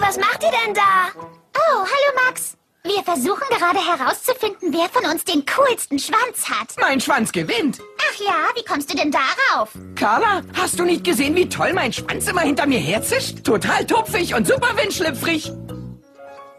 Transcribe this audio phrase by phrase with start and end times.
[0.00, 1.08] was macht ihr denn da?
[1.16, 2.56] Oh, hallo Max.
[2.84, 6.74] Wir versuchen gerade herauszufinden, wer von uns den coolsten Schwanz hat.
[6.80, 7.80] Mein Schwanz gewinnt.
[8.00, 9.70] Ach ja, wie kommst du denn darauf?
[9.96, 13.44] Carla, hast du nicht gesehen, wie toll mein Schwanz immer hinter mir herzischt?
[13.44, 15.52] Total tupfig und super windschlüpfrig.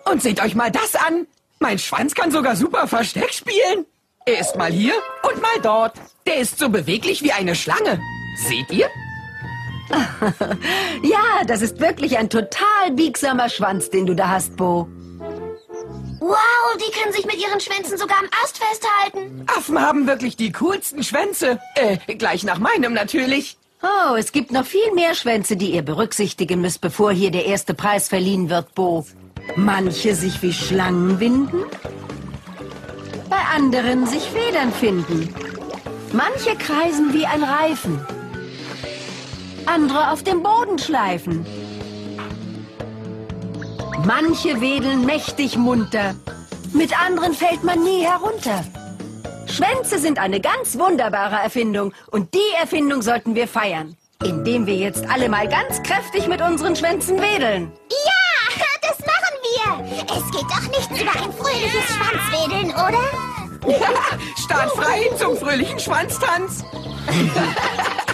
[0.06, 1.26] Und seht euch mal das an.
[1.60, 3.86] Mein Schwanz kann sogar super Versteck spielen.
[4.26, 4.94] Er ist mal hier
[5.24, 5.94] und mal dort.
[6.28, 8.00] Der ist so beweglich wie eine Schlange.
[8.48, 8.90] Seht ihr?
[11.04, 14.88] Ja, das ist wirklich ein total biegsamer Schwanz, den du da hast, Bo.
[16.20, 19.46] Wow, die können sich mit ihren Schwänzen sogar am Ast festhalten.
[19.47, 21.60] Affen haben wirklich die coolsten Schwänze.
[21.75, 23.57] Äh, gleich nach meinem natürlich.
[23.82, 27.74] Oh, es gibt noch viel mehr Schwänze, die ihr berücksichtigen müsst, bevor hier der erste
[27.74, 29.06] Preis verliehen wird, Bo.
[29.56, 31.64] Manche sich wie Schlangen winden,
[33.30, 35.33] bei anderen sich Federn finden.
[36.11, 38.06] Manche kreisen wie ein Reifen,
[39.67, 41.45] andere auf dem Boden schleifen.
[44.05, 46.16] Manche wedeln mächtig munter,
[46.73, 48.63] mit anderen fällt man nie herunter.
[49.47, 55.09] Schwänze sind eine ganz wunderbare Erfindung und die Erfindung sollten wir feiern, indem wir jetzt
[55.09, 57.71] alle mal ganz kräftig mit unseren Schwänzen wedeln.
[57.89, 58.09] Ja,
[58.81, 60.16] das machen wir.
[60.16, 63.03] Es geht doch nichts über ein fröhliches Schwanzwedeln, oder?
[64.38, 66.63] Start frei zum fröhlichen Schwanztanz.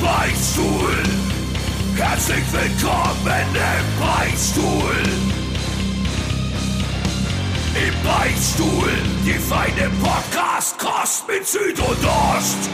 [0.00, 1.02] Beichtstuhl,
[1.96, 5.02] herzlich willkommen im Beichtstuhl.
[7.74, 8.92] Im Beichtstuhl,
[9.24, 12.68] die feine Podcast-Kost mit Süd und Ost.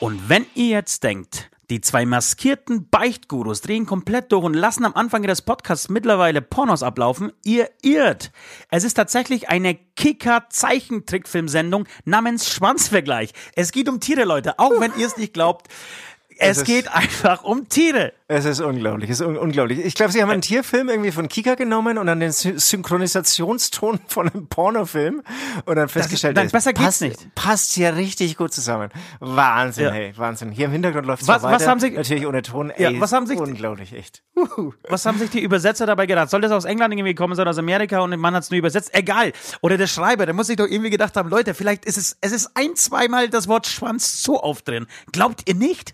[0.00, 4.94] Und wenn ihr jetzt denkt, die zwei maskierten Beichtgurus drehen komplett durch und lassen am
[4.94, 8.32] Anfang des Podcasts mittlerweile Pornos ablaufen, ihr irrt.
[8.70, 13.32] Es ist tatsächlich eine Kicker-Zeichentrickfilmsendung namens Schwanzvergleich.
[13.54, 15.68] Es geht um Tiere, Leute, auch wenn ihr es nicht glaubt.
[16.38, 18.12] Es, geht einfach um Tiere.
[18.26, 19.78] Es ist unglaublich, es ist un unglaublich.
[19.84, 24.00] Ich glaube, sie haben einen Tierfilm irgendwie von Kika genommen und dann den Sy Synchronisationston
[24.08, 25.22] von einem Pornofilm
[25.66, 27.34] und dann festgestellt, nein, es besser geht's passt, nicht.
[27.34, 28.90] Passt ja richtig gut zusammen.
[29.20, 29.90] Wahnsinn, Ja.
[29.92, 30.50] hey, Wahnsinn.
[30.52, 31.54] Hier im Hintergrund läuft es Was- weiter.
[31.56, 32.70] was haben Sie- Natürlich ohne Ton.
[32.70, 34.22] Ey, Ja, was haben Sie- Unglaublich, echt.
[34.88, 36.30] Was haben sich die Übersetzer dabei gedacht?
[36.30, 38.58] Soll das aus England irgendwie kommen, soll aus Amerika und der Mann hat es nur
[38.58, 38.94] übersetzt?
[38.94, 39.32] Egal.
[39.60, 42.32] Oder der Schreiber, der muss sich doch irgendwie gedacht haben, Leute, vielleicht ist es, es
[42.32, 44.86] ist ein, zweimal das Wort Schwanz so oft drin.
[45.12, 45.92] Glaubt ihr nicht?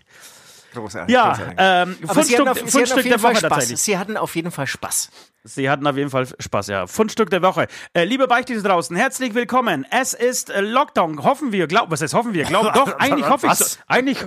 [0.73, 1.13] Großartig.
[1.13, 1.55] Ja, großartig.
[1.57, 3.49] ähm, Fundstück, auf, Fundstück jeden der Fall Woche Spaß.
[3.49, 3.81] tatsächlich.
[3.81, 5.11] Sie hatten auf jeden Fall Spaß.
[5.43, 6.87] Sie hatten auf jeden Fall Spaß, ja.
[6.87, 7.67] Fundstück der Woche.
[7.93, 9.85] Äh, liebe Beichtis draußen, herzlich willkommen.
[9.89, 11.23] Es ist äh, Lockdown.
[11.23, 12.45] Hoffen wir, glaub, was heißt hoffen wir?
[12.45, 14.19] Glaub, doch, eigentlich hoffe ich, so, eigentlich,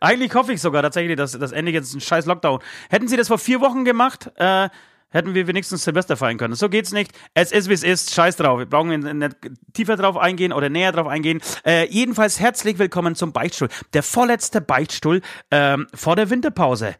[0.00, 2.60] eigentlich hoffe ich sogar tatsächlich, dass das Ende jetzt ein scheiß Lockdown.
[2.88, 4.70] Hätten Sie das vor vier Wochen gemacht, äh,
[5.12, 6.54] hätten wir wenigstens Silvester feiern können.
[6.54, 7.12] So geht's nicht.
[7.34, 8.14] Es ist, wie es ist.
[8.14, 8.58] Scheiß drauf.
[8.58, 9.36] Wir brauchen nicht
[9.72, 11.40] tiefer drauf eingehen oder näher drauf eingehen.
[11.64, 13.68] Äh, jedenfalls herzlich willkommen zum Beichtstuhl.
[13.92, 15.20] Der vorletzte Beichtstuhl
[15.50, 16.96] ähm, vor der Winterpause.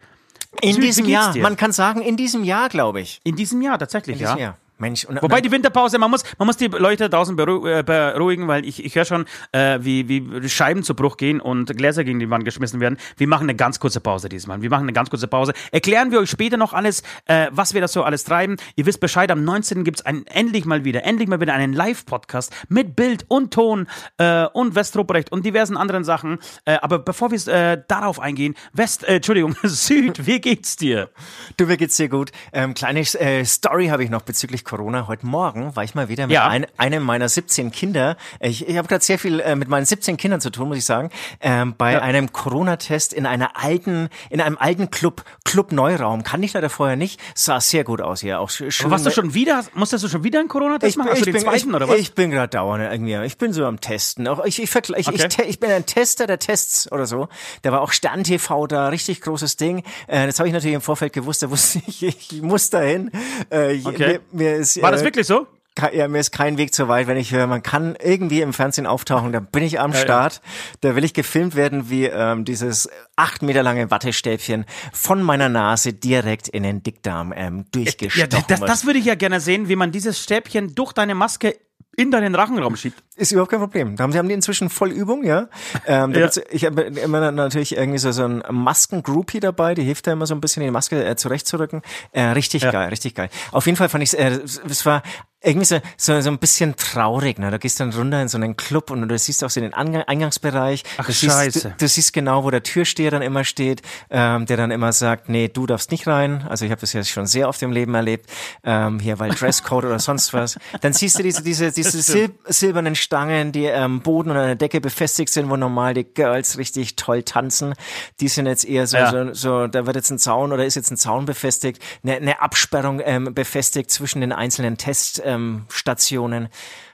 [0.60, 3.20] In wie diesem Jahr, man kann sagen, in diesem Jahr, glaube ich.
[3.24, 4.28] In diesem Jahr tatsächlich, In ja.
[4.28, 4.58] diesem Jahr.
[4.82, 8.48] Mensch, und, Wobei die Winterpause, man muss, man muss die Leute draußen beru äh, beruhigen,
[8.48, 12.19] weil ich, ich höre schon, äh, wie, wie Scheiben zu Bruch gehen und Gläser gegen
[12.19, 12.98] die Wand geschmissen werden.
[13.16, 14.60] Wir machen eine ganz kurze Pause diesmal.
[14.60, 15.53] Wir machen eine ganz kurze Pause.
[15.70, 18.56] Erklären wir euch später noch alles, äh, was wir da so alles treiben.
[18.76, 19.84] Ihr wisst Bescheid, am 19.
[19.84, 23.87] gibt's einen, endlich mal wieder, endlich mal wieder einen Live-Podcast mit Bild und Ton
[24.19, 26.38] äh, und West Ruprecht und diversen anderen Sachen.
[26.64, 31.10] Äh, aber bevor wir äh, darauf eingehen, West, äh, Entschuldigung, Süd, wie geht's dir?
[31.56, 32.32] Du, mir geht's sehr gut.
[32.53, 35.06] Ähm, kleine äh, Story habe ich noch bezüglich Corona.
[35.06, 36.48] Heute Morgen war ich mal wieder mit Ja.
[36.48, 38.16] ein, einem meiner 17 Kinder.
[38.40, 40.86] Ich, ich habe gerade sehr viel äh, mit meinen 17 Kindern zu tun, muss ich
[40.86, 41.10] sagen.
[41.42, 46.22] Ähm, bei einem Corona-Test in einer alten, in einem alten Club, Club Neuraum.
[46.22, 47.20] Kann ich leider vorher nicht.
[47.34, 48.40] Sah sehr gut aus hier.
[48.40, 48.86] Auch sch- schön.
[48.86, 51.08] Aber warst du schon wieder, musstest du schon wieder einen Corona-Test ich, machen?
[51.08, 51.98] bin- Hast ich du den bin, zweiten ich, oder was?
[51.98, 53.26] Ich bin gerade dauernd irgendwie.
[53.26, 54.26] Ich bin so am Testen.
[54.26, 55.28] Auch ich, ich, vergleich, ich, Okay.
[55.42, 57.28] ich, ich bin ein Tester der Tests oder so.
[57.60, 59.82] Da war auch Stern TV da, richtig großes Ding.
[60.06, 61.42] Äh, das habe ich natürlich im Vorfeld gewusst.
[61.42, 63.10] Da wusste ich, ich muss dahin.
[63.50, 64.20] Äh, Okay.
[64.32, 65.47] mir, mir ist, War das äh, wirklich so?
[65.93, 68.87] Ja, mir ist kein Weg zu weit, wenn ich höre, man kann irgendwie im Fernsehen
[68.87, 70.43] auftauchen, da bin ich am Start.
[70.82, 75.94] Da will ich gefilmt werden, wie ähm, dieses acht Meter lange Wattestäbchen von meiner Nase
[75.94, 78.69] direkt in den Dickdarm ähm, Ja, durchgestochen das, wird.
[78.69, 81.56] das würde ich ja gerne sehen, wie man dieses Stäbchen durch deine Maske
[81.96, 83.02] in deinen Rachenraum schiebt.
[83.16, 83.96] Ist überhaupt kein Problem.
[83.96, 85.48] Da haben, sie haben die inzwischen voll Übung, ja.
[85.86, 86.30] Ähm, Ja.
[86.50, 90.34] Ich habe immer natürlich irgendwie so, so ein Masken-Groupie dabei, die hilft da immer so
[90.34, 91.82] ein bisschen, die Maske äh, zurechtzurücken.
[92.12, 93.28] Äh, richtig geil, richtig geil.
[93.50, 95.02] Auf jeden Fall fand ich äh, es war
[95.42, 97.38] irgendwie so, so, so ein bisschen traurig.
[97.38, 97.50] Ne?
[97.50, 100.02] Du gehst dann runter in so einen Club und du siehst auch so den Angang
[100.02, 100.84] Eingangsbereich.
[100.98, 101.70] Ach, du siehst, Scheiße.
[101.70, 105.28] Du, du siehst genau, wo der Türsteher dann immer steht, ähm, der dann immer sagt,
[105.28, 106.46] nee, du darfst nicht rein.
[106.48, 108.30] Also ich habe das ja schon sehr oft im Leben erlebt,
[108.62, 110.58] ähm, hier weil Dresscode oder sonst was.
[110.80, 114.56] Dann siehst du diese diese diese sil silbernen Stangen, die am Boden und an der
[114.56, 117.74] Decke befestigt sind, wo normal die Girls richtig toll tanzen.
[118.20, 119.10] Die sind jetzt eher so, Ja.
[119.10, 122.40] so, so da wird jetzt ein Zaun oder ist jetzt ein Zaun befestigt, eine, eine
[122.42, 125.31] Absperrung ähm, befestigt zwischen den einzelnen Teststationen.
[125.34, 126.49] Ähm, Stationen.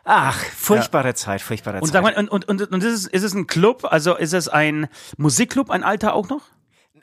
[0.05, 2.02] Ach, furchtbare Zeit, furchtbare Und Zeit.
[2.02, 3.87] mal, und, und, und, und ist, es, ist es ein Club?
[3.90, 6.43] Also ist es ein Musikclub, ein alter auch noch?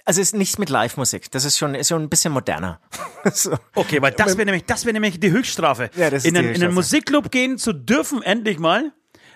[0.06, 1.32] Also es ist nicht mit Live-Musik.
[1.32, 2.80] Das ist schon, ist schon ein bisschen moderner.
[3.34, 3.58] so.
[3.74, 5.90] Okay, weil das wäre nämlich, das wäre nämlich die Höchststrafe.
[5.96, 6.76] Ja, das ist in, die einen, in einen Höchststrafe.
[6.76, 8.92] Musikclub gehen zu dürfen, endlich mal.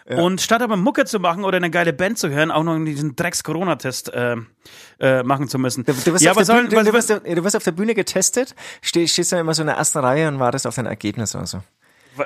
[0.10, 3.16] Und statt aber Mucke zu machen oder eine geile Band zu hören, auch noch diesen
[3.16, 4.38] Drecks-Corona-Test äh,
[5.00, 5.86] äh, machen zu müssen.
[5.86, 7.72] Du, du, wirst ja, auf der Bühne, du, was, du, wirst, du wirst auf der
[7.74, 10.88] Bühne getestet, steh, stehst dann immer so in der ersten Reihe und wartest auf dein
[10.88, 11.62] Ergebnis oder so.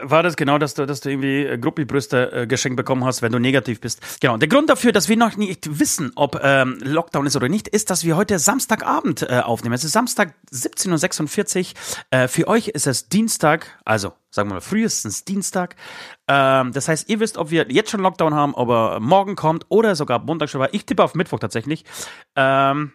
[0.02, 3.32] War das genau, dass du, dass du irgendwie äh, Gruppi-Brüste äh, geschenkt bekommen hast, wenn
[3.32, 4.20] du negativ bist?
[4.20, 4.38] Genau.
[4.38, 7.90] Der Grund dafür, dass wir noch nicht wissen, ob ähm, Lockdown ist oder nicht, ist,
[7.90, 9.76] dass wir heute Samstagabend äh, aufnehmen.
[9.76, 11.74] Es ist Samstag 17.46
[12.12, 12.20] Uhr.
[12.20, 15.76] Äh, für euch ist es Dienstag, also sagen wir mal frühestens Dienstag.
[16.28, 19.66] Ähm, das heißt, ihr wisst, ob wir jetzt schon Lockdown haben, ob er morgen kommt
[19.70, 20.74] oder sogar Montag schon war.
[20.74, 21.86] Ich tippe auf Mittwoch tatsächlich.
[22.36, 22.94] Ähm,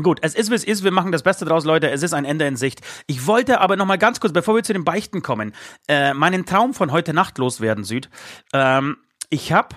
[0.00, 1.90] Gut, es ist wie es ist, wir machen das Beste draus, Leute.
[1.90, 2.82] Es ist ein Ende in Sicht.
[3.08, 5.52] Ich wollte aber noch mal ganz kurz, bevor wir zu den Beichten kommen,
[5.88, 8.08] äh, meinen Traum von heute Nacht loswerden, Süd.
[8.52, 8.98] Ähm,
[9.28, 9.74] ich habe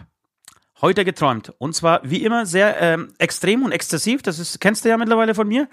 [0.81, 1.53] heute geträumt.
[1.57, 4.21] Und zwar, wie immer, sehr ähm, extrem und exzessiv.
[4.21, 5.67] Das ist, kennst du ja mittlerweile von mir.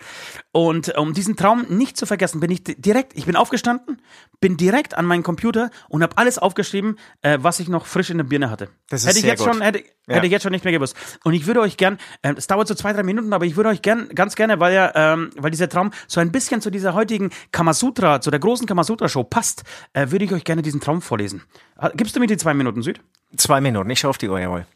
[0.52, 4.00] Und um diesen Traum nicht zu vergessen, bin ich di- direkt, ich bin aufgestanden,
[4.40, 8.19] bin direkt an meinen Computer und habe alles aufgeschrieben, äh, was ich noch frisch in
[8.19, 8.69] der Birne hatte.
[8.90, 9.55] Das ist hätte ich sehr jetzt gut.
[9.55, 10.16] schon, hätte, Ja.
[10.16, 10.96] hätte ich jetzt schon nicht mehr gewusst.
[11.25, 13.70] Und ich würde euch gern, ähm, es dauert so zwei, drei Minuten, aber ich würde
[13.70, 16.94] euch gern, ganz gerne, weil ja, ähm, weil dieser Traum so ein bisschen zu dieser
[16.94, 21.43] heutigen Kamasutra, zu der großen Kamasutra-Show passt, äh, würde ich euch gerne diesen Traum vorlesen.
[21.76, 23.00] Ah, Gibst du mir die zwei Minuten, Süd?
[23.37, 24.66] Zwei Minuten, ich schaue auf die Uhr, jawohl.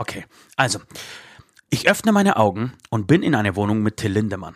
[0.00, 0.24] Okay,
[0.56, 0.78] also,
[1.70, 4.54] ich öffne meine Augen und bin in einer Wohnung mit Till Lindemann.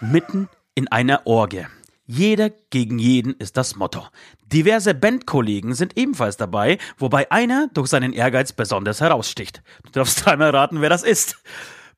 [0.00, 1.66] Mitten in einer Orgie.
[2.06, 4.06] Jeder gegen jeden ist das Motto.
[4.46, 9.62] Diverse Bandkollegen sind ebenfalls dabei, wobei einer durch seinen Ehrgeiz besonders heraussticht.
[9.84, 11.36] Du darfst dreimal raten, wer das ist.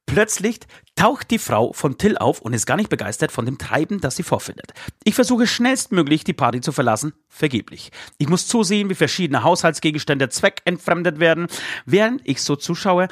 [0.06, 0.60] Plötzlich
[0.94, 4.16] taucht die Frau von Till auf und ist gar nicht begeistert von dem Treiben, das
[4.16, 4.72] sie vorfindet.
[5.04, 7.92] Ich versuche schnellstmöglich die Party zu verlassen, vergeblich.
[8.18, 11.46] Ich muss zusehen, wie verschiedene Haushaltsgegenstände zweckentfremdet werden.
[11.86, 13.08] Während ich so zuschaue,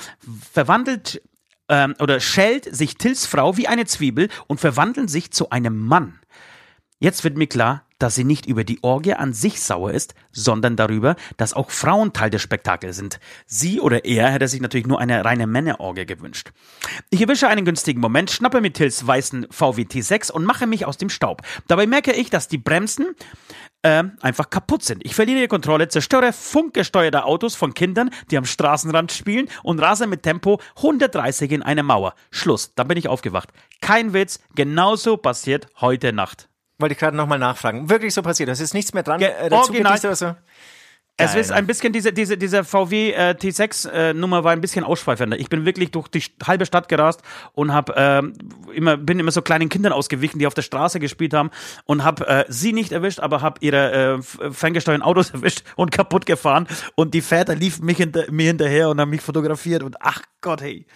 [0.53, 1.23] verwandelt
[1.69, 6.21] ähm, oder schält sich Tills Frau wie eine Zwiebel und verwandeln sich zu einem Mann.
[7.03, 10.77] Jetzt wird mir klar, dass sie nicht über die Orgie an sich sauer ist, sondern
[10.77, 13.21] darüber, dass auch Frauen Teil des Spektakels sind.
[13.47, 16.53] Sie oder er hätte sich natürlich nur eine reine Männerorgie gewünscht.
[17.09, 20.99] Ich erwische einen günstigen Moment, schnappe mit Tills weißen VW T6 und mache mich aus
[20.99, 21.41] dem Staub.
[21.69, 23.15] Dabei merke ich, dass die Bremsen
[23.83, 25.03] ähm, einfach kaputt sind.
[25.07, 30.07] Ich verliere die Kontrolle, zerstöre funkgesteuerte Autos von Kindern, die am Straßenrand spielen und rase
[30.07, 32.15] mit Tempo 130 in eine Mauer.
[32.31, 33.49] Schluss, dann bin ich aufgewacht.
[33.81, 36.50] Kein Witz, genauso passiert heute Nacht.
[36.81, 37.89] Wollte ich gerade nochmal nachfragen.
[37.91, 38.49] Wirklich so passiert.
[38.49, 39.19] Das ist nichts mehr dran.
[39.21, 40.17] Ge- Äh, dazu original.
[40.17, 40.35] so.
[41.23, 45.39] Es ist ein bisschen, diese, diese, diese VW äh, T6-Nummer war ein bisschen ausschweifender.
[45.39, 47.21] Ich bin wirklich durch die halbe Stadt gerast
[47.53, 48.33] und hab, ähm,
[48.73, 51.51] immer, bin immer so kleinen Kindern ausgewichen, die auf der Straße gespielt haben
[51.85, 55.91] und hab äh, sie nicht erwischt, aber hab ihre äh, f- ferngesteuerten Autos erwischt und
[55.93, 56.67] kaputt gefahren.
[56.95, 60.63] Und die Väter liefen mich hinter, mir hinterher und haben mich fotografiert und ach Gott,
[60.63, 60.87] hey.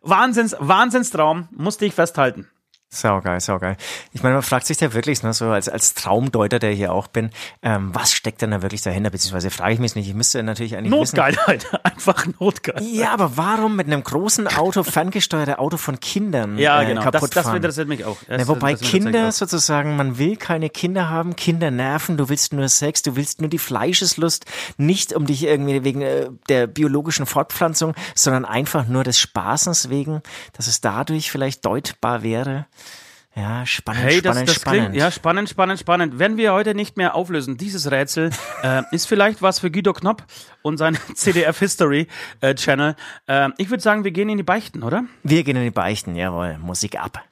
[0.00, 2.48] Wahnsinns, Wahnsinnstraum, musste ich festhalten.
[2.94, 3.76] Saugeil, saugeil.
[4.12, 6.92] Ich meine, man fragt sich da wirklich, ne, so als, als Traumdeuter, der ich hier
[6.92, 7.30] auch bin,
[7.62, 9.10] ähm, was steckt denn da wirklich dahinter?
[9.10, 10.08] Beziehungsweise frage ich mich nicht.
[10.08, 11.16] Ich müsste natürlich eigentlich wissen.
[11.16, 12.82] Notgeilheit, einfach Notgeil.
[12.82, 17.02] Ja, aber warum mit einem großen Auto, ferngesteuerte Auto von Kindern Ja, äh, genau.
[17.02, 17.56] Das, kaputt das fahren?
[17.56, 18.16] interessiert mich auch.
[18.28, 22.28] Das, Ne, wobei das mich Kinder sozusagen, man will keine Kinder haben, Kinder nerven, du
[22.28, 24.44] willst nur Sex, du willst nur die Fleischeslust,
[24.76, 30.22] nicht um dich irgendwie wegen äh, der biologischen Fortpflanzung, sondern einfach nur des Spaßens wegen,
[30.52, 32.66] dass es dadurch vielleicht deutbar wäre.
[33.36, 34.82] Ja, spannend, Hey, das, spannend, das spannend.
[34.90, 36.18] klingt, ja, spannend, spannend, spannend.
[36.20, 38.30] Wenn wir heute nicht mehr auflösen, dieses Rätsel
[38.62, 40.22] äh, ist vielleicht was für Guido Knopp
[40.62, 42.06] und sein CDF History
[42.40, 42.94] äh, Channel.
[43.26, 45.04] Äh, ich würde sagen, wir gehen in die Beichten, oder?
[45.24, 47.24] Wir gehen in die Beichten, jawohl, Musik ab.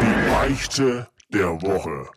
[0.00, 2.08] Die Beichte der Woche.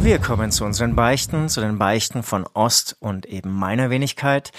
[0.00, 4.50] Wir kommen zu unseren Beichten, zu den Beichten von Ost und eben meiner Wenigkeit.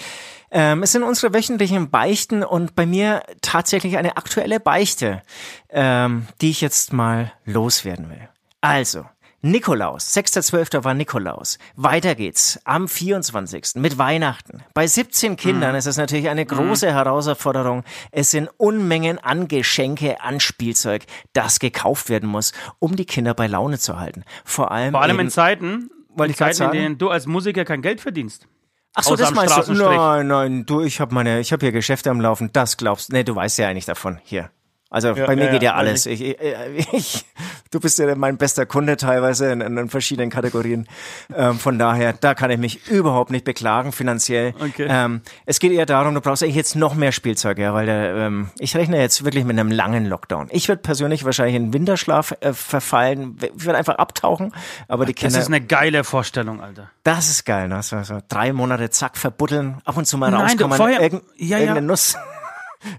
[0.52, 5.24] Ähm, es sind unsere wöchentlichen Beichten und bei mir tatsächlich eine aktuelle Beichte,
[5.70, 8.30] ähm, die ich jetzt mal loswerden will.
[8.62, 9.06] Also,
[9.46, 10.86] Nikolaus, 6.12.
[10.86, 11.60] war Nikolaus.
[11.76, 13.76] Weiter geht's am 24.
[13.76, 14.64] mit Weihnachten.
[14.74, 15.78] Bei 17 Kindern Mhm.
[15.80, 17.84] ist es natürlich eine große Herausforderung.
[18.12, 23.48] Es sind Unmengen an Geschenke, an Spielzeug, das gekauft werden muss, um die Kinder bei
[23.48, 24.24] Laune zu halten.
[24.46, 26.72] Vor allem, Vor allem in Zeiten, in ich Zeiten, in sagen.
[26.72, 28.48] denen du als Musiker kein Geld verdienst.
[28.96, 29.74] Ach so, das meinst du?
[29.74, 32.52] Nein, nein, du, ich habe meine, ich habe hier Geschäfte am Laufen.
[32.54, 33.12] Das glaubst?
[33.12, 34.20] Nee, du weißt ja eigentlich davon.
[34.24, 34.52] Hier.
[34.94, 36.06] Also Ja, bei mir ja, geht ja alles.
[36.06, 36.38] Ich, ich,
[36.94, 37.26] ich,
[37.72, 40.88] du bist ja mein bester Kunde teilweise in, in verschiedenen Kategorien.
[41.36, 44.54] Ähm, von daher, da kann ich mich überhaupt nicht beklagen finanziell.
[44.60, 44.86] Okay.
[44.90, 48.16] Ähm, es geht eher darum, du brauchst eigentlich jetzt noch mehr Spielzeug, ja, weil der,
[48.16, 50.48] ähm, ich rechne jetzt wirklich mit einem langen Lockdown.
[50.52, 53.38] Ich werde persönlich wahrscheinlich in Winterschlaf äh, verfallen.
[53.58, 54.54] Ich werde einfach abtauchen.
[54.88, 56.92] Aber die Das Kinder, ist eine geile Vorstellung, Alter.
[57.04, 57.82] das ist geil, ne?
[57.82, 61.58] So, so drei Monate zack verbuddeln, ab und zu mal Nein, rauskommen, vorher- irgend, ja.
[61.58, 62.16] irgendeine Nuss,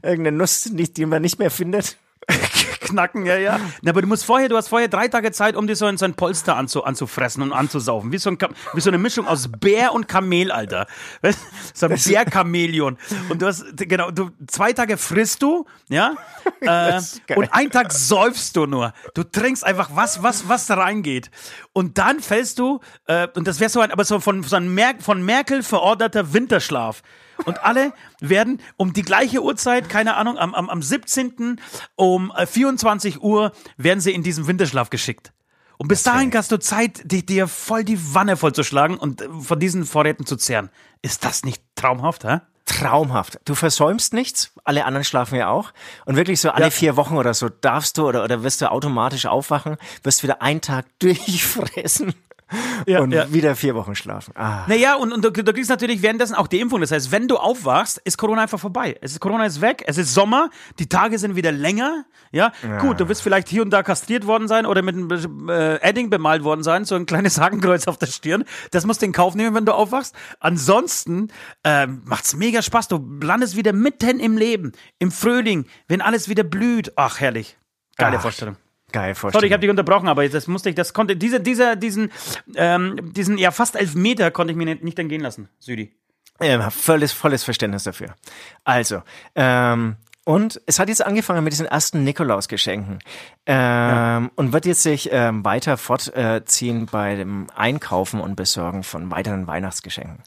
[0.02, 1.96] irgendeine Nuss, die, man nicht mehr findet.
[2.80, 3.60] Knacken, ja, ja.
[3.82, 5.96] Na, aber du musst vorher, du hast vorher drei Tage Zeit, um dir so ein,
[5.96, 8.12] so ein Polster anzu, anzufressen und anzusaufen.
[8.12, 8.38] Wie so, ein,
[8.72, 10.86] wie so eine Mischung aus Bär und Kamel, Alter.
[11.22, 11.38] Weißt?
[11.74, 12.98] So ein Bär-Chameleon.
[13.28, 16.14] Und du hast, genau, du, zwei Tage frisst du, ja,
[16.60, 17.00] äh,
[17.34, 18.92] und einen Tag säufst du nur.
[19.14, 21.30] Du trinkst einfach was, was, was da reingeht.
[21.72, 24.72] Und dann fällst du, äh, und das wäre so ein, aber so von, so ein
[24.72, 27.02] Mer von Merkel verordeter Winterschlaf.
[27.44, 31.60] Und alle werden um die gleiche Uhrzeit, keine Ahnung, am, am, am 17.
[31.96, 35.32] um äh, 24 Uhr werden sie in diesen Winterschlaf geschickt.
[35.76, 39.58] Und bis dahin hast du Zeit, die, dir voll die Wanne vollzuschlagen und äh, von
[39.58, 40.70] diesen Vorräten zu zehren.
[41.02, 42.40] Ist das nicht traumhaft, hä?
[42.64, 43.38] Traumhaft.
[43.44, 45.72] Du versäumst nichts, alle anderen schlafen ja auch.
[46.06, 46.70] Und wirklich so alle Ja.
[46.70, 50.62] vier Wochen oder so darfst du oder, oder wirst du automatisch aufwachen, wirst wieder einen
[50.62, 52.14] Tag durchfressen
[52.86, 53.32] Ja, und ja.
[53.32, 54.32] wieder vier Wochen schlafen.
[54.36, 54.64] Ah.
[54.68, 56.80] Naja, und, und du, du kriegst natürlich währenddessen auch die Impfung.
[56.80, 58.96] Das heißt, wenn du aufwachst, ist Corona einfach vorbei.
[59.00, 62.04] Es ist, Corona ist weg, es ist Sommer, die Tage sind wieder länger.
[62.32, 65.76] Ja, gut, du wirst vielleicht hier und da kastriert worden sein oder mit einem äh,
[65.76, 68.44] Edding bemalt worden sein, so ein kleines Hakenkreuz auf der Stirn.
[68.72, 70.14] Das musst du in Kauf nehmen, wenn du aufwachst.
[70.40, 71.28] Ansonsten
[71.62, 72.88] ähm, macht's mega Spaß.
[72.88, 76.92] Du landest wieder mitten im Leben, im Frühling, wenn alles wieder blüht.
[76.96, 77.56] Ach, herrlich.
[77.96, 78.56] Geile Ach, Vorstellung.
[78.94, 79.40] Geil Vorstellung.
[79.40, 82.12] Sorry, ich habe dich unterbrochen, aber das musste ich, das konnte, diese, dieser, diesen,
[82.54, 85.92] ähm, diesen, ja, fast elf Meter konnte ich mir nicht, nicht entgehen lassen, Südi.
[86.40, 88.14] Ja, volles, volles Verständnis dafür.
[88.62, 89.02] Also,
[89.34, 93.00] ähm, und es hat jetzt angefangen mit diesen ersten Nikolausgeschenken
[93.46, 99.48] ähm, und wird jetzt sich ähm, weiter fortziehen bei dem Einkaufen und Besorgen von weiteren
[99.48, 100.22] Weihnachtsgeschenken.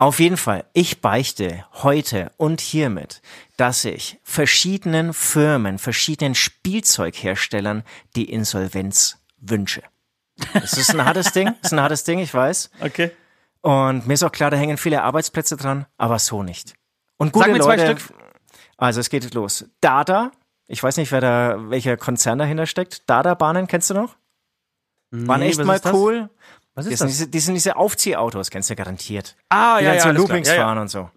[0.00, 3.20] Auf jeden Fall, ich beichte heute und hiermit,
[3.58, 7.82] dass ich verschiedenen Firmen, verschiedenen Spielzeugherstellern
[8.16, 9.82] die Insolvenz wünsche.
[10.54, 12.70] Das ist ein hartes Ding, das ist ein hartes Ding, ich weiß.
[12.80, 13.10] Okay.
[13.60, 16.72] Und mir ist auch klar, da hängen viele Arbeitsplätze dran, aber so nicht.
[17.18, 18.18] Und gute Sag mir zwei Leute, Stück.
[18.78, 19.66] Also es geht los.
[19.82, 20.32] Dada,
[20.66, 23.02] ich weiß nicht, wer da, welcher Konzern dahinter steckt.
[23.10, 24.16] Dada-Bahnen, kennst du noch?
[25.10, 26.30] Waren Nee, echt mal cool.
[26.74, 27.16] Was ist sind, das?
[27.18, 29.36] diese, die sind diese Aufziehautos, kennst du garantiert.
[29.48, 30.28] Ah, Die ja, dann ja, so alles klar.
[30.28, 30.62] Loopings ja, ja.
[30.62, 31.10] fahren und so.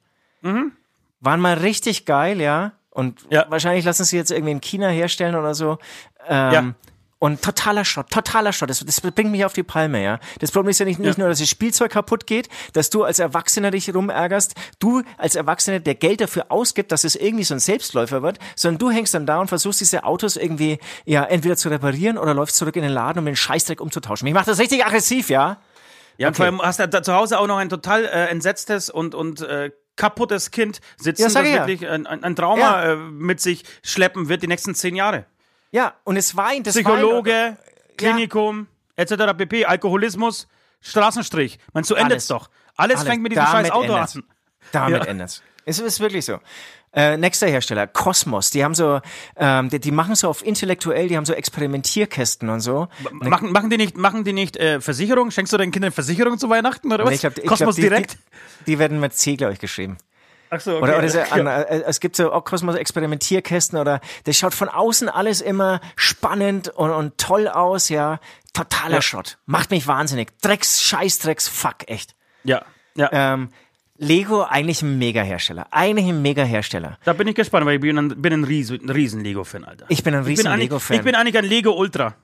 [1.21, 2.73] Waren mal richtig geil, ja.
[2.89, 3.45] Und Ja.
[3.49, 5.77] wahrscheinlich lassen sie jetzt irgendwie in China herstellen oder so.
[6.27, 6.73] Ähm, Ja.
[7.23, 8.69] Und totaler Schrott, totaler Schrott.
[8.69, 10.19] Das, das bringt mich auf die Palme, ja.
[10.39, 11.21] Das Problem ist ja nicht, nicht Ja.
[11.23, 15.79] nur, dass das Spielzeug kaputt geht, dass du als Erwachsener dich rumärgerst, du als Erwachsener,
[15.79, 19.25] der Geld dafür ausgibt, dass es irgendwie so ein Selbstläufer wird, sondern du hängst dann
[19.25, 22.91] da und versuchst diese Autos irgendwie, ja, entweder zu reparieren oder läufst zurück in den
[22.91, 24.25] Laden, um den Scheißdreck umzutauschen.
[24.25, 25.61] Mich macht das richtig aggressiv, ja.
[26.17, 26.35] Ja, und Okay.
[26.35, 29.39] vor allem hast du da zu Hause auch noch ein total äh, entsetztes und, und
[29.39, 31.67] äh, kaputtes Kind sitzen, Ja, das ja.
[31.67, 32.91] wirklich ein, ein, ein Trauma Ja.
[32.91, 35.25] äh, mit sich schleppen wird die nächsten zehn Jahre.
[35.73, 37.97] Ja, und es weint, es Psychologe, weint.
[37.97, 39.33] Klinikum, etc.
[39.35, 40.47] pp, Alkoholismus,
[40.81, 41.57] Straßenstrich.
[41.73, 42.43] Meinst du, endet's Alles.
[42.43, 42.49] doch.
[42.77, 43.09] Alles, Alles.
[43.09, 44.15] fängt mit diesem Damit scheiß Auto endet's.
[44.15, 44.23] an.
[44.71, 45.09] Damit Ja.
[45.09, 45.41] endet's.
[45.65, 46.39] Es ist wirklich so.
[46.95, 48.51] Äh, nächster Hersteller, Cosmos.
[48.51, 49.01] Die haben so,
[49.35, 52.87] ähm, die, die machen so auf intellektuell, die haben so Experimentierkästen und so.
[53.11, 55.31] Machen, machen die nicht, machen die nicht äh, Versicherung?
[55.31, 57.09] Schenkst du deinen Kindern Versicherung zu Weihnachten oder was?
[57.09, 58.17] Nee, ich glaub, ich Kosmos glaub, die, direkt?
[58.59, 59.97] Die, die werden mit C, glaube ich, geschrieben.
[60.55, 60.83] Ach so, okay.
[60.83, 64.69] Oder, oder so, an, äh, es gibt so auch Cosmos Experimentierkästen oder das schaut von
[64.69, 68.19] außen alles immer spannend und, und toll aus, ja.
[68.53, 69.01] Totaler Ja.
[69.01, 69.39] Schrott.
[69.47, 70.29] Macht mich wahnsinnig.
[70.41, 72.15] Drecks, Scheißdrecks, fuck, echt.
[72.43, 72.61] ja,
[72.95, 73.09] ja.
[73.11, 73.49] Ähm,
[73.97, 75.67] Lego eigentlich ein Mega-Hersteller.
[75.71, 76.97] Eigentlich ein Mega-Hersteller.
[77.05, 79.85] Da bin ich gespannt, weil ich bin ein, bin ein riesen, riesen Lego-Fan, Alter.
[79.89, 80.97] Ich bin ein riesen Lego-Fan.
[80.97, 82.15] Ich bin eigentlich ein Lego-Ultra.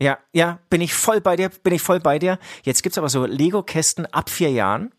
[0.00, 2.38] Ja, ja, bin ich voll bei dir, bin ich voll bei dir.
[2.62, 4.92] Jetzt gibt's aber so Lego-Kästen ab vier Jahren.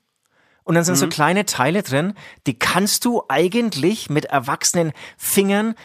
[0.63, 0.99] Und dann sind Mhm.
[0.99, 2.13] so kleine Teile drin,
[2.47, 5.75] die kannst du eigentlich mit erwachsenen Fingern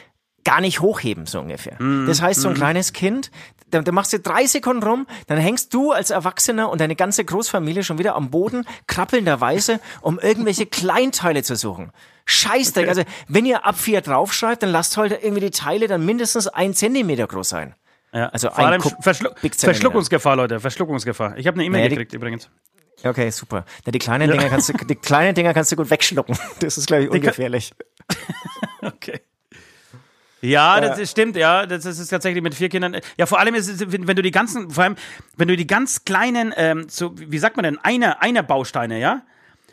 [0.44, 1.80] gar nicht hochheben, so ungefähr.
[1.82, 2.06] Mhm.
[2.06, 3.30] Das heißt, so ein kleines Kind,
[3.70, 7.24] da, da machst du drei Sekunden rum, dann hängst du als Erwachsener und deine ganze
[7.24, 11.90] Großfamilie schon wieder am Boden, krabbelnderweise, um irgendwelche Kleinteile zu suchen.
[12.26, 12.88] Scheißdreck.
[12.88, 16.74] Also, wenn ihr ab vier draufschreibt, dann lasst heute irgendwie die Teile dann mindestens ein
[16.74, 17.74] Zentimeter groß sein.
[18.12, 18.28] Ja.
[18.28, 19.30] Also Vor ein allem Verschlu.
[19.50, 20.60] Verschluckungsgefahr, Leute.
[20.60, 21.36] Verschluckungsgefahr.
[21.38, 22.48] Ich habe eine E-Mail Naja, gekriegt übrigens.
[23.04, 23.64] Okay, super.
[23.84, 26.36] Ja, die kleinen Dinger kannst du, die kleinen Dinger kannst du gut wegschlucken.
[26.60, 27.72] Das ist, glaube ich, ungefährlich.
[28.82, 29.20] Okay.
[30.42, 31.66] Ja, das stimmt, ja.
[31.66, 32.98] Das ist, ist tatsächlich mit vier Kindern.
[33.16, 34.96] Ja, vor allem ist es, wenn, wenn du die ganzen, vor allem,
[35.36, 39.22] wenn du die ganz kleinen, ähm, so, wie sagt man denn, einer, einer Bausteine, ja?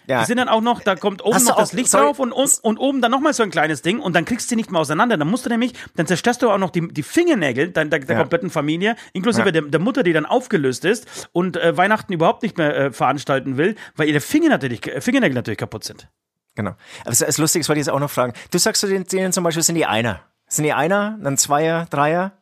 [0.07, 0.19] Ja.
[0.21, 2.05] Die sind dann auch noch, da kommt oben Hast noch das auch- Licht sorry.
[2.05, 4.55] drauf und, und, und oben dann nochmal so ein kleines Ding und dann kriegst du
[4.55, 5.17] die nicht mehr auseinander.
[5.17, 8.17] Dann musst du nämlich, dann zerstörst du auch noch die, die Fingernägel der, der, Ja.
[8.19, 9.51] kompletten Familie, inklusive Ja.
[9.51, 13.57] der, der Mutter, die dann aufgelöst ist und äh, Weihnachten überhaupt nicht mehr äh, veranstalten
[13.57, 16.07] will, weil ihre Finger natürlich, äh, Fingernägel natürlich kaputt sind.
[16.55, 16.71] Genau.
[17.01, 18.33] Aber es ist lustig, das wollte ich jetzt auch noch fragen.
[18.51, 20.21] Du sagst zu den, denen zum Beispiel, sind die Einer.
[20.47, 22.33] Sind die Einer, dann Zweier, Dreier?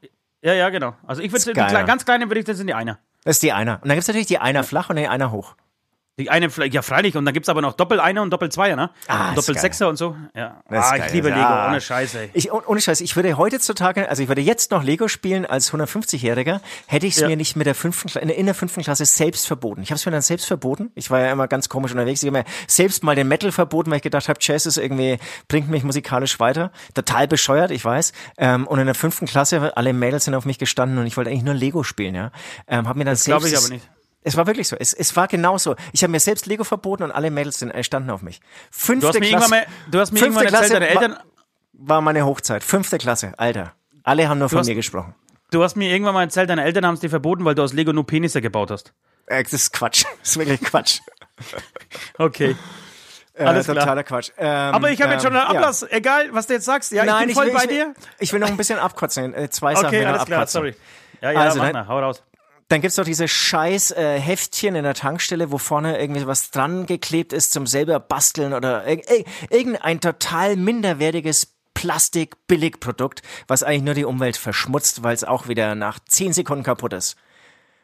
[0.41, 0.95] Ja, ja, genau.
[1.05, 2.99] Also ich würde, ganz kleinen würde ich, das sind die einer.
[3.23, 3.75] Das ist die Einer.
[3.81, 5.55] Und dann gibt's natürlich die Einer flach und die Einer hoch.
[6.19, 7.15] Die eine, ja, freilich.
[7.15, 8.91] Und dann gibt's aber noch Doppel-Einer und Doppel-Zweier, ne?
[9.07, 10.15] Ah, Doppel-Sechser und so.
[10.35, 10.61] Ja.
[10.69, 11.69] Ah, ich liebe Lego, ah.
[11.69, 12.29] ohne Scheiße, ey.
[12.33, 15.71] Ich, oh- ohne Scheiß, ich würde heutzutage, also ich würde jetzt noch Lego spielen als
[15.73, 17.27] 150-Jähriger, hätte ich es Ja.
[17.29, 19.81] mir nicht mit der fünften, in der- fünften Klasse selbst verboten.
[19.81, 20.91] Ich habe es mir dann selbst verboten.
[20.95, 22.21] Ich war ja immer ganz komisch unterwegs.
[22.21, 25.17] Ich habe mir selbst mal den Metal verboten, weil ich gedacht habe, Jazz ist irgendwie,
[25.47, 26.71] bringt mich musikalisch weiter.
[26.93, 28.11] Total bescheuert, ich weiß.
[28.37, 31.29] Ähm, und in der fünften Klasse, alle Mädels sind auf mich gestanden und ich wollte
[31.31, 32.31] eigentlich nur Lego spielen, ja.
[32.67, 33.90] Ähm, hab mir dann Das glaube selbst ich das- aber nicht.
[34.23, 34.75] Es war wirklich so.
[34.77, 35.75] Es, es war genau so.
[35.93, 38.39] Ich habe mir selbst Lego verboten und alle Mädels sind, äh, standen auf mich.
[38.69, 40.87] Fünfte Du hast mir Klasse, irgendwann mal, du hast mir fünfte irgendwann erzählt, Klasse deine
[40.89, 41.11] Eltern,
[41.73, 42.63] war, war meine Hochzeit.
[42.63, 43.73] Fünfte Klasse, Alter.
[44.03, 45.15] Alle haben nur von hast- mir gesprochen.
[45.51, 47.73] du hast mir irgendwann mal erzählt, deine Eltern haben es dir verboten, weil du aus
[47.73, 48.93] Lego nur Penisse gebaut hast.
[49.25, 50.03] Äh, Das ist Quatsch.
[50.19, 50.99] Das ist wirklich Quatsch.
[52.17, 52.55] Okay.
[53.33, 53.77] Äh, Alles klar.
[53.77, 54.29] totaler Quatsch.
[54.37, 55.59] Ähm, Aber ich habe jetzt schon einen ähm, ja.
[55.59, 55.83] Ablass.
[55.89, 56.91] Egal, was du jetzt sagst.
[56.91, 57.93] Ja, Nein, ich bin voll will, bei ich will, dir.
[58.19, 59.33] Ich will noch ein bisschen abkotzen.
[59.33, 60.59] Äh, zwei Sachen Okay, will ich noch alles klar, abkotzen.
[60.61, 60.75] sorry.
[61.21, 62.23] Ja, ja, Also, mach dann- mal, hau raus.
[62.71, 66.85] Dann gibt's doch diese scheiß äh, Heftchen in der Tankstelle, wo vorne irgendwie was dran
[66.85, 73.93] geklebt ist zum selber basteln oder irg irg- irgendein total minderwertiges Plastik-Billigprodukt, was eigentlich nur
[73.93, 77.17] die Umwelt verschmutzt, weil es auch wieder nach 10 Sekunden kaputt ist.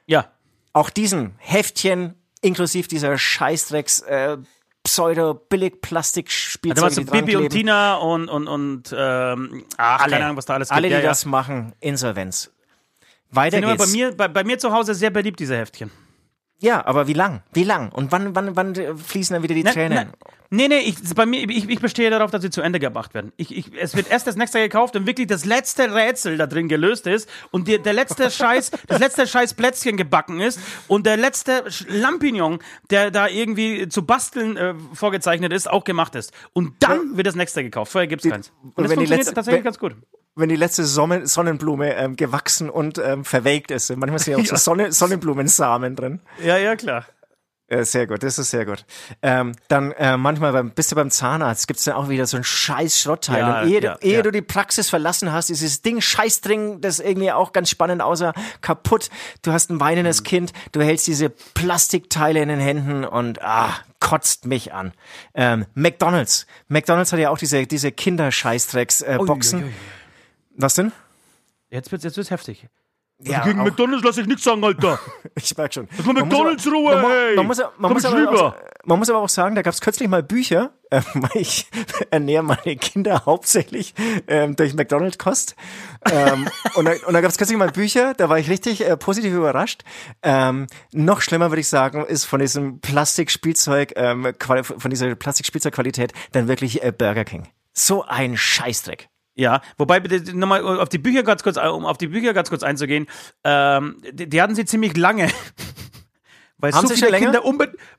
[0.06, 0.32] Ja.
[0.72, 4.38] Auch diesen Heftchen inklusive dieser Scheißdrecks äh,
[4.84, 7.56] Pseudo-Billig-Plastik-Spielzeug, Da meinst du die dran Bibi und kleben.
[7.56, 10.78] Tina und, und, und ähm, ach, alle, keine Ahnung, was da alles gibt.
[10.78, 11.06] alle, die ja, ja.
[11.10, 12.52] das machen, Insolvenz.
[13.32, 13.86] Weiter Sind geht's.
[13.86, 15.92] bei mir, bei, bei mir zu Hause sehr beliebt, diese Heftchen.
[16.60, 17.44] Ja, aber wie lang?
[17.54, 17.92] Wie lang?
[17.92, 20.08] Und wann, wann, wann fließen dann wieder die Na, Tränen?
[20.10, 23.14] na, nee, nee, ich, bei mir, ich, ich bestehe darauf, dass sie zu Ende gemacht
[23.14, 23.32] werden.
[23.38, 26.68] Ich, ich, es wird erst das nächste gekauft und wirklich das letzte Rätsel da drin
[26.68, 31.18] gelöst ist und die, der letzte Scheiß, das letzte Scheiß Plätzchen gebacken ist und der
[31.18, 32.58] letzte Lampignon,
[32.90, 36.32] der da irgendwie zu basteln äh, vorgezeichnet ist, auch gemacht ist.
[36.54, 37.92] Und dann wird das nächste gekauft.
[37.92, 38.52] Vorher gibt's keins.
[38.64, 39.96] Und, und das wenn funktioniert letzte- tatsächlich wenn- ganz gut.
[40.38, 43.90] Wenn die letzte Sonne, Sonnenblume ähm, gewachsen und ähm, verwelkt ist.
[43.96, 46.22] Manchmal sind ja auch so Sonne, Sonnenblumensamen drin.
[46.44, 47.06] Ja, ja, klar.
[47.70, 48.86] Ja, sehr gut, das ist sehr gut.
[49.22, 52.46] Ähm, dann äh, manchmal beim, bist du beim Zahnarzt, gibt's dann auch wieder so ein
[52.46, 53.40] scheiß Schrottteil.
[53.40, 54.22] Ja, und ehe, ja, du, ehe ja.
[54.22, 58.32] du die Praxis verlassen hast, ist dieses Ding Scheißdring, das irgendwie auch ganz spannend aussah,
[58.62, 59.10] kaputt.
[59.42, 64.46] Du hast ein weinendes Kind, du hältst diese Plastikteile in den Händen und ah, kotzt
[64.46, 64.94] mich an.
[65.34, 66.48] Ähm, McDonalds.
[66.70, 69.64] McDonalds hat ja auch diese, diese Kinderscheißdrecks-Boxen.
[69.64, 69.72] Äh.
[70.58, 70.92] Was denn?
[71.70, 72.68] Jetzt wird's, jetzt wird's heftig.
[73.20, 75.00] Ja, Gegen auch- McDonalds lass ich nichts sagen, Alter.
[75.36, 75.86] Ich merk schon.
[75.86, 77.36] mal Man muss McDonald's aber- Ruhe, man, hey!
[77.36, 78.44] Man muss, man, Komm muss ich aber rüber.
[78.48, 81.68] auch, man muss aber auch sagen, da gab es kürzlich mal Bücher, äh, weil ich
[82.12, 83.94] ernähre meine Kinder hauptsächlich
[84.28, 85.56] ähm, durch McDonald's-Kost.
[86.12, 88.96] Ähm, und da, und da gab es kürzlich mal Bücher, da war ich richtig äh,
[88.98, 89.84] positiv überrascht.
[90.22, 96.48] Ähm, noch schlimmer würde ich sagen, ist von diesem Plastikspielzeug, ähm, von dieser Plastikspielzeugqualität dann
[96.48, 97.48] wirklich äh, Burger King.
[97.74, 99.10] So ein Scheißdreck.
[99.38, 102.64] Ja, wobei bitte nochmal auf die Bücher ganz kurz, um auf die Bücher ganz kurz
[102.64, 103.06] einzugehen,
[103.44, 105.30] ähm, die, die hatten sie ziemlich lange.
[106.60, 106.80] Weil so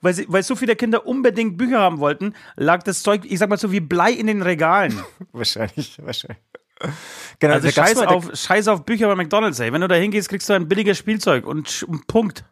[0.00, 3.48] weil, sie, weil so viele Kinder unbedingt Bücher haben wollten, lag das Zeug, ich sag
[3.48, 5.00] mal so wie Blei in den Regalen.
[5.32, 6.42] Wahrscheinlich, wahrscheinlich.
[7.38, 9.72] Genau, Also scheiß mal- auf, scheiß auf Bücher bei McDonalds, ey.
[9.72, 12.44] Wenn du da hingehst, kriegst du ein billiges Spielzeug und und Punkt.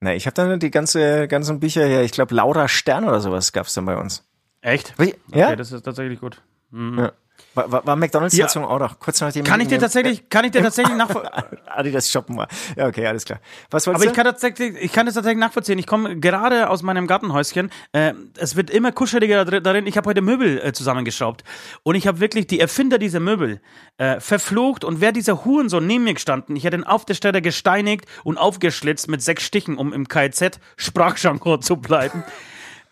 [0.00, 3.52] Na, ich habe dann die ganze, ganzen Bücher hier, ich glaube Laura Stern oder sowas
[3.52, 4.24] gab's dann bei uns.
[4.60, 4.94] Echt?
[5.32, 5.46] Ja?
[5.48, 6.42] Okay, das ist tatsächlich gut.
[6.72, 7.12] ja.
[7.54, 8.46] War, war, war McDonalds Ja.
[8.46, 8.98] Auch noch?
[8.98, 11.32] Kurz nachdem Kann ich dir tatsächlich, kann ich dir tatsächlich nachvollziehen?
[11.66, 12.48] Adidas shoppen war.
[12.76, 13.40] Ja, okay, alles klar.
[13.70, 14.12] Was Aber ich du?
[14.12, 15.78] kann tatsächlich, ich kann das tatsächlich nachvollziehen.
[15.78, 17.70] Ich komme gerade aus meinem Gartenhäuschen.
[17.92, 19.86] Äh, es wird immer kuscheliger da- darin.
[19.86, 21.44] Ich habe heute Möbel äh, zusammengeschraubt
[21.82, 23.60] und ich habe wirklich die Erfinder dieser Möbel
[23.98, 27.42] äh, verflucht und wer dieser Hurensohn neben mir gestanden, ich hätte ihn auf der Stelle
[27.42, 32.24] gesteinigt und aufgeschlitzt mit sechs Stichen, um im KZ Sprachjargon zu bleiben.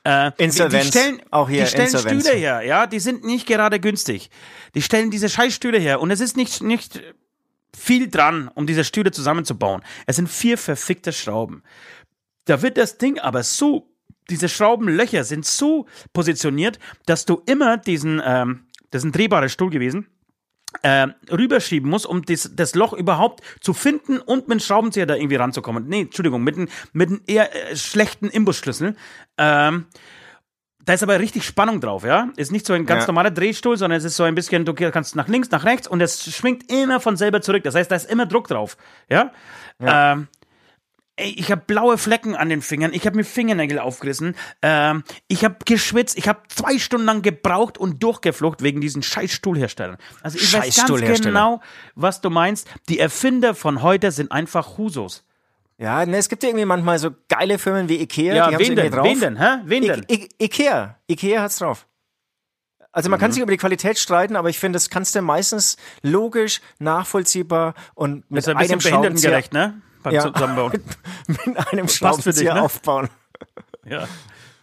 [0.05, 0.87] Äh, die, die Insolvenz.
[0.89, 2.25] stellen, Auch hier die stellen Insolvenz.
[2.25, 4.31] Stühle her, ja, die sind nicht gerade günstig.
[4.75, 7.01] Die stellen diese Scheißstühle her und es ist nicht, nicht
[7.77, 9.83] viel dran, um diese Stühle zusammenzubauen.
[10.07, 11.63] Es sind vier verfickte Schrauben.
[12.47, 13.89] Da wird das Ding aber so,
[14.29, 19.71] diese Schraubenlöcher sind so positioniert, dass du immer diesen, ähm, das ist ein drehbarer Stuhl
[19.71, 20.07] gewesen,
[20.83, 25.15] äh, rüberschieben musst, um das, das Loch überhaupt zu finden und mit dem Schraubenzieher da
[25.17, 25.87] irgendwie ranzukommen.
[25.89, 28.97] Nee, Entschuldigung, mit einem, mit einem eher äh, schlechten Imbusschlüssel.
[29.39, 29.87] Ähm,
[30.85, 32.31] da ist aber richtig Spannung drauf, ja.
[32.37, 33.09] Ist nicht so ein ganz Ja.
[33.09, 36.01] normaler Drehstuhl, sondern es ist so ein bisschen, du kannst nach links, nach rechts und
[36.01, 37.63] es schwingt immer von selber zurück.
[37.65, 38.77] Das heißt, da ist immer Druck drauf,
[39.09, 39.31] ja.
[39.79, 40.29] Ähm,
[41.21, 45.45] ey, ich habe blaue Flecken an den Fingern, ich habe mir Fingernägel aufgerissen, ähm, ich
[45.45, 49.97] habe geschwitzt, ich habe zwei Stunden lang gebraucht und durchgeflucht wegen diesen scheiß Stuhlherstellern.
[50.23, 51.61] Also ich weiß ganz genau,
[51.95, 52.69] was du meinst.
[52.89, 55.25] Die Erfinder von heute sind einfach Husos.
[55.79, 58.63] Ja, ne, es gibt ja irgendwie manchmal so geile Firmen wie Ikea, Ja, die haben
[58.63, 59.05] irgendwie drauf.
[59.07, 59.39] Wen denn?
[59.39, 59.59] Hä?
[59.65, 60.07] Wen denn?
[60.11, 60.99] I I Ikea.
[61.07, 61.87] Ikea hat's drauf.
[62.93, 63.21] Also man Mhm.
[63.23, 67.75] kann sich über die Qualität streiten, aber ich finde, das kannst du meistens logisch, nachvollziehbar
[67.95, 69.81] und mit Ist ein bisschen behindertengerecht, ne?
[70.03, 70.33] Beim Ja.
[70.33, 70.73] Zusammenbauen.
[71.27, 72.63] mit einem Schraubenzieher ne?
[72.63, 73.09] aufbauen.
[73.85, 74.07] Ja,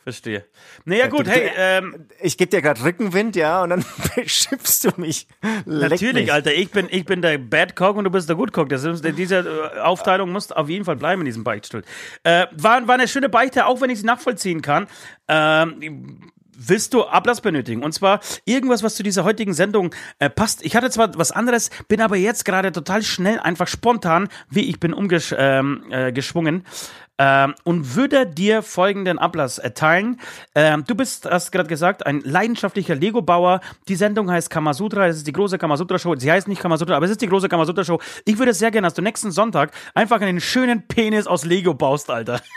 [0.03, 0.45] verstehe.
[0.85, 5.27] Naja, gut, hey, ähm, Ich gebe dir gerade Rückenwind, ja, und dann beschimpfst du mich.
[5.65, 6.33] Leck Natürlich, mich.
[6.33, 6.53] Alter.
[6.53, 8.69] Ich bin, ich bin der Bad Cock und du bist der Good Cock.
[8.69, 11.83] Das ist, diese äh, Aufteilung muss auf jeden Fall bleiben in diesem Beichtstuhl.
[12.23, 14.87] Äh, war, war eine schöne Beichte, auch wenn ich sie nachvollziehen kann.
[15.27, 17.83] Ähm, willst du Ablass benötigen?
[17.83, 20.65] Und zwar irgendwas, was zu dieser heutigen Sendung äh, passt.
[20.65, 24.79] Ich hatte zwar was anderes, bin aber jetzt gerade total schnell, einfach spontan, wie ich
[24.79, 26.71] bin umgeschwungen ähm, äh,
[27.19, 30.19] ähm, und würde dir folgenden Ablass erteilen.
[30.55, 33.61] Ähm, du bist, hast gerade gesagt, ein leidenschaftlicher Lego-Bauer.
[33.87, 35.07] Die Sendung heißt Kamasutra.
[35.07, 36.15] Es ist die große Kamasutra-Show.
[36.17, 37.99] Sie heißt nicht Kamasutra, aber es ist die große Kamasutra-Show.
[38.25, 42.09] Ich würde sehr gerne, dass du nächsten Sonntag einfach einen schönen Penis aus Lego baust,
[42.09, 42.41] Alter.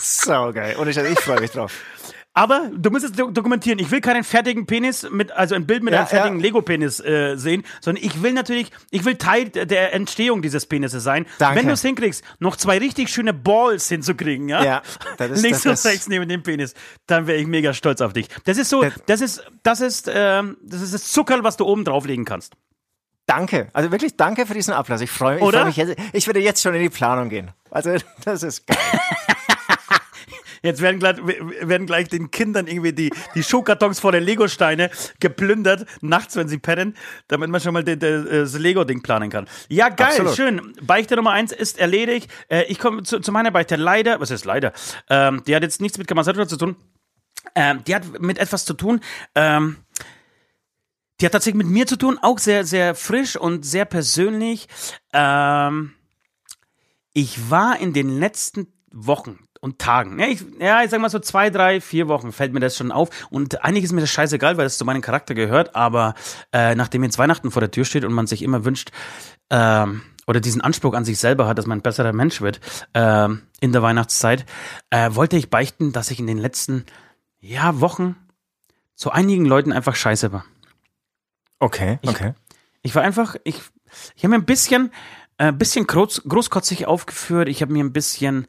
[0.00, 0.76] So geil.
[0.76, 1.82] Und ich, ich freue mich drauf.
[2.32, 3.80] Aber du musst es do- dokumentieren.
[3.80, 6.42] Ich will keinen fertigen Penis mit, also ein Bild mit Ja, einem fertigen ja.
[6.44, 11.26] Lego-Penis äh, sehen, sondern ich will natürlich, ich will Teil der Entstehung dieses Penises sein.
[11.38, 11.58] Danke.
[11.58, 14.64] Wenn du es hinkriegst, noch zwei richtig schöne Balls hinzukriegen, ja?
[14.64, 14.82] Ja,
[15.18, 16.74] das ist- Links und rechts neben dem Penis,
[17.08, 18.28] dann wäre ich mega stolz auf dich.
[18.44, 21.64] Das ist so, Das- das ist, das ist, ähm, das ist das Zuckerl, was du
[21.66, 22.54] oben drauflegen kannst.
[23.26, 23.68] Danke.
[23.72, 25.00] Also wirklich danke für diesen Ablass.
[25.00, 25.58] Ich freue ich Oder?
[25.60, 25.96] freu mich jetzt.
[26.12, 27.50] Ich würde jetzt schon in die Planung gehen.
[27.70, 28.76] Also das ist geil.
[30.62, 31.16] Jetzt werden gleich,
[31.62, 36.58] werden gleich den Kindern irgendwie die, die Schuhkartons vor den Lego-Steine geplündert, nachts, wenn sie
[36.58, 36.96] pennen,
[37.28, 39.46] damit man schon mal das Lego-Ding planen kann.
[39.68, 40.36] Ja, geil, Absolut.
[40.36, 40.72] schön.
[40.82, 42.30] Beichte Nummer eins ist erledigt.
[42.48, 43.76] Äh, ich komme zu, zu meiner Beichte.
[43.76, 44.72] Leider, was ist leider?
[45.08, 46.76] Ähm, die hat jetzt nichts mit Kamasatra zu tun.
[47.54, 49.00] Ähm, die hat mit etwas zu tun,
[49.34, 49.78] ähm,
[51.20, 54.68] die hat tatsächlich mit mir zu tun, auch sehr, sehr frisch und sehr persönlich.
[55.12, 55.94] Ähm,
[57.12, 61.18] ich war in den letzten Wochen und Tagen, ja ich, ja, ich sag mal so
[61.18, 63.10] zwei, drei, vier Wochen fällt mir das schon auf.
[63.30, 66.14] Und eigentlich ist mir das scheißegal, weil es zu meinem Charakter gehört, aber
[66.52, 68.90] äh, nachdem jetzt Weihnachten vor der Tür steht und man sich immer wünscht,
[69.50, 72.60] ähm, oder diesen Anspruch an sich selber hat, dass man ein besserer Mensch wird
[72.94, 74.46] ähm, in der Weihnachtszeit,
[74.90, 76.86] äh, wollte ich beichten, dass ich in den letzten
[77.40, 78.14] ja, Wochen
[78.94, 80.44] zu einigen Leuten einfach scheiße war.
[81.58, 82.34] Okay, okay.
[82.82, 83.60] Ich war einfach, ich,
[84.14, 84.92] ich habe mir ein bisschen,
[85.40, 87.48] äh, bisschen groß, großkotzig aufgeführt.
[87.48, 88.46] Ich habe mir ein bisschen,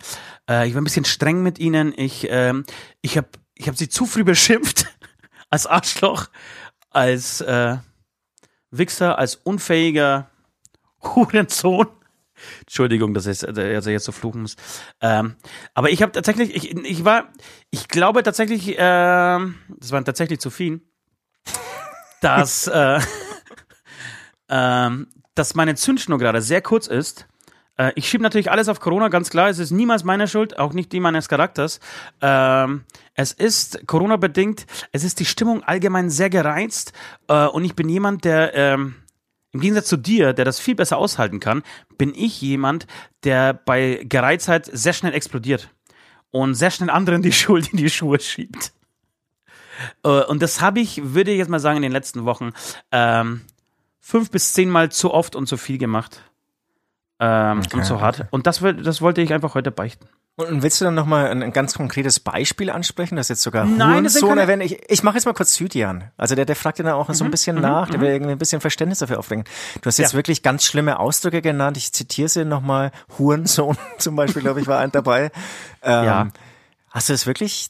[0.50, 1.94] äh, ich war ein bisschen streng mit ihnen.
[1.96, 2.66] Ich, ähm,
[3.02, 4.88] ich habe, ich habe sie zu früh beschimpft
[5.50, 6.28] als Arschloch,
[6.90, 7.78] als äh,
[8.72, 10.30] Wichser, als unfähiger
[11.02, 11.88] Hurensohn.
[12.60, 14.58] Entschuldigung, dass ich dass ich jetzt so fluchen muss.
[15.00, 15.36] Ähm,
[15.74, 17.32] aber ich habe tatsächlich, ich, ich war,
[17.70, 20.82] ich glaube tatsächlich, ähm, das waren tatsächlich zu viel,
[22.20, 23.00] dass äh,
[24.50, 27.28] ähm, dass meine Zündschnur gerade sehr kurz ist.
[27.78, 29.50] Äh, ich schiebe natürlich alles auf Corona, ganz klar.
[29.50, 31.80] Es ist niemals meine Schuld, auch nicht die meines Charakters.
[32.22, 36.94] Ähm, es ist Corona-bedingt, es ist die Stimmung allgemein sehr gereizt
[37.28, 38.96] äh, und ich bin jemand, der ähm,
[39.54, 41.64] im Gegensatz zu dir, der das viel besser aushalten kann,
[41.98, 42.88] bin ich jemand,
[43.24, 45.70] der bei Gereiztheit sehr schnell explodiert
[46.32, 48.72] und sehr schnell anderen die Schuld in die Schuhe schiebt.
[50.04, 52.52] Äh, und das habe ich, würde ich jetzt mal sagen, in den letzten Wochen
[52.92, 53.42] ähm,
[54.02, 56.22] fünf bis zehnmal zu oft und zu viel gemacht.
[57.20, 58.26] Ähm, und zu hart.
[58.32, 60.08] Und das, das wollte ich einfach heute beichten.
[60.38, 64.06] Und willst du dann nochmal ein, ein ganz konkretes Beispiel ansprechen, das jetzt sogar Nein,
[64.06, 64.64] das keine- erwähnt?
[64.64, 66.06] Ich, ich mache jetzt mal kurz Südian.
[66.18, 68.38] Also der, der fragt ja dann auch so ein bisschen nach, der will irgendwie ein
[68.40, 69.44] bisschen Verständnis dafür aufbringen.
[69.82, 70.18] Du hast jetzt Ja.
[70.18, 71.78] wirklich ganz schlimme Ausdrücke genannt.
[71.78, 72.92] Ich zitiere sie nochmal.
[73.20, 75.32] Hurensohn zum Beispiel, glaube ich, war ein dabei.
[75.84, 76.28] Ähm, Ja.
[76.90, 77.68] Hast du es wirklich,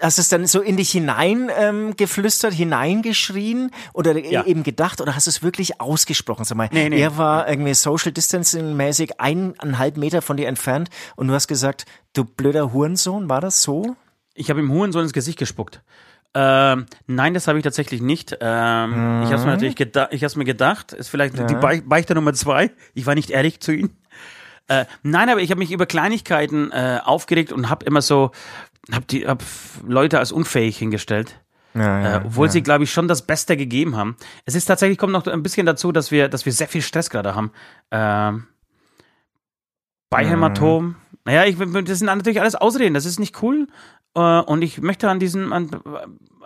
[0.00, 4.44] hast du es dann so in dich hinein ähm, geflüstert, hineingeschrien oder Ja.
[4.44, 6.44] eben gedacht oder hast du es wirklich ausgesprochen?
[6.44, 7.00] Sag mal, Nee, nee.
[7.00, 11.84] er war irgendwie Social Distancing mäßig eineinhalb Meter von dir entfernt und du hast gesagt,
[12.14, 13.96] du blöder Hurensohn, war das so?
[14.34, 15.82] Ich habe ihm Hurensohn ins Gesicht gespuckt.
[16.34, 18.36] Ähm, nein, das habe ich tatsächlich nicht.
[18.40, 22.14] Ähm, Ich habe mir natürlich gedacht, ich habe mir gedacht, ist vielleicht die Bei- Beichte
[22.14, 22.70] Nummer zwei.
[22.94, 23.90] Ich war nicht ehrlich zu ihm.
[24.70, 28.32] Äh, nein, aber ich habe mich über Kleinigkeiten äh, aufgeregt und habe immer so,
[28.92, 29.42] habe die hab
[29.86, 31.40] Leute als unfähig hingestellt.
[31.74, 34.16] Ja, ja, äh, obwohl sie, glaube ich, schon das Beste gegeben haben.
[34.46, 37.10] Es ist tatsächlich, kommt noch ein bisschen dazu, dass wir, dass wir sehr viel Stress
[37.10, 37.52] gerade haben.
[37.90, 38.46] Ähm,
[40.10, 40.28] bei Mhm.
[40.28, 40.96] Hämatom.
[41.24, 42.94] Naja, ich, das sind natürlich alles Ausreden.
[42.94, 43.66] Das ist nicht cool.
[44.14, 45.70] Äh, und ich möchte an diesen, an,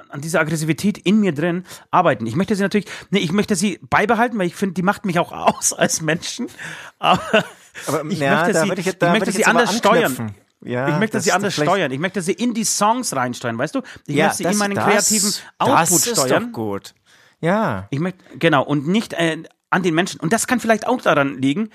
[0.09, 2.27] an dieser Aggressivität in mir drin arbeiten.
[2.27, 5.19] Ich möchte sie natürlich, nee, ich möchte sie beibehalten, weil ich finde, die macht mich
[5.19, 6.49] auch aus als Menschen.
[6.99, 7.45] Aber,
[7.87, 10.35] Aber ich ja, möchte sie, ich, ich möchte ich sie anders steuern.
[10.65, 11.91] Ja, ich möchte sie anders steuern.
[11.91, 13.83] Ich möchte sie in die Songs reinsteuern, weißt du?
[14.07, 16.45] Ich Ja, möchte sie in meinen das- kreativen Output das ist steuern.
[16.47, 16.95] Doch gut.
[17.41, 17.89] Ja.
[17.91, 20.21] Ich möchte, genau, und nicht äh, an den Menschen.
[20.21, 21.71] Und das kann vielleicht auch daran liegen,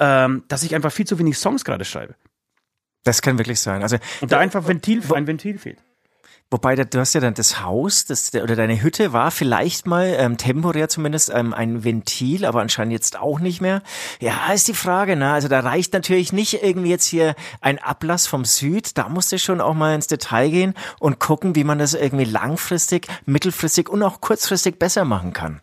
[0.00, 2.16] ähm, dass ich einfach viel zu wenig Songs gerade schreibe.
[3.04, 3.82] Das kann wirklich sein.
[3.82, 5.78] Also, Und da einfach Ventil, ein Ventil fehlt.
[6.52, 10.36] Wobei du hast ja dann das Haus, das, oder deine Hütte war vielleicht mal ähm,
[10.36, 13.82] temporär zumindest ähm, ein Ventil, aber anscheinend jetzt auch nicht mehr.
[14.20, 15.32] Ja, ist die Frage, ne?
[15.32, 18.98] Also da reicht natürlich nicht irgendwie jetzt hier ein Ablass vom Süd.
[18.98, 22.24] Da musst du schon auch mal ins Detail gehen und gucken, wie man das irgendwie
[22.24, 25.60] langfristig, mittelfristig und auch kurzfristig besser machen kann.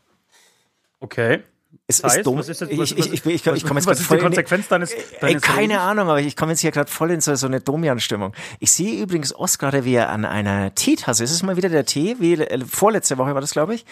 [0.99, 1.43] Okay.
[1.91, 2.37] Es Das heißt, ist dumm.
[2.37, 4.21] was ist jetzt- ich, was- ich, ich, ich, ich, ich komme jetzt ist voll die
[4.23, 5.79] in Konsequenz deines, Ey, deines keine Redens?
[5.79, 8.33] Ahnung, aber ich komme jetzt hier gerade voll in so, so eine Domian-Stimmung.
[8.59, 11.85] Ich sehe übrigens Ost gerade, wie er an einer Teetasse, ist es mal wieder der
[11.85, 13.85] Tee, wie äh, vorletzte Woche war das, glaube ich.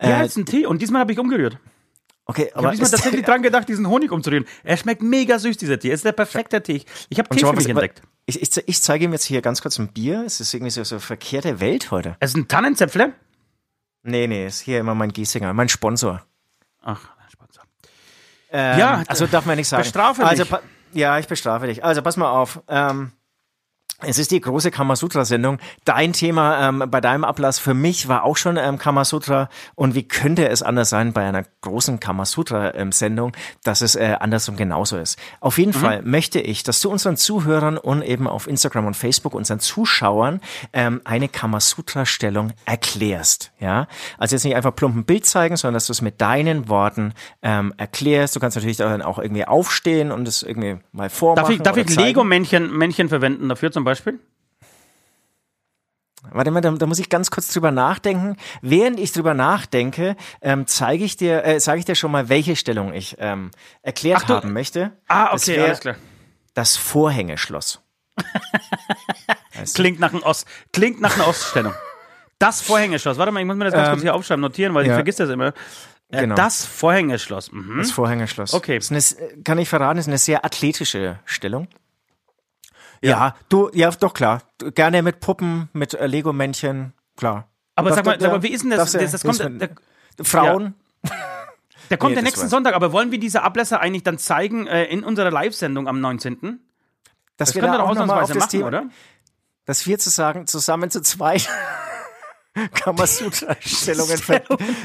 [0.00, 0.64] Ja, Äh, ist ein Tee.
[0.64, 1.58] Und diesmal habe ich umgerührt.
[2.26, 4.44] okay, Ich aber habe diesmal ist, tatsächlich dran gedacht, diesen Honig umzurühren.
[4.62, 5.90] Er schmeckt mega süß, dieser Tee.
[5.90, 6.84] Es ist der perfekte Tee.
[7.08, 8.00] Ich habe Tee für mich entdeckt.
[8.26, 10.22] Ich, ich, ich zeige ihm jetzt hier ganz kurz ein Bier.
[10.24, 12.14] Es ist irgendwie so, so verkehrte Welt heute.
[12.20, 13.12] Es ist ein Tannenzäpfle.
[14.04, 16.22] Nee, nee, ist hier immer mein Giesinger, mein Sponsor.
[16.80, 17.00] Ach.
[18.52, 19.82] Ähm, Ja, also darf man nicht sagen.
[19.82, 20.50] bestrafe also, mich.
[20.50, 20.60] pa-
[20.92, 21.84] Ja, ich bestrafe dich.
[21.84, 22.60] Also pass mal auf.
[22.68, 23.12] Ähm,
[24.02, 25.58] es ist die große Kamasutra-Sendung.
[25.84, 29.48] Dein Thema ähm, bei deinem Ablass für mich war auch schon ähm, Kamasutra.
[29.74, 33.32] Und wie könnte es anders sein bei einer großen Kamasutra-Sendung,
[33.64, 35.18] dass es äh, andersrum genauso ist?
[35.40, 35.74] Auf jeden Mhm.
[35.84, 40.40] Fall möchte ich, dass du unseren Zuhörern und eben auf Instagram und Facebook unseren Zuschauern
[40.72, 43.52] ähm, eine Kamasutra-Stellung erklärst.
[43.60, 43.86] Ja,
[44.18, 47.12] also jetzt nicht einfach plump ein Bild zeigen, sondern dass du es mit deinen Worten
[47.42, 48.34] ähm, erklärst.
[48.34, 51.58] Du kannst natürlich dann auch irgendwie aufstehen und es irgendwie mal vormachen.
[51.62, 51.96] Darf ich, darf ich.
[51.96, 53.89] Lego-Männchen Männchen verwenden dafür zum Beispiel?
[56.32, 58.36] Warte mal, da, da muss ich ganz kurz drüber nachdenken.
[58.60, 62.56] Während ich drüber nachdenke, ähm, zeige ich dir, äh, sage ich dir schon mal, welche
[62.56, 63.50] Stellung ich ähm,
[63.82, 64.92] erklärt Ach, haben möchte.
[65.08, 65.96] Ah, okay, wär alles klar.
[66.52, 67.80] Das Vorhängeschloss.
[69.74, 71.74] Klingt nach, einem Ost, klingt nach einer Oststellung.
[72.38, 73.18] Das Vorhängeschloss.
[73.18, 74.96] Warte mal, ich muss mir das ganz kurz hier aufschreiben, notieren, weil ich Ähm, ja.
[74.96, 75.48] vergiss das immer.
[76.08, 76.34] Äh, Genau.
[76.34, 77.52] Das Vorhängeschloss.
[77.52, 77.78] Mhm.
[77.78, 78.52] Das Vorhängeschloss.
[78.54, 78.80] Okay.
[78.90, 79.00] Eine,
[79.44, 81.68] kann ich verraten, ist eine sehr athletische Stellung.
[83.02, 84.42] Ja, du, ja, doch klar.
[84.74, 87.48] Gerne mit Puppen, mit äh, Lego-Männchen, klar.
[87.76, 88.92] Aber sag mal, sag mal, wie ist denn das?
[88.92, 89.60] du- Das, das kommt, mit-
[90.18, 90.74] der, Frauen,
[91.90, 94.66] der kommt Nee, der das nächsten Sonntag, aber wollen wir diese Ablässe eigentlich dann zeigen
[94.66, 96.60] äh, in unserer Live-Sendung am 19.?
[97.38, 98.84] dass Das wir können wir da doch auch ausnahmsweise das machen, Thema, oder?
[99.64, 101.48] dass wir zu sagen, zusammen zu zweit
[102.74, 104.42] Kamasutra-Stellungen ver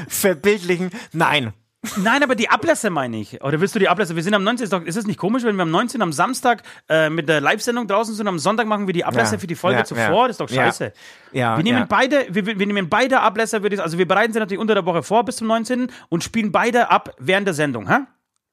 [0.08, 0.90] verbildlichen.
[1.12, 1.52] Nein.
[1.96, 3.42] Nein, aber die Ablässe meine ich.
[3.42, 4.16] Oder willst du die Ablässe?
[4.16, 4.64] Wir sind am 19.
[4.64, 6.02] Ist, doch, ist es nicht komisch, wenn wir am 19.
[6.02, 9.34] am Samstag äh, mit der Live-Sendung draußen sind und am Sonntag machen wir die Ablässe
[9.34, 10.02] Ja, für die Folge ja, zuvor?
[10.22, 10.26] ja.
[10.28, 10.92] Das ist doch scheiße.
[11.32, 14.38] Ja, Wir nehmen beide, wir, wir nehmen beide Ablässe, würde ich, also wir bereiten sie
[14.38, 15.88] natürlich unter der Woche vor bis zum 19.
[16.08, 18.00] und spielen beide ab während der Sendung, hä?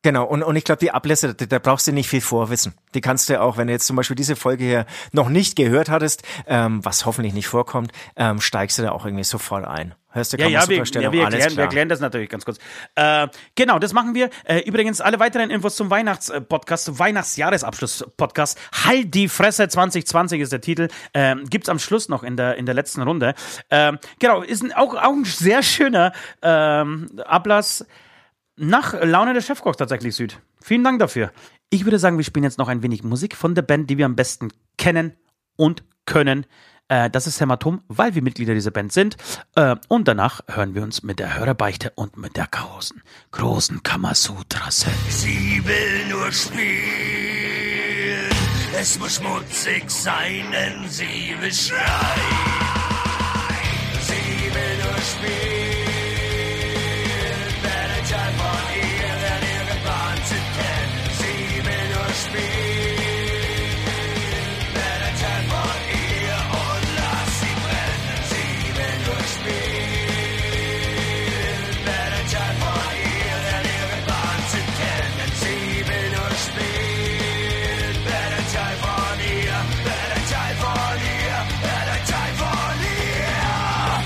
[0.03, 2.73] Genau, und, und ich glaube, die Ablässe, da, da brauchst du nicht viel vorwissen.
[2.93, 5.89] Die kannst du auch, wenn du jetzt zum Beispiel diese Folge hier noch nicht gehört
[5.89, 9.95] hattest, ähm, was hoffentlich nicht vorkommt, ähm, steigst du da auch irgendwie sofort ein.
[10.09, 12.59] Hörst du Ja, ja, wir, ja, wir, erklären, wir erklären das natürlich ganz kurz.
[12.93, 14.29] Äh, genau, das machen wir.
[14.43, 18.59] Äh, übrigens, alle weiteren Infos zum Weihnachtspodcast, zum Weihnachtsjahresabschluss-Podcast.
[18.85, 20.89] Halt die Fresse 2020 ist der Titel.
[21.15, 23.33] Ähm, gibt's am Schluss noch in der, in der letzten Runde.
[23.71, 26.11] Ähm, genau, ist ein, auch, auch ein sehr schöner
[26.43, 27.83] ähm, Ablass
[28.55, 30.39] nach Laune des Chefkochs tatsächlich Süd.
[30.61, 31.31] Vielen Dank dafür.
[31.69, 34.05] Ich würde sagen, wir spielen jetzt noch ein wenig Musik von der Band, die wir
[34.05, 35.13] am besten kennen
[35.55, 36.45] und können.
[36.87, 39.17] Äh, das ist Hämatom, weil wir Mitglieder dieser Band sind.
[39.55, 44.99] Äh, und danach hören wir uns mit der Hörerbeichte und mit der großen, großen Kamasutra-Sendung.
[45.09, 47.73] Sie will nur spielen.
[48.79, 51.79] Es muss schmutzig sein, denn sie will schreien.
[54.01, 55.62] Sie will nur spielen.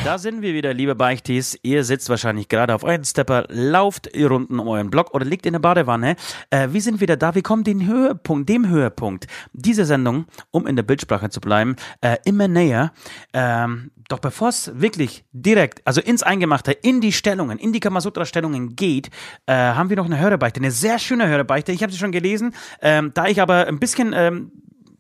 [0.08, 1.60] Da sind wir wieder, liebe Beichtis.
[1.64, 5.52] Ihr sitzt wahrscheinlich gerade auf euren Stepper, lauft Runden um euren Block oder liegt in
[5.52, 6.16] der Badewanne.
[6.50, 7.36] Äh, wir sind wieder da.
[7.36, 12.16] Wir kommen den Höhepunkt, dem Höhepunkt dieser Sendung, um in der Bildsprache zu bleiben, äh,
[12.24, 12.94] immer näher.
[13.34, 18.78] Ähm, doch bevor es wirklich direkt, also ins Eingemachte, in die Stellungen, in die Kamasutra-Stellungen
[18.78, 19.10] geht,
[19.46, 21.74] äh, haben wir noch eine Hörerbeichte, eine sehr schöne Hörerbeichte.
[21.74, 22.56] Ich habe sie schon gelesen.
[22.82, 24.54] Ähm, da ich aber ein bisschen, ähm,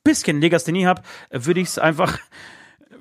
[0.03, 2.19] bisschen Legasthenie habe, würde ich es einfach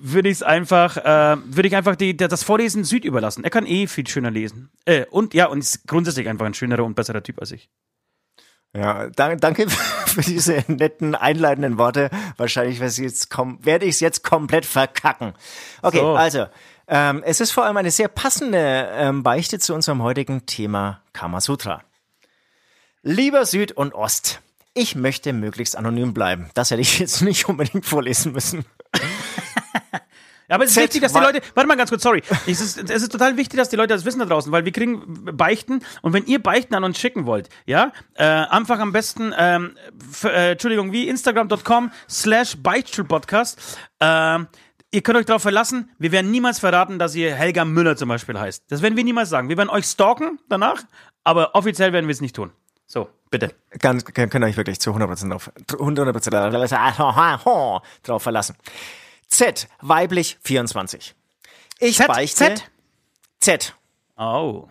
[0.01, 3.45] würde ich es einfach, äh, würde ich einfach die, das Vorlesen Süd überlassen.
[3.45, 4.71] Er kann eh viel schöner lesen.
[4.85, 7.69] Äh, und ja, und ist grundsätzlich einfach ein schönerer und besserer Typ als ich.
[8.75, 9.69] Ja, danke,
[10.07, 12.11] für diese netten einleitenden Worte.
[12.37, 15.33] Wahrscheinlich werde ich es jetzt komplett verkacken.
[15.83, 16.15] Okay, So.
[16.15, 16.47] also,
[16.89, 21.83] ähm, es ist vor allem eine sehr passende ähm, Beichte zu unserem heutigen Thema Kamasutra.
[23.03, 24.41] Lieber Süd und Ost,
[24.75, 26.51] ich möchte möglichst anonym bleiben.
[26.55, 28.65] Das hätte ich jetzt nicht unbedingt vorlesen müssen.
[30.49, 32.23] Ja, aber es ist Z, wichtig, dass die Leute, warte mal ganz kurz, sorry.
[32.47, 34.73] Es ist, es ist total wichtig, dass die Leute das wissen da draußen, weil wir
[34.73, 39.35] kriegen Beichten und wenn ihr Beichten an uns schicken wollt, ja, äh, einfach am besten,
[39.37, 39.77] ähm,
[40.25, 43.79] äh, Entschuldigung, wie instagram.com slash Beichtstuhlpodcast.
[44.01, 44.47] Ähm,
[44.91, 48.39] ihr könnt euch darauf verlassen, wir werden niemals verraten, dass ihr Helga Müller zum Beispiel
[48.39, 48.65] heißt.
[48.69, 49.49] Das werden wir niemals sagen.
[49.49, 50.83] Wir werden euch stalken danach,
[51.25, 52.53] aber offiziell werden wir es nicht tun.
[52.87, 53.53] So, bitte.
[53.81, 58.57] Ganz, könnt ihr euch wirklich zu 100% auf, 100% drauf verlassen.
[59.29, 61.15] Z, weiblich 24.
[61.79, 62.55] Ich Z, beichte.
[62.55, 62.71] Z?
[63.41, 63.75] Z.
[64.17, 64.69] Oh.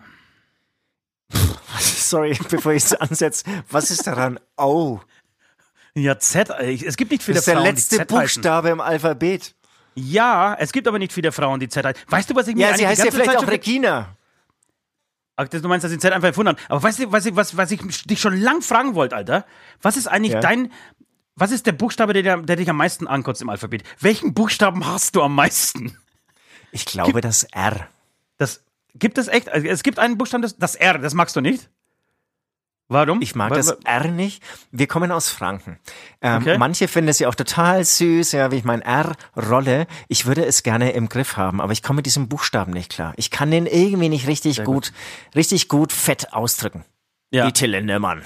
[1.78, 3.44] Sorry, bevor ich es ansetze.
[3.70, 4.38] Was ist daran?
[4.56, 5.00] Oh.
[5.94, 8.20] Ja, Z, es gibt nicht viele Das ist der Frauen, letzte die Z heißen.
[8.42, 9.54] Buchstabe im Alphabet.
[9.94, 12.02] Ja, es gibt aber nicht viele Frauen, die Z heißen.
[12.08, 14.16] Weißt du, was ich mir Ja, eigentlich sie heißt ja vielleicht Zeit auch Regina.
[15.36, 16.58] Ach, das- du meinst, dass sie Z einfach erfunden haben.
[16.68, 19.46] Aber weißt du, was ich, was, was ich dich schon lang fragen wollte, Alter?
[19.82, 20.40] Was ist eigentlich Ja.
[20.40, 20.70] dein,
[21.36, 23.82] was ist der Buchstabe, der, der dich am meisten ankotzt im Alphabet?
[24.00, 25.96] Welchen Buchstaben hast du am meisten?
[26.72, 27.88] Ich glaube, das R.
[28.38, 28.62] Das,
[28.94, 29.48] gibt es echt?
[29.48, 31.68] Also, es gibt einen Buchstaben, das, das R, das magst du nicht?
[32.88, 33.20] Warum?
[33.20, 34.42] Ich mag Weil- das R nicht.
[34.70, 35.78] Wir kommen aus Franken.
[36.20, 36.56] Ähm, Okay.
[36.58, 39.86] Manche finden es ja auch total süß, ja, wie ich mein R rolle.
[40.08, 43.12] Ich würde es gerne im Griff haben, aber ich komme mit diesem Buchstaben nicht klar.
[43.16, 44.92] Ich kann den irgendwie nicht richtig gut,
[45.34, 46.84] richtig gut fett ausdrücken.
[47.32, 47.46] Ja.
[47.48, 48.22] Wie Till Lindemann.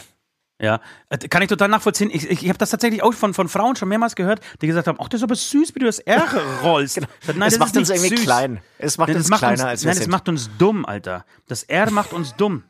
[0.60, 2.10] Ja, äh, kann ich total nachvollziehen.
[2.12, 4.86] Ich, ich, ich habe das tatsächlich auch von, von Frauen schon mehrmals gehört, die gesagt
[4.88, 6.22] haben, ach, das ist aber süß, wie du das R
[6.62, 7.00] rollst.
[7.00, 8.22] Nein, es das macht uns irgendwie süß.
[8.22, 8.60] klein.
[8.78, 10.10] Es macht Nein, uns macht kleiner, uns, als wir Nein, sind.
[10.10, 11.24] macht uns dumm, Alter.
[11.48, 12.64] Das R macht uns dumm.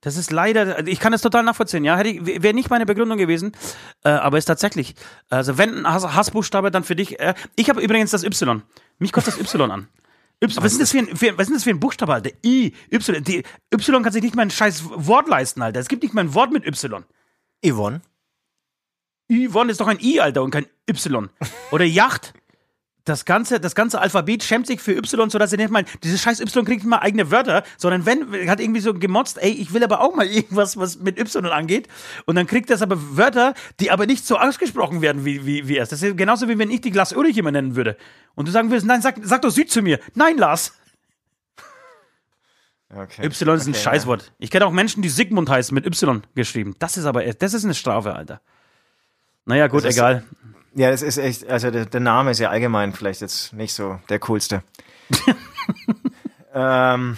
[0.00, 1.98] Das ist leider, ich kann das total nachvollziehen, ja.
[1.98, 3.52] Wäre nicht meine Begründung gewesen,
[4.04, 4.94] äh, aber ist tatsächlich.
[5.28, 7.18] Also wenn ein Hass, Hassbuchstabe, dann für dich.
[7.20, 8.62] Äh, ich habe übrigens das Y.
[8.98, 9.88] Mich kostet das Y an.
[10.42, 12.30] Y, was, ist das für ein, für, was ist das für ein Buchstabe, Alter?
[12.44, 13.24] I, Y.
[13.24, 15.80] Die, y kann sich nicht mal ein scheiß Wort leisten, Alter.
[15.80, 17.04] Es gibt nicht mal ein Wort mit Y.
[17.64, 18.00] Yvonne.
[19.30, 21.28] Yvonne ist doch ein I, Alter, und kein Y.
[21.72, 22.32] Oder Yacht.
[23.04, 26.40] Das ganze, das ganze Alphabet schämt sich für Y, sodass sie nicht mal, dieses scheiß
[26.40, 29.84] Y kriegt nicht mal eigene Wörter, sondern wenn, hat irgendwie so gemotzt, ey, ich will
[29.84, 31.86] aber auch mal irgendwas, was mit Y angeht.
[32.24, 35.76] Und dann kriegt das aber Wörter, die aber nicht so ausgesprochen werden wie, wie, wie
[35.76, 35.92] erst.
[35.92, 37.96] Das ist genauso wie wenn ich die Glas Ulrich immer nennen würde.
[38.34, 40.00] Und du sagen würdest, nein, sag, sag doch Süd zu mir.
[40.14, 40.75] Nein, Lars.
[42.94, 43.24] Okay.
[43.26, 44.32] Y ist ein Okay, Scheißwort.
[44.38, 46.76] Ich kenne auch Menschen, die Sigmund heißen, mit Y geschrieben.
[46.78, 48.40] Das ist aber, das ist eine Strafe, Alter.
[49.44, 50.24] Naja, gut, ist- egal.
[50.74, 53.98] Ja, das ist echt, also der, der Name ist ja allgemein vielleicht jetzt nicht so
[54.10, 54.62] der coolste.
[56.54, 57.16] ähm,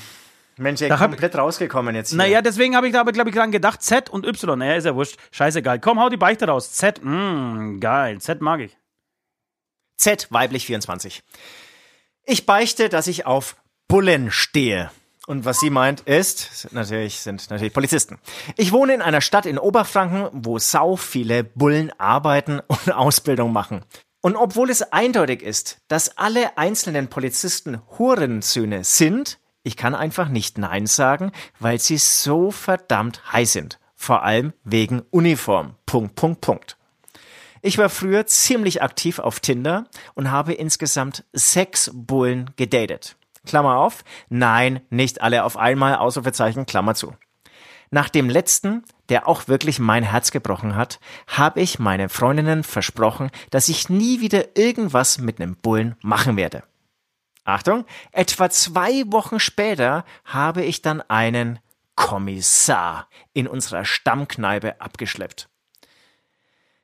[0.57, 2.11] Mensch, hab- komplett rausgekommen jetzt.
[2.11, 2.19] Hier.
[2.19, 4.59] Naja, deswegen habe ich da aber, glaube ich, dran gedacht, Z und Y.
[4.59, 5.17] Naja, ist ja wurscht.
[5.33, 5.81] Scheißegal.
[5.81, 6.73] Komm, hau die Beichte raus.
[6.73, 8.21] Z, mh, geil.
[8.21, 8.77] Z mag ich.
[9.97, 11.23] Z, weiblich 24.
[12.25, 13.57] Ich beichte, dass ich auf
[13.89, 14.91] Bullen stehe.
[15.29, 18.17] Und was sie meint ist, natürlich, sind natürlich Polizisten.
[18.57, 23.85] Ich wohne in einer Stadt in Oberfranken, wo sau viele Bullen arbeiten und Ausbildung machen.
[24.23, 30.57] Und obwohl es eindeutig ist, dass alle einzelnen Polizisten Hurensöhne sind, ich kann einfach nicht
[30.57, 33.79] Nein sagen, weil sie so verdammt heiß sind.
[33.97, 35.75] Vor allem wegen Uniform.
[35.85, 36.79] Punkt, Punkt, Punkt.
[37.61, 43.19] Ich war früher ziemlich aktiv auf Tinder und habe insgesamt sechs Bullen gedatet.
[43.49, 44.05] Klammer auf.
[44.29, 47.15] Nein, nicht alle auf einmal, Ausrufezeichen, Klammer zu.
[47.91, 53.31] Nach dem letzten, der auch wirklich mein Herz gebrochen hat, habe ich meinen Freundinnen versprochen,
[53.51, 56.63] dass ich nie wieder irgendwas mit einem Bullen machen werde.
[57.45, 61.59] Achtung, etwa zwei Wochen später habe ich dann einen
[61.95, 65.49] Kommissar in unserer Stammkneipe abgeschleppt.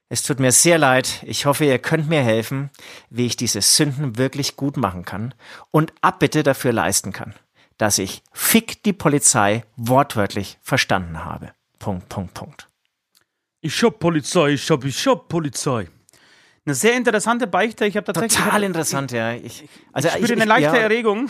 [0.08, 1.22] Es tut mir sehr leid.
[1.26, 2.70] Ich hoffe, ihr könnt mir helfen,
[3.10, 5.34] wie ich diese Sünden wirklich gut machen kann
[5.70, 7.34] und Abbitte dafür leisten kann,
[7.78, 11.52] dass ich Fick die Polizei wortwörtlich verstanden habe.
[11.78, 12.68] Punkt, Punkt, Punkt.
[13.60, 15.88] Ich hab Polizei, ich hab, ich hab Polizei.
[16.66, 17.84] Eine sehr interessante Beichte.
[17.84, 18.38] Ich habe tatsächlich.
[18.38, 19.32] Total ich interessant, ja.
[19.34, 21.28] Ich, also Ich spüre eine leichte Erregung.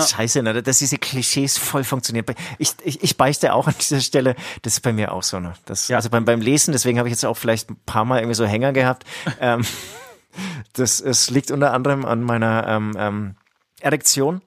[0.00, 0.62] Scheiße, ne?
[0.62, 2.24] dass diese Klischees voll funktionieren.
[2.58, 5.40] Ich, ich, ich beichte auch an dieser Stelle, das ist bei mir auch so.
[5.40, 5.54] Ne?
[5.64, 5.96] Das, Ja.
[5.96, 8.44] Also beim, beim Lesen, deswegen habe ich jetzt auch vielleicht ein paar Mal irgendwie so
[8.44, 9.04] Hänger gehabt.
[9.40, 9.64] ähm,
[10.72, 13.34] das es liegt unter anderem an meiner ähm, ähm,
[13.80, 14.42] Erektion.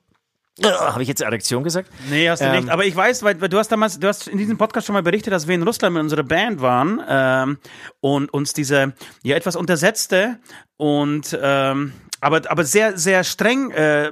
[0.62, 1.90] Habe ich jetzt Erektion gesagt?
[2.10, 2.70] Nee, hast du Ähm, nicht.
[2.70, 5.04] Aber ich weiß, weil, weil du hast damals, du hast in diesem Podcast schon mal
[5.04, 7.58] berichtet, dass wir in Russland mit unserer Band waren ähm,
[8.02, 10.38] und uns diese ja etwas untersetzte
[10.76, 14.12] und ähm, aber aber sehr sehr streng äh,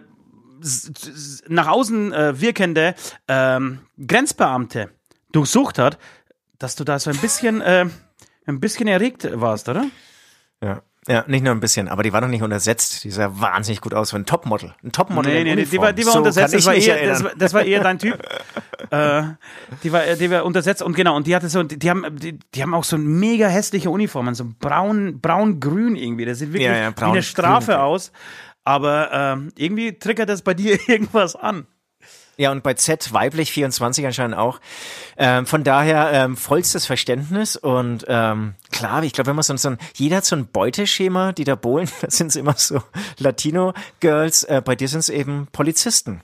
[1.48, 2.96] nach außen äh, wirkende
[3.28, 4.90] ähm, Grenzbeamte
[5.32, 5.98] durchsucht hat,
[6.60, 7.86] dass du da so ein bisschen äh,
[8.46, 9.86] ein bisschen erregt warst, oder?
[10.64, 10.82] Ja.
[11.10, 13.06] Ja, nicht nur ein bisschen, aber die war doch nicht untersetzt.
[13.06, 14.74] Die sah wahnsinnig gut aus, wie ein Topmodel.
[14.84, 15.82] Ein Topmodel Nee, nee, nee, die Uniform.
[15.84, 18.20] war, die war so untersetzt, das war, eher, das, war, das war eher dein Typ.
[18.90, 19.24] äh,
[19.84, 22.38] die war, die war untersetzt und genau, und die hatte so, die, die haben, die,
[22.54, 26.26] die haben auch so mega hässliche Uniformen, so braun, braun-grün irgendwie.
[26.26, 27.76] Das sieht wirklich Ja, ja, wie braun- eine Strafe grün.
[27.82, 28.12] aus.
[28.68, 31.68] Aber ähm, irgendwie triggert das bei dir irgendwas an.
[32.36, 34.60] Ja, und bei Z weiblich 24 anscheinend auch.
[35.16, 39.70] Ähm, von daher ähm, vollstes Verständnis und ähm, klar, ich glaube, wenn man so, so
[39.70, 42.84] ein, jeder hat so ein Beuteschema, die da bohlen, da sind es immer so
[43.20, 46.22] Latino-Girls, äh, bei dir sind es eben Polizisten.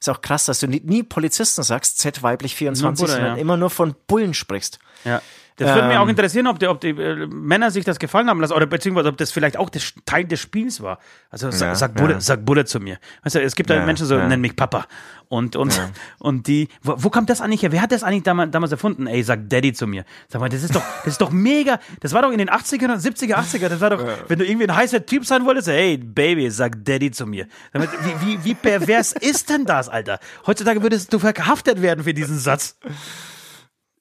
[0.00, 3.40] Ist auch krass, dass du nie, nie Polizisten sagst, Z weiblich 24, Bruder, sondern ja.
[3.40, 4.78] immer nur von Bullen sprichst.
[5.04, 5.20] Ja.
[5.56, 6.02] Das würde mich Ähm.
[6.02, 9.08] auch interessieren, ob die, ob die äh, Männer sich das gefallen haben lassen oder beziehungsweise
[9.08, 10.98] ob das vielleicht auch das Teil des Spiels war.
[11.30, 12.20] Also Ja, sag, Bulle, ja.
[12.20, 12.98] sag Bulle zu mir.
[13.22, 14.26] Weißt du, es gibt da Ja, Menschen so, ja.
[14.26, 14.86] nenn mich Papa.
[15.28, 15.78] Und, und,
[16.18, 17.72] und die, wo, wo kommt das eigentlich her?
[17.72, 19.06] Wer hat das eigentlich damals, damals erfunden?
[19.06, 20.04] Ey, sag Daddy zu mir.
[20.28, 21.78] Sag mal, das ist doch, das ist doch mega.
[22.00, 23.68] Das war doch in den 80er, 70er, 80er.
[23.68, 27.10] Das war doch, wenn du irgendwie ein heißer Typ sein wolltest, hey, Baby, sag Daddy
[27.10, 27.46] zu mir.
[27.72, 30.18] Damit, wie, wie, wie pervers ist denn das, Alter?
[30.46, 32.76] Heutzutage würdest du verhaftet werden für diesen Satz.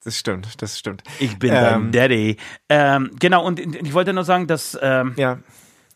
[0.04, 1.04] Das stimmt, das stimmt.
[1.20, 2.38] Ich bin dein Ähm, Daddy.
[2.70, 5.40] Ähm, genau, und ich wollte nur sagen, dass, ähm, Ja,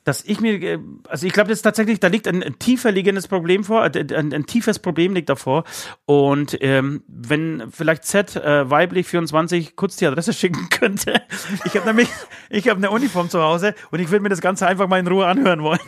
[0.04, 0.80] dass ich mir, äh,
[1.10, 4.06] also ich glaube, das ist tatsächlich, da liegt ein, ein tiefer liegendes Problem vor, äh,
[4.16, 5.64] ein, ein tiefes Problem liegt davor.
[6.06, 11.24] Und ähm, wenn vielleicht Z äh, weiblich 24 kurz die Adresse schicken könnte.
[11.66, 12.08] Ich habe nämlich,
[12.52, 15.08] ich habe eine Uniform zu Hause und ich würde mir das Ganze einfach mal in
[15.08, 15.80] Ruhe anhören wollen.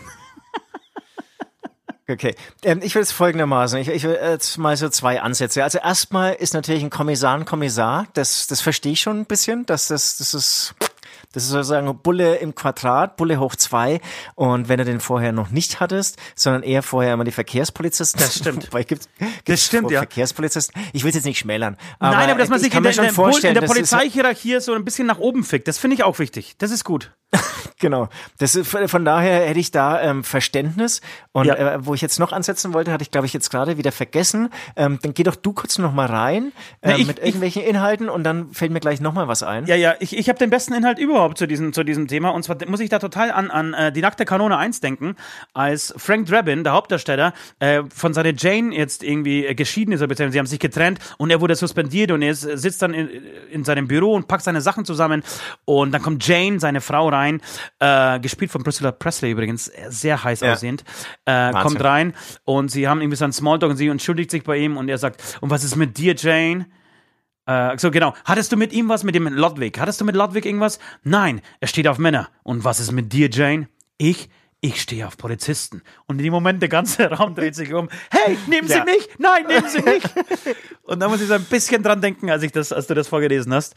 [2.10, 5.62] Okay, ähm, ich will es folgendermaßen, ich, ich will jetzt mal so zwei Ansätze.
[5.64, 9.66] Also erstmal ist natürlich ein Kommissar ein Kommissar, das, das verstehe ich schon ein bisschen,
[9.66, 10.74] dass das, das ist,
[11.34, 14.00] das ist sozusagen Bulle im Quadrat, Bulle hoch zwei
[14.36, 18.20] und wenn du den vorher noch nicht hattest, sondern eher vorher immer die Verkehrspolizisten.
[18.20, 18.68] Das stimmt.
[18.72, 20.00] Wobei gibt's, Das gibt's stimmt, ja.
[20.00, 20.82] Verkehrspolizisten.
[20.94, 21.78] Ich will es jetzt nicht schmälern.
[22.00, 24.74] Nein, aber dass man ich sich in der, schon vorstellen, in der das Polizeihierarchie so
[24.74, 25.68] ein bisschen nach oben fickt.
[25.68, 26.56] Das finde ich auch wichtig.
[26.58, 27.12] Das ist gut.
[27.80, 28.10] Genau.
[28.40, 31.02] Das ist, von daher hätte ich da ähm, Verständnis.
[31.32, 31.54] Und Ja.
[31.76, 34.50] äh, wo ich jetzt noch ansetzen wollte, hatte ich, glaube ich, jetzt gerade wieder vergessen.
[34.76, 38.10] Ähm, dann geh doch du kurz noch mal rein Na, ähm, ich- mit irgendwelchen Inhalten
[38.10, 39.68] und dann fällt mir gleich noch mal was ein.
[39.68, 42.30] Ja, ja, ich, ich habe den besten Inhalt überhaupt zu diesem, zu diesem Thema.
[42.30, 45.16] Und zwar muss ich da total an, an äh, die nackte Kanone 1 denken,
[45.54, 50.32] als Frank Drabin, der Hauptdarsteller, äh, von seiner Jane jetzt irgendwie äh, geschieden ist, beziehungsweise
[50.32, 53.10] sie haben sich getrennt und er wurde suspendiert und er ist, sitzt dann in,
[53.52, 55.24] in seinem Büro und packt seine Sachen zusammen
[55.66, 57.42] und dann kommt Jane, seine Frau, rein,
[57.80, 60.54] äh, gespielt von Priscilla Presley übrigens, äh, sehr heiß Ja.
[60.54, 60.84] aussehend,
[61.26, 62.14] äh, kommt rein
[62.46, 64.98] und sie haben irgendwie so einen Smalltalk und sie entschuldigt sich bei ihm und er
[64.98, 66.66] sagt, und was ist mit dir, Jane?
[67.48, 68.14] Äh, so genau.
[68.26, 69.80] Hattest du mit ihm was mit dem Ludwig?
[69.80, 70.80] Hattest du mit Ludwig irgendwas?
[71.04, 72.30] Nein, er steht auf Männer.
[72.44, 73.68] Und was ist mit dir, Jane?
[73.98, 74.30] Ich?
[74.60, 75.84] Ich stehe auf Polizisten.
[76.08, 77.90] Und in dem Moment der ganze Raum dreht sich um.
[78.10, 78.86] Hey, nehmen Sie Ja.
[78.86, 79.08] mich!
[79.20, 80.04] Nein, nehmen Sie mich!
[80.84, 83.08] Und da muss ich so ein bisschen dran denken, als ich das, als du das
[83.08, 83.76] vorgelesen hast.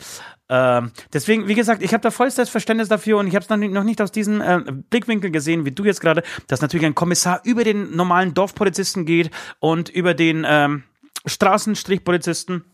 [0.48, 3.58] Ähm, deswegen, wie gesagt, ich habe da vollstes Verständnis dafür und ich habe es noch
[3.58, 6.94] nicht, noch nicht aus diesem äh, Blickwinkel gesehen, wie du jetzt gerade, dass natürlich ein
[6.94, 10.84] Kommissar über den normalen Dorfpolizisten geht und über den ähm,
[11.26, 12.64] Straßenstrichpolizisten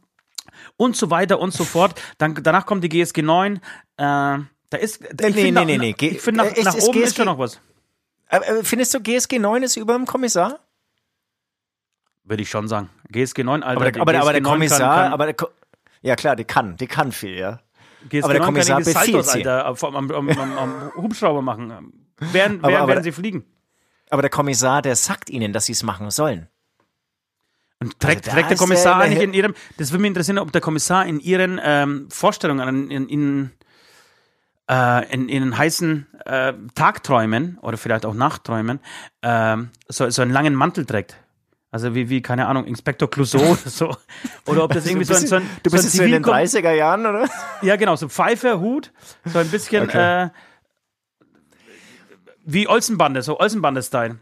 [0.76, 2.00] und so weiter und so fort.
[2.18, 3.56] Dann, danach kommt die GSG 9.
[3.56, 3.60] Äh,
[3.96, 4.38] da
[4.78, 5.94] ist, ich nee, nee, nee, nee.
[5.98, 7.60] ich finde, nach, Äh, es nach ist oben ist GSG schon noch was.
[8.28, 10.60] Äh, äh, findest du GSG 9 ist über dem Kommissar?
[12.24, 12.90] Würde ich schon sagen.
[13.10, 13.80] GSG 9, Alter.
[13.80, 15.48] Aber der, aber, aber der 9 Kommissar, kann, kann, aber der Ko
[16.02, 17.60] ja klar, die kann, die kann viel, ja.
[18.08, 19.28] GSG aber der 9 Kommissar kann Saltos.
[19.28, 21.68] Alter, am, am, am, am, Hubschrauber machen.
[22.18, 23.44] Während, Aber- während, aber- während sie fliegen.
[24.10, 26.48] Aber der Kommissar, der sagt ihnen, dass sie es machen sollen.
[27.78, 30.60] Und trägt, Also trägt der Kommissar eigentlich in ihrem, das würde mich interessieren, ob der
[30.62, 33.50] Kommissar in ihren ähm, Vorstellungen, in, in,
[34.70, 38.80] äh, in, in heißen äh, Tagträumen oder vielleicht auch Nachtträumen
[39.22, 41.16] ähm, so, so einen langen Mantel trägt.
[41.70, 43.94] Also wie, wie, keine Ahnung, Inspektor Clouseau oder so.
[44.46, 46.32] Oder ob das irgendwie so ein, so ein, du bist so jetzt in den Zivilkom-
[46.34, 47.28] 30er Jahren, oder?
[47.60, 48.90] Ja, genau, so Pfeife, Hut,
[49.26, 50.24] so ein bisschen Okay.
[50.24, 50.30] äh,
[52.44, 54.18] wie Olsenbande, so Olsenbande-Style.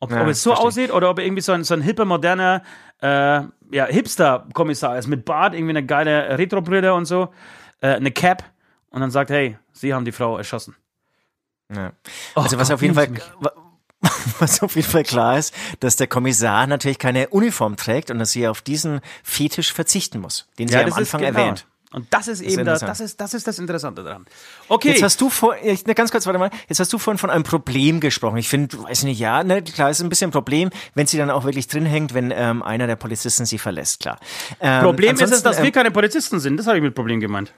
[0.00, 0.66] Ob, Ja, ob es so verstehe.
[0.68, 2.62] aussieht oder ob er irgendwie so ein, so ein hipper, moderner
[3.00, 7.32] äh, ja, Hipster-Kommissar ist mit Bart, irgendwie eine geile Retro-Brille und so,
[7.80, 8.44] äh, eine Cap
[8.90, 10.74] und dann sagt, hey, Sie haben die Frau erschossen.
[11.74, 11.92] Ja.
[12.34, 13.10] Oh Also was Gott, auf jeden Fall,
[14.38, 18.32] was auf jeden Fall klar ist, dass der Kommissar natürlich keine Uniform trägt und dass
[18.32, 21.38] sie auf diesen Fetisch verzichten muss, den sie am Anfang genau.
[21.38, 21.66] erwähnt.
[21.92, 24.26] Und das ist eben das, das ist, das ist das Interessante daran.
[24.68, 24.90] Okay.
[24.90, 27.30] Jetzt hast du vor, ich, ne, ganz kurz, warte mal, jetzt hast du vorhin von
[27.30, 28.36] einem Problem gesprochen.
[28.36, 31.30] Ich finde, weiß nicht, ja, ne, klar, ist ein bisschen ein Problem, wenn sie dann
[31.30, 34.18] auch wirklich drin hängt, wenn ähm, einer der Polizisten sie verlässt, klar.
[34.60, 36.58] Ähm, Problem ist es, dass wir ähm, keine Polizisten sind.
[36.58, 37.52] Das habe ich mit Problem gemeint.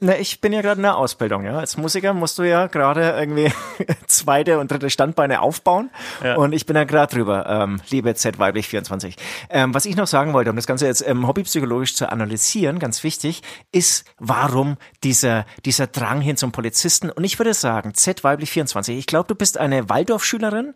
[0.00, 1.58] Na, ich bin ja gerade in der Ausbildung, ja.
[1.58, 3.52] Als Musiker musst du ja gerade irgendwie
[4.06, 5.90] zweite und dritte Standbeine aufbauen.
[6.22, 6.36] Ja.
[6.36, 9.16] Und ich bin ja gerade drüber, ähm, liebe Z weiblich 24.
[9.50, 13.02] Ähm, was ich noch sagen wollte, um das Ganze jetzt ähm, hobbypsychologisch zu analysieren, ganz
[13.02, 13.42] wichtig,
[13.72, 17.10] ist, warum dieser, dieser Drang hin zum Polizisten.
[17.10, 20.74] Und ich würde sagen, Z weiblich 24, ich glaube, du bist eine Waldorfschülerin,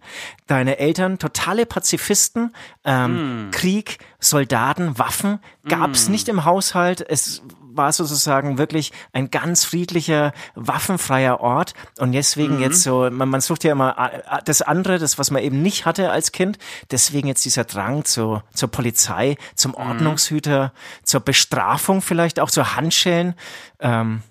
[0.48, 2.52] deine Eltern totale Pazifisten,
[2.84, 7.04] ähm, Krieg, Soldaten, Waffen gab's nicht im Haushalt.
[7.08, 7.42] Es
[7.74, 11.74] war sozusagen wirklich ein ganz friedlicher, waffenfreier Ort.
[11.98, 14.10] Und deswegen jetzt so, man, man sucht ja immer
[14.44, 16.58] das andere, das, was man eben nicht hatte als Kind.
[16.90, 23.34] Deswegen jetzt dieser Drang zu, zur Polizei, zum Ordnungshüter, zur Bestrafung vielleicht auch, zu Handschellen
[23.80, 24.22] ähm,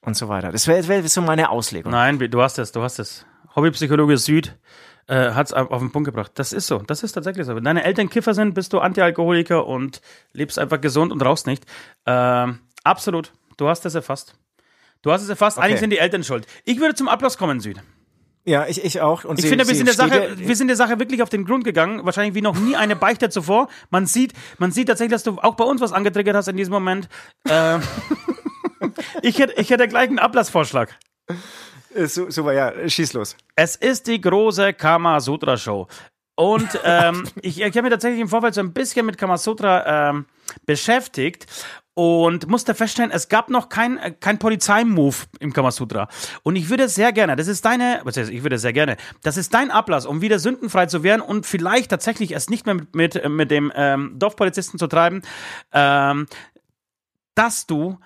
[0.00, 0.52] und so weiter.
[0.52, 1.92] Das wäre wär so meine Auslegung.
[1.92, 3.24] Nein, du hast es, du hast es.
[3.54, 4.56] Hobbypsychologe Süd
[5.08, 6.32] äh, hat es auf auf den Punkt gebracht.
[6.34, 7.56] Das ist so, das ist tatsächlich so.
[7.56, 10.00] Wenn deine Eltern Kiffer sind, bist du Antialkoholiker und
[10.32, 11.64] lebst einfach gesund und rauchst nicht.
[12.06, 14.34] Ähm, absolut, du hast es erfasst.
[15.02, 16.46] Du hast es erfasst, eigentlich sind die Eltern schuld.
[16.64, 17.78] Ich würde zum Abschluss kommen, Süd.
[18.44, 19.24] Ja, ich, ich auch.
[19.24, 21.44] Und Ich sie- finde, wir sind, der Sache, wir sind der Sache wirklich auf den
[21.44, 22.04] Grund gegangen.
[22.04, 23.68] Wahrscheinlich wie noch nie eine Beichte zuvor.
[23.90, 26.72] Man sieht, man sieht tatsächlich, dass du auch bei uns was angetriggert hast in diesem
[26.72, 27.08] Moment.
[27.48, 27.82] Ähm,
[29.22, 30.96] ich, hätte, ich hätte gleich einen Ablassvorschlag.
[31.94, 33.36] Äh, So, super, ja, schieß los.
[33.54, 35.86] Es ist die große Kamasutra-Show.
[36.34, 40.26] Und ähm, ich, ich habe mich tatsächlich im Vorfeld so ein bisschen mit Kamasutra ähm,
[40.66, 41.46] beschäftigt
[41.98, 46.06] und musste feststellen, es gab noch kein, äh, kein Polizeimove im Kamasutra.
[46.44, 49.36] Und ich würde sehr gerne, das ist deine, was heißt, ich würde sehr gerne, das
[49.36, 52.94] ist dein Ablass, um wieder sündenfrei zu werden und vielleicht tatsächlich es nicht mehr mit,
[52.94, 55.22] mit, mit dem ähm, Dorfpolizisten zu treiben,
[55.72, 56.28] ähm,
[57.34, 57.98] dass du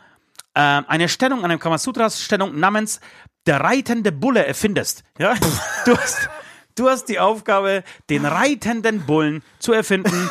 [0.55, 2.99] ähm, eine Stellung, eine Kamasutras-Stellung namens
[3.45, 5.05] der reitende Bulle erfindest.
[5.19, 5.35] Ja?
[5.85, 6.31] Du hast,
[6.77, 10.31] du hast die Aufgabe, den reitenden Bullen zu erfinden.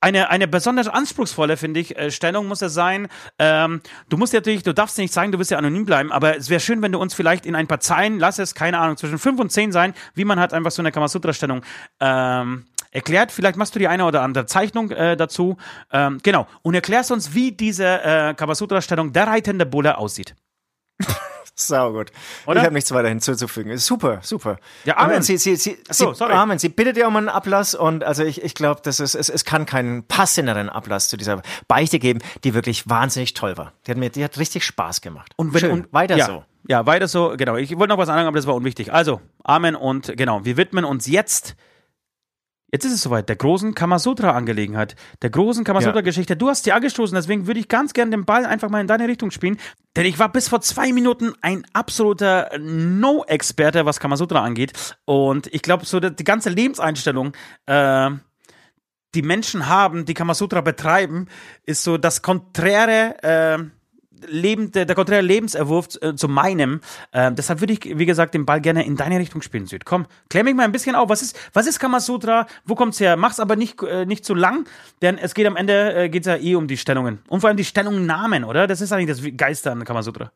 [0.00, 3.08] Eine, eine besonders anspruchsvolle, finde ich, äh, Stellung muss es sein.
[3.38, 6.50] Ähm, du musst natürlich, du darfst nicht sagen, du wirst ja anonym bleiben, aber es
[6.50, 9.18] wäre schön, wenn du uns vielleicht in ein paar Zeilen, lass es, keine Ahnung, zwischen
[9.18, 11.62] fünf und zehn sein, wie man halt einfach so eine Kamasutra-Stellung
[11.98, 13.32] ähm, erklärt.
[13.32, 15.56] Vielleicht machst du die eine oder andere Zeichnung äh, dazu.
[15.92, 16.46] Ähm, genau.
[16.62, 20.36] Und erklärst uns, wie diese äh, Kamasutra-Stellung der reitende Bulle aussieht.
[21.54, 22.12] Sau gut.
[22.46, 22.60] Oder?
[22.60, 23.72] Ich habe nichts weiter hinzuzufügen.
[23.72, 24.58] Ist Super, super.
[24.84, 25.16] Ja, Amen.
[25.16, 26.32] Und Sie, Sie, Sie, so, sorry.
[26.32, 26.58] Amen.
[26.58, 29.44] Sie bittet ja um einen Ablass und also ich, ich glaube, das ist, es, es
[29.44, 33.72] kann keinen passenderen Ablass zu dieser Beichte geben, die wirklich wahnsinnig toll war.
[33.86, 35.32] Die hat mir, die hat richtig Spaß gemacht.
[35.36, 35.70] Und wenn, Schön.
[35.70, 36.44] und weiter ja, so.
[36.66, 37.56] Ja, weiter so, genau.
[37.56, 38.92] Ich wollte noch was sagen, aber das war unwichtig.
[38.92, 41.56] Also, Amen und genau, wir widmen uns jetzt.
[42.70, 46.36] Jetzt ist es soweit, der großen Kamasutra-Angelegenheit, der großen Kamasutra-Geschichte.
[46.36, 49.08] Du hast die angestoßen, deswegen würde ich ganz gerne den Ball einfach mal in deine
[49.08, 49.58] Richtung spielen.
[49.96, 54.72] Denn ich war bis vor zwei Minuten ein absoluter No-Experte, was Kamasutra angeht.
[55.06, 57.32] Und ich glaube, so die die ganze Lebenseinstellung,
[57.66, 58.10] äh,
[59.14, 61.26] die Menschen haben, die Kamasutra betreiben,
[61.64, 63.77] ist so das konträre äh,
[64.26, 66.80] Leben, der, der konträre Lebenserwurf äh, zu meinem.
[67.12, 69.84] Äh, deshalb würde ich, wie gesagt, den Ball gerne in deine Richtung spielen, Süd.
[69.84, 71.08] Komm, klär mich mal ein bisschen auf.
[71.08, 72.46] Was ist, was ist Kamasutra?
[72.64, 73.16] Wo kommt's her?
[73.16, 74.66] Mach's aber nicht, äh, nicht zu lang,
[75.02, 77.20] denn es geht am Ende äh, geht's ja eh um die Stellungen.
[77.28, 78.66] Und vor allem die Stellungnamen, oder?
[78.66, 80.32] Das ist eigentlich das Geister an Kamasutra.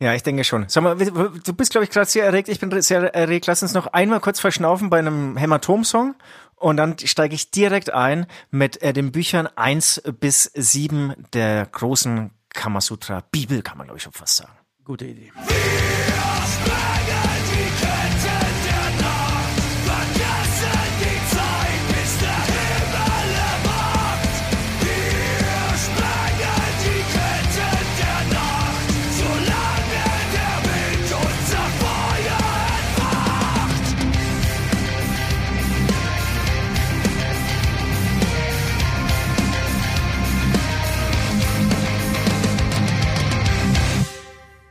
[0.00, 0.66] Ja, ich denke schon.
[0.68, 2.48] Sag mal, du bist, glaube ich, gerade sehr erregt.
[2.48, 3.46] Ich bin sehr erregt.
[3.46, 6.14] Lass uns noch einmal kurz verschnaufen bei einem Hämatom-Song.
[6.54, 12.30] Und dann steige ich direkt ein mit äh, den Büchern 1 bis 7 der großen
[12.58, 14.52] Kamasutra Bibel, kann man, glaube ich, schon fast sagen.
[14.84, 15.30] Gute Idee.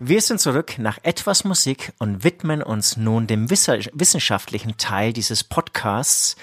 [0.07, 6.37] Wir sind zurück nach etwas Musik und widmen uns nun dem wissenschaftlichen Teil dieses Podcasts.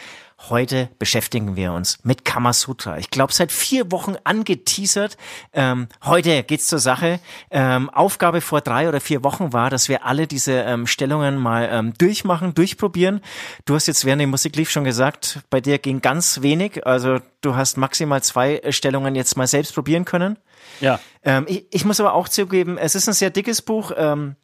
[0.51, 2.99] Heute beschäftigen wir uns mit Kamasutra.
[2.99, 5.17] Ich glaube, seit vier Wochen angeteasert.
[5.55, 7.21] Ähm, heute geht's zur Sache.
[7.51, 11.67] Ähm, Aufgabe vor drei oder vier Wochen war, dass wir alle diese ähm, Stellungen mal
[11.73, 13.23] ähm, durchmachen, durchprobieren.
[13.65, 16.87] Du hast jetzt während der Musik lief schon gesagt, bei dir ging ganz wenig.
[16.87, 20.37] Also du hast maximal zwei äh, Stellungen jetzt mal selbst probieren können.
[20.85, 21.01] Ja.
[21.24, 23.91] Ähm, ich, ich muss aber auch zugeben, es ist ein sehr dickes Buch.
[23.97, 24.37] Ähm,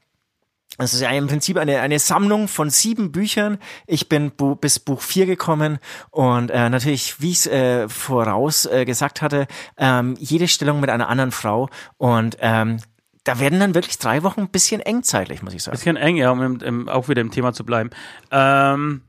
[0.79, 3.59] Das ist ja im Prinzip eine, eine Sammlung von sieben Büchern.
[3.87, 5.79] Ich bin bu bis Buch vier gekommen
[6.11, 10.89] und äh, natürlich, wie ich es äh, voraus äh, gesagt hatte, ähm, jede Stellung mit
[10.89, 11.69] einer anderen Frau
[11.99, 12.79] und ähm,
[13.25, 15.77] da werden dann wirklich drei Wochen ein bisschen eng zeitlich, muss ich sagen.
[15.77, 17.91] Bisschen eng, ja, um im, im, auch wieder im Thema zu bleiben.
[18.31, 19.03] Ähm,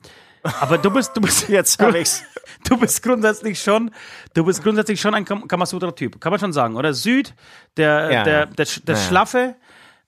[0.44, 2.24] aber du bist, du bist Jetzt hab ich's.
[2.68, 3.90] Du bist grundsätzlich schon,
[4.36, 6.94] du bist grundsätzlich schon ein Kam- Kamasutra-Typ, kann man schon sagen, oder?
[6.94, 7.34] Süd,
[7.78, 8.24] der, Ja.
[8.24, 9.02] der, der, der Ja.
[9.02, 9.56] Schlaffe,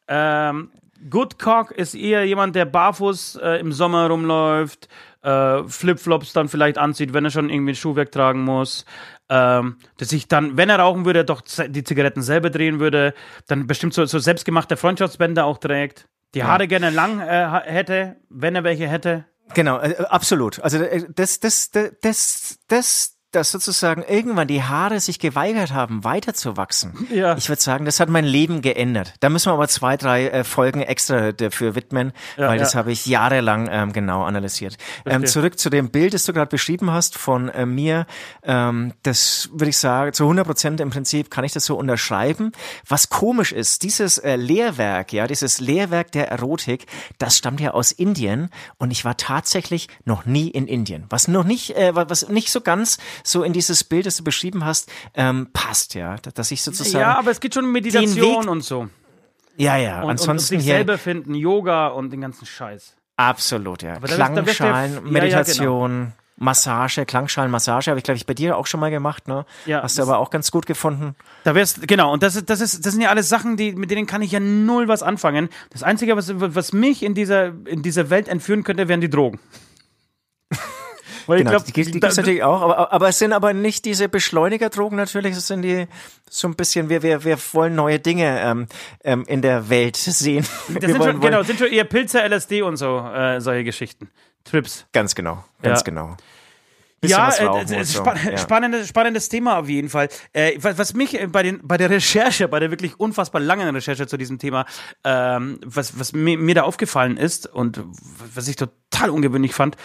[0.08, 0.70] ähm,
[1.10, 4.88] Good Cock ist eher jemand, der barfuß äh, im Sommer rumläuft,
[5.24, 8.86] äh, Flipflops dann vielleicht anzieht, wenn er schon irgendwie ein Schuhwerk tragen muss.
[9.30, 13.14] Ähm, dass sich dann, wenn er rauchen würde, doch die Zigaretten selber drehen würde,
[13.48, 16.08] dann bestimmt so, so selbstgemachte Freundschaftsbänder auch trägt.
[16.36, 19.26] Die Haare gerne lang äh, hätte, wenn er welche hätte.
[19.54, 20.60] Genau, äh, absolut.
[20.62, 26.04] Also äh, das, das, das, das, das, dass sozusagen irgendwann die Haare sich geweigert haben,
[26.04, 27.08] weiterzuwachsen.
[27.14, 27.36] Ja.
[27.38, 29.14] Ich würde sagen, das hat mein Leben geändert.
[29.20, 32.80] Da müssen wir aber zwei, drei äh, Folgen extra dafür widmen, Ja, weil das ja.
[32.80, 34.78] habe ich jahrelang ähm, genau analysiert.
[35.06, 38.06] Ähm, zurück zu dem Bild, das du gerade beschrieben hast von äh, mir.
[38.44, 42.52] Ähm, das würde ich sagen, zu 100 Prozent im Prinzip kann ich das so unterschreiben.
[42.88, 46.86] Was komisch ist, dieses äh, Lehrwerk, ja, dieses Lehrwerk der Erotik,
[47.18, 51.06] das stammt ja aus Indien und ich war tatsächlich noch nie in Indien.
[51.10, 54.66] Was noch nicht, äh, was nicht so ganz so in dieses Bild, das du beschrieben
[54.66, 58.62] hast, ähm, passt, ja, dass ich sozusagen Ja, aber es geht schon um Meditation und
[58.64, 58.90] so.
[59.58, 62.96] ja, ja, Und, und, und ansonsten sich selber finden, Yoga und den ganzen Scheiß.
[63.18, 66.14] absolut, ja, du ja- Klangschalen, ja, Meditation.
[66.36, 69.46] Massage, Klangschalenmassage habe ich, glaube ich, bei dir auch schon mal gemacht, ne?
[69.68, 71.16] Ja, Hast du aber auch ganz gut gefunden.
[71.44, 73.92] Da wärst, genau, und das, ist, das, ist, das sind ja alles Sachen, die, mit
[73.92, 75.48] denen kann ich ja null was anfangen.
[75.70, 79.40] Das Einzige, was, was mich in dieser, in dieser Welt entführen könnte, wären die Drogen.
[81.28, 83.86] Weil Genau, ich glaube, die, die gibt's natürlich auch, aber, aber es sind aber nicht
[83.86, 85.88] diese Beschleunigerdrogen natürlich, es sind die
[86.30, 88.68] so ein bisschen, wir, wir, wir wollen neue Dinge ähm,
[89.04, 90.46] ähm, in der Welt sehen.
[90.68, 94.10] das sind wollen, schon, genau, sind schon eher Pilze, LSD und so, äh, solche Geschichten.
[94.44, 94.86] Trips.
[94.92, 95.84] ganz genau, ganz Ja.
[95.84, 96.18] genau.
[97.06, 98.38] Ja, äh, es so, spa ja.
[98.38, 100.10] spannendes, spannendes Thema auf jeden Fall.
[100.32, 103.68] Äh, was, was mich äh, bei, den, bei der Recherche, bei der wirklich unfassbar langen
[103.76, 104.66] Recherche zu diesem Thema,
[105.04, 107.84] ähm, was, was mir, mir da aufgefallen ist und
[108.34, 109.76] was ich total ungewöhnlich fand,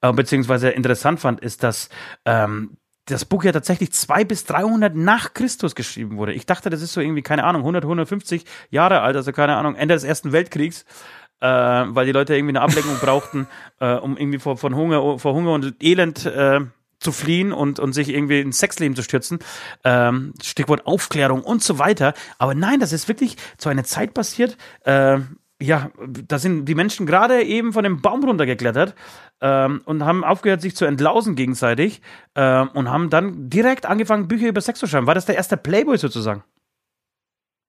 [0.00, 1.88] äh, beziehungsweise interessant fand, ist, dass
[2.24, 2.76] ähm,
[3.06, 6.32] das Buch ja tatsächlich zwei bis 300 nach Christus geschrieben wurde.
[6.32, 9.74] Ich dachte, das ist so irgendwie, keine Ahnung, 100, 150 Jahre alt, also keine Ahnung,
[9.74, 10.84] Ende des Ersten Weltkriegs
[11.40, 13.46] äh, weil die Leute irgendwie eine Ablenkung brauchten,
[13.80, 16.60] äh, um irgendwie vor, von Hunger, vor Hunger und Elend äh,
[16.98, 19.38] zu fliehen und, und sich irgendwie ins Sexleben zu stürzen.
[19.84, 22.12] Ähm, Stichwort Aufklärung und so weiter.
[22.38, 24.58] Aber nein, das ist wirklich zu einer Zeit passiert.
[24.84, 25.20] Äh,
[25.62, 25.90] ja,
[26.26, 28.94] da sind die Menschen gerade eben von dem Baum runtergeklettert
[29.40, 32.00] ähm, und haben aufgehört, sich zu entlausen gegenseitig
[32.34, 35.06] ähm, und haben dann direkt angefangen, Bücher über Sex zu schreiben.
[35.06, 36.42] War das der erste Playboy sozusagen?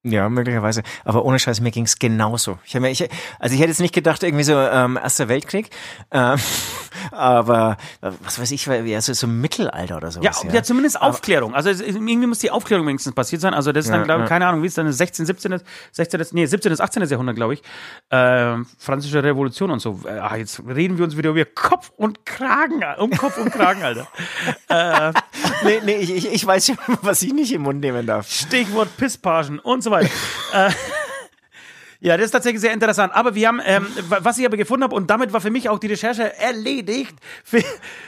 [0.03, 0.81] Ja, möglicherweise.
[1.05, 2.57] Aber ohne Scheiß, mir ging's genauso.
[2.65, 5.69] Ich hab mir, ich, also ich hätte jetzt nicht gedacht, irgendwie so ähm, Erster Weltkrieg,
[6.09, 6.39] ähm,
[7.11, 10.53] aber äh, was weiß ich, ja, so, so Mittelalter oder Ja, sowas.
[10.53, 10.63] ja.
[10.63, 11.53] zumindest Aufklärung.
[11.53, 13.53] Also irgendwie muss die Aufklärung wenigstens passiert sein.
[13.53, 14.29] Also das ist dann, Ja, glaube ich, ja.
[14.29, 16.81] keine Ahnung, wie es dann 16, 17, 16, nee, 17.
[16.81, 17.03] 18.
[17.03, 17.61] Jahrhundert, glaube ich.
[18.09, 19.99] Ähm, Französische Revolution und so.
[20.05, 23.83] Äh, ah, jetzt reden wir uns wieder über Kopf und Kragen, um Kopf und Kragen,
[23.83, 24.07] Alter.
[25.63, 28.27] nee, nee, ich, ich, ich weiß schon, was ich nicht im Mund nehmen darf.
[28.31, 30.09] Stichwort Pisspagen und so weiter.
[30.53, 30.71] äh,
[31.99, 33.13] ja, das ist tatsächlich sehr interessant.
[33.13, 35.69] Aber wir haben, ähm, wa- was ich aber gefunden habe, und damit war für mich
[35.69, 37.63] auch die Recherche erledigt für,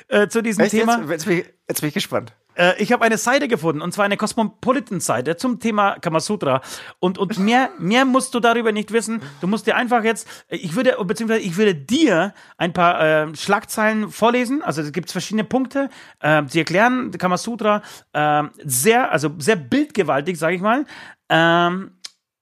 [0.07, 0.99] äh, zu diesem Echt Thema.
[1.01, 1.09] Jetzt?
[1.11, 2.33] Jetzt, bin ich, jetzt bin ich gespannt.
[2.55, 6.61] Äh, ich habe eine Seite gefunden, und zwar eine Cosmopolitan-Seite zum Thema Kamasutra.
[6.99, 9.21] Und, und mehr, mehr musst du darüber nicht wissen.
[9.41, 14.09] Du musst dir einfach jetzt, ich würde, beziehungsweise ich würde dir ein paar äh, Schlagzeilen
[14.09, 14.61] vorlesen.
[14.61, 15.89] Also es gibt verschiedene Punkte.
[16.19, 17.81] Äh, sie erklären Kamasutra
[18.13, 20.85] äh, sehr, also sehr bildgewaltig, sage ich mal.
[21.29, 21.91] Ähm,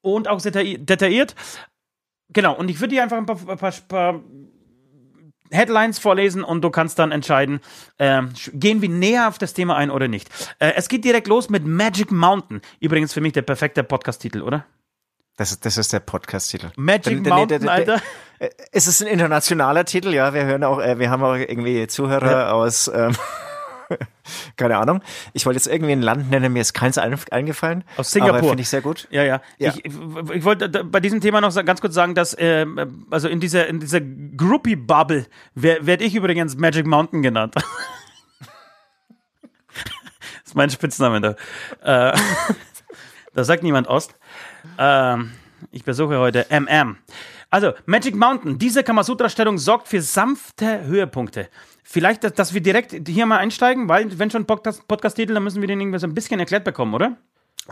[0.01, 1.36] und auch sehr detailli- detailliert.
[2.34, 4.22] Genau, und ich würde dir einfach ein paar, paar, paar
[5.52, 7.60] Headlines vorlesen und du kannst dann entscheiden,
[7.99, 10.30] sch- gehen wir näher auf das Thema ein oder nicht.
[10.60, 12.62] Äh, es geht direkt los mit Magic Mountain.
[12.80, 14.66] Übrigens für mich der perfekte Podcast-Titel, oder?
[15.38, 16.72] Das, ist- das ist der Podcast-Titel.
[16.76, 18.02] Magic Der- der- der- Mountain, der- Alter.
[18.39, 20.34] Äh, Es ist ein internationaler Titel, ja.
[20.34, 23.16] Wir hören auch, äh, wir haben auch irgendwie Zuhörer aus, ähm,
[24.58, 25.02] keine Ahnung.
[25.34, 27.84] Ich wollte jetzt irgendwie ein Land nennen, mir ist keins ein, eingefallen.
[27.98, 28.50] Aus Singapur.
[28.50, 29.08] Finde ich sehr gut.
[29.12, 29.42] Ja, ja.
[29.58, 29.74] Ja.
[29.76, 33.68] Ich, ich wollte bei diesem Thema noch ganz kurz sagen, dass ähm, also in dieser
[33.68, 35.26] in dieser Groupie-Bubble
[35.56, 37.56] werde werd ich übrigens Magic Mountain genannt.
[37.56, 37.66] das
[40.46, 42.12] ist mein Spitzname da.
[42.12, 42.18] Äh,
[43.34, 44.16] da sagt niemand Ost.
[44.78, 45.32] Ähm,
[45.72, 46.98] ich besuche heute MM.
[47.52, 51.49] Also, Magic Mountain, diese Kamasutra-Stellung sorgt für sanfte Höhepunkte.
[51.84, 55.68] Vielleicht, dass, wir direkt hier mal einsteigen, weil, wenn schon Podcast- Podcast-Titel, dann müssen wir
[55.68, 57.18] den irgendwie so ein bisschen erklärt bekommen, oder?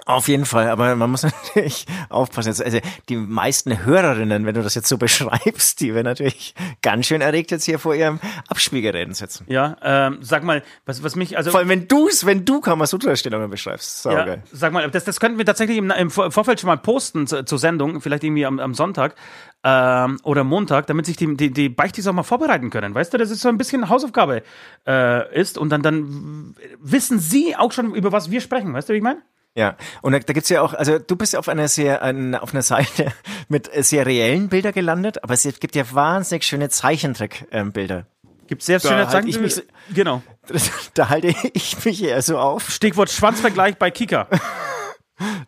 [0.06, 1.24] Auf jeden Fall, aber man muss
[1.54, 2.50] natürlich aufpassen.
[2.50, 2.80] Jetzt, Also
[3.10, 7.52] die meisten Hörerinnen, wenn du das jetzt so beschreibst, die werden natürlich ganz schön erregt
[7.52, 9.46] jetzt hier vor ihrem Abspielgerät sitzen.
[9.50, 11.52] Ja, ähm, sag mal, was, was mich, also.
[11.52, 14.04] Vor allem, wenn du's, wenn du Kamasutra-Stellungen beschreibst.
[14.04, 14.44] So Ja, geil.
[14.52, 17.44] sag mal, das, das könnten wir tatsächlich im, im Vor- Vorfeld schon mal posten zu-
[17.46, 19.16] zur Sendung, vielleicht irgendwie am, am Sonntag
[19.64, 22.94] ähm, oder Montag, damit sich die, die, die Beichtis auch mal vorbereiten können.
[22.96, 24.44] Weißt du, das ist so ein bisschen Hausaufgabe
[24.88, 28.74] äh, ist und dann, dann wissen sie auch schon, über was wir sprechen.
[28.74, 29.22] Weißt du, wie ich meine?
[29.60, 32.02] Ja, und da, da gibt's ja auch, also du bist auf einer sehr,
[32.42, 33.12] auf einer Seite
[33.50, 38.06] mit sehr reellen Bildern gelandet, aber es gibt ja wahnsinnig schöne Zeichentrick-Bilder.
[38.48, 39.62] Gibt sehr schöne ich mich so-
[39.94, 40.22] genau.
[40.94, 42.70] Da halte ich mich eher so auf.
[42.70, 44.30] Stichwort Schwanzvergleich bei Kika.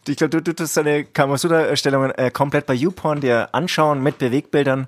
[0.05, 4.87] Ich glaube, du, du tust deine Kamasutra-Stellungen äh, komplett bei YouPorn dir anschauen mit Bewegbildern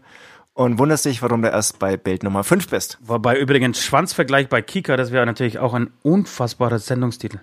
[0.51, 2.97] und wunderst dich, warum du erst bei Bild Nummer 5 bist.
[3.01, 7.39] Wobei übrigens Schwanzvergleich bei Kika, das wäre natürlich auch ein unfassbarer Sendungstitel.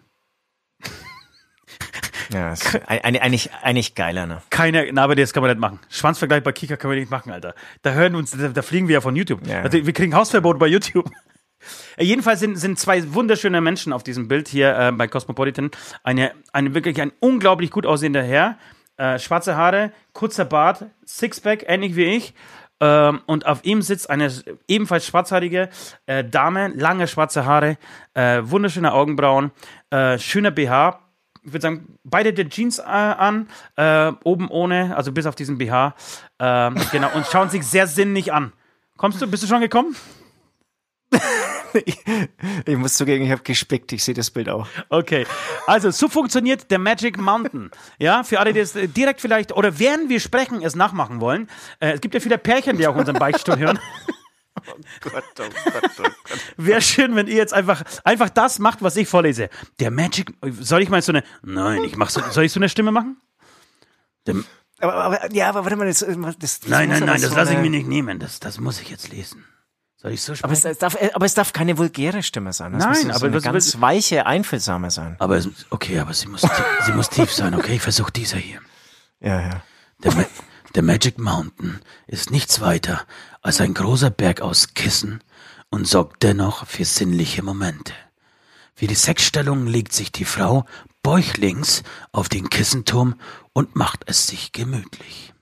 [2.32, 4.42] Ja, ist ein- eigentlich, eigentlich geiler, ne?
[4.50, 5.80] Keine, na, aber das kann man nicht machen.
[5.88, 7.54] Schwanzvergleich bei Kika können wir nicht machen, Alter.
[7.82, 9.46] Da hören uns, da, da fliegen wir ja von YouTube.
[9.46, 9.62] Ja.
[9.62, 11.10] Also, wir kriegen Hausverbot bei YouTube.
[11.96, 15.70] Äh, Jedenfalls sind, sind zwei wunderschöne Menschen auf diesem Bild hier äh, bei Cosmopolitan.
[16.04, 18.56] Eine, eine wirklich ein unglaublich gut aussehender Herr,
[18.96, 22.34] äh, schwarze Haare, kurzer Bart, Sixpack, ähnlich wie ich.
[22.82, 24.32] Ähm, und auf ihm sitzt eine
[24.68, 25.68] ebenfalls schwarzhaarige
[26.06, 27.76] äh, Dame, lange schwarze Haare,
[28.14, 29.50] äh, wunderschöne Augenbrauen,
[29.90, 30.98] äh, schöner BH.
[31.42, 35.58] Ich würde sagen, beide die Jeans äh, an, äh, oben ohne, also bis auf diesen
[35.58, 35.94] BH.
[36.38, 38.52] Ähm, genau, und schauen sich sehr sinnig an.
[38.96, 39.96] Kommst du, bist du schon gekommen?
[42.66, 44.66] Ich muss zugeben, ich habe gespickt, ich sehe das Bild auch.
[44.88, 45.26] Okay,
[45.66, 47.70] also so funktioniert der Magic Mountain.
[47.98, 51.48] Ja, für alle, die es äh, direkt vielleicht oder während wir sprechen es nachmachen wollen.
[51.78, 53.78] Äh, es gibt ja viele Pärchen, die auch unseren Beichtstuhl hören.
[55.00, 55.42] Gott, oh
[55.72, 56.12] Gott, oh Gott.
[56.56, 59.48] Wäre schön, wenn ihr jetzt einfach einfach das macht, was ich vorlese.
[59.78, 60.32] Der Magic.
[60.60, 61.22] Soll ich mal so eine?
[61.42, 62.20] Nein, ich mach so.
[62.30, 63.16] Soll ich so eine Stimme machen?
[64.26, 64.34] Der,
[64.80, 67.36] Aber, aber, ja, aber warte mal, das, das, das nein, nein, aber nein, das so
[67.36, 68.18] lasse ich eine- mir nicht nehmen.
[68.18, 69.44] Das, das muss ich jetzt lesen.
[69.96, 70.52] Soll ich so Aber sprechen?
[70.54, 72.72] es, es darf, aber es darf keine vulgäre Stimme sein.
[72.72, 75.16] Das Nein, muss so aber eine was- ganz was- weiche, einfühlsame sein.
[75.18, 76.42] Aber es, okay, aber sie muss,
[76.86, 77.54] sie muss tief sein.
[77.54, 78.60] Okay, ich versuche dieser hier.
[79.20, 79.62] Ja, ja.
[80.02, 80.24] Der, Ma
[80.74, 83.04] der Magic Mountain ist nichts weiter
[83.40, 85.22] als ein großer Berg aus Kissen
[85.70, 87.92] und sorgt dennoch für sinnliche Momente.
[88.74, 90.64] Für die Sexstellung legt sich die Frau
[91.02, 91.82] bäuchlings
[92.12, 93.14] auf den Kissenturm
[93.52, 95.32] und macht es sich gemütlich.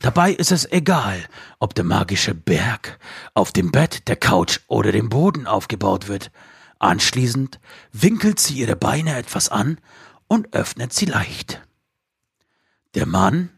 [0.00, 1.22] Dabei ist es egal,
[1.58, 2.98] ob der magische Berg
[3.34, 6.30] auf dem Bett, der Couch oder dem Boden aufgebaut wird.
[6.78, 7.60] Anschließend
[7.92, 9.78] winkelt sie ihre Beine etwas an
[10.26, 11.60] und öffnet sie leicht.
[12.94, 13.50] Der Mann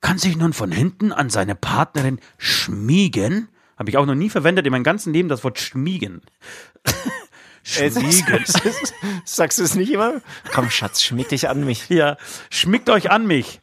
[0.00, 3.48] kann sich nun von hinten an seine Partnerin schmiegen.
[3.76, 6.22] Habe ich auch noch nie verwendet in meinem ganzen Leben das Wort schmiegen.
[7.62, 8.44] schmiegen.
[9.24, 10.20] Sagst du es nicht immer?
[10.52, 11.88] Komm, Schatz, schmieg dich an mich.
[11.88, 12.16] Ja,
[12.50, 13.60] schmiegt euch an mich.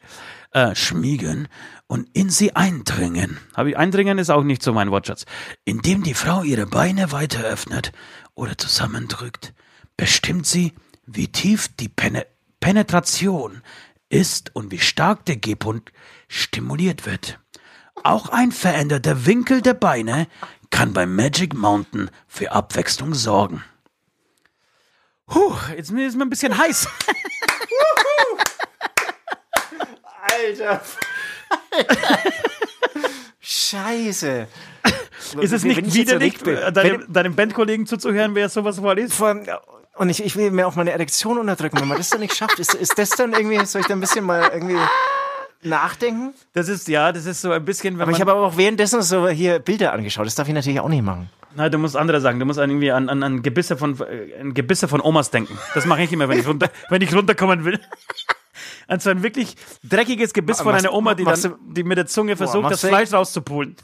[0.52, 1.48] Äh, schmiegen
[1.88, 3.38] und in sie eindringen.
[3.56, 5.26] Habe ich eindringen ist auch nicht so mein Wortschatz.
[5.66, 7.92] Indem die Frau ihre Beine weiter öffnet
[8.36, 9.54] oder zusammendrückt,
[9.98, 10.74] bestimmt sie,
[11.06, 12.26] wie tief die Pene
[12.60, 13.62] Penetration
[14.10, 15.92] ist und wie stark der G-Punkt
[16.28, 17.40] stimuliert wird.
[18.04, 20.28] Auch ein veränderter Winkel der Beine
[20.70, 23.64] kann beim Magic Mountain für Abwechslung sorgen.
[25.26, 26.88] Puh, jetzt ist mir ein bisschen heiß.
[30.14, 30.82] Alter.
[33.40, 34.48] Scheiße.
[35.42, 39.14] Ist es nicht widerlich, äh, deinem, deinem Bandkollegen zuzuhören, wer sowas vorliest?
[39.14, 39.46] Vor allem,
[39.96, 41.80] und ich, ich will mir auch meine Erektion unterdrücken.
[41.80, 44.00] Wenn man das dann nicht schafft, ist, ist das dann irgendwie, soll ich da ein
[44.00, 44.78] bisschen mal irgendwie
[45.62, 46.34] nachdenken?
[46.54, 49.28] Das ist, ja, das ist so ein bisschen, Aber ich habe aber auch währenddessen so
[49.28, 50.26] hier Bilder angeschaut.
[50.26, 51.30] Das darf ich natürlich auch nicht machen.
[51.56, 52.40] Nein, du musst andere sagen.
[52.40, 55.58] Du musst an, irgendwie an, an, an, Gebisse von, äh, an Gebisse von Omas denken.
[55.74, 57.80] Das mache ich immer, wenn ich, runter, wenn ich runterkommen will.
[58.88, 62.06] An so ein wirklich dreckiges Gebiss von Machst- einer Oma, die, dann, die mit der
[62.06, 63.76] Zunge versucht, machst das du- Fleisch rauszupulen.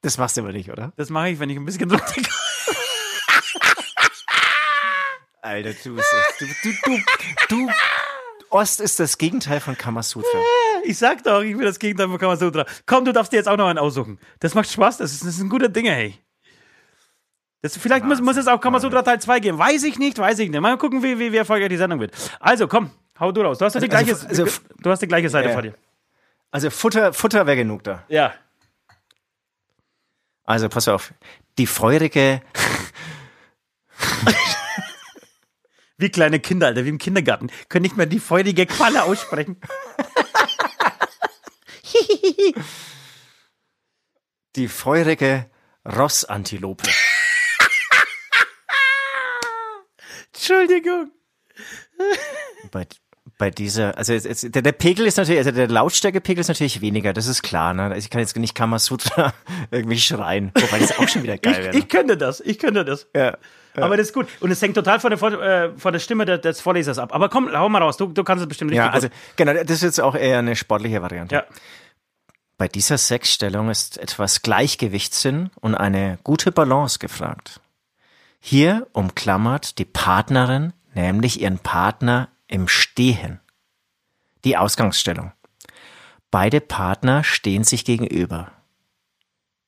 [0.00, 0.92] Das machst du aber nicht, oder?
[0.96, 2.26] Das mache ich, wenn ich ein bisschen runterkomme.
[5.42, 6.02] Alter, du, du,
[6.38, 6.46] du,
[6.86, 6.98] du,
[7.48, 7.68] du,
[8.52, 10.38] Ost ist das Gegenteil von Kamasutra.
[10.84, 12.66] Ich sag doch, ich will das Gegenteil von Kamasutra.
[12.86, 14.18] Komm, du darfst dir jetzt auch noch einen aussuchen.
[14.40, 16.14] Das macht Spaß, das ist, das ist ein guter Ding, hey.
[17.62, 19.58] Das, vielleicht muss, muss es auch Kamasutra Teil 2 geben.
[19.58, 20.60] Weiß ich nicht, weiß ich nicht.
[20.60, 22.12] Mal gucken, wie, wie, wie erfolgreich die Sendung wird.
[22.40, 22.90] Also, komm,
[23.20, 23.58] hau du raus.
[23.58, 25.54] Du hast, doch die, Also- gleiche, also- also- du hast die gleiche Seite Ja.
[25.54, 25.74] vor dir.
[26.50, 28.04] Also Futter, Futter wäre genug da.
[28.08, 28.34] Ja.
[30.44, 31.14] Also pass auf.
[31.56, 32.42] Die feurige,
[36.02, 37.48] Wie kleine Kinder, Alter, wie im Kindergarten.
[37.68, 39.60] Können nicht mehr die feurige Qualle aussprechen.
[44.56, 45.48] die feurige
[45.86, 46.90] Rossantilope.
[50.34, 51.12] Entschuldigung.
[52.72, 52.88] Bei,
[53.42, 56.80] bei dieser, also jetzt, jetzt, der, der Pegel ist natürlich, also der Lautstärkepegel ist natürlich
[56.80, 57.74] weniger, das ist klar.
[57.74, 57.98] Ne?
[57.98, 59.34] Ich kann jetzt nicht Kamasutra
[59.72, 61.70] irgendwie schreien, wobei das auch schon wieder geil wäre.
[61.70, 63.08] Ich, ich könnte das, ich könnte das.
[63.16, 63.36] ja.
[63.74, 64.28] Aber das ist gut.
[64.38, 67.12] Und es hängt total von der, äh, von der Stimme des Vorlesers ab.
[67.12, 69.70] Aber komm, hau mal raus, du, du kannst es bestimmt richtig ja, also genau, das
[69.70, 71.34] ist jetzt auch eher eine sportliche Variante.
[71.34, 71.44] Ja.
[72.58, 77.60] Bei dieser Sexstellung ist etwas Gleichgewichtssinn und eine gute Balance gefragt.
[78.38, 83.40] Hier umklammert die Partnerin nämlich ihren Partner im Stehen.
[84.44, 85.32] Die Ausgangsstellung.
[86.30, 88.52] Beide Partner stehen sich gegenüber.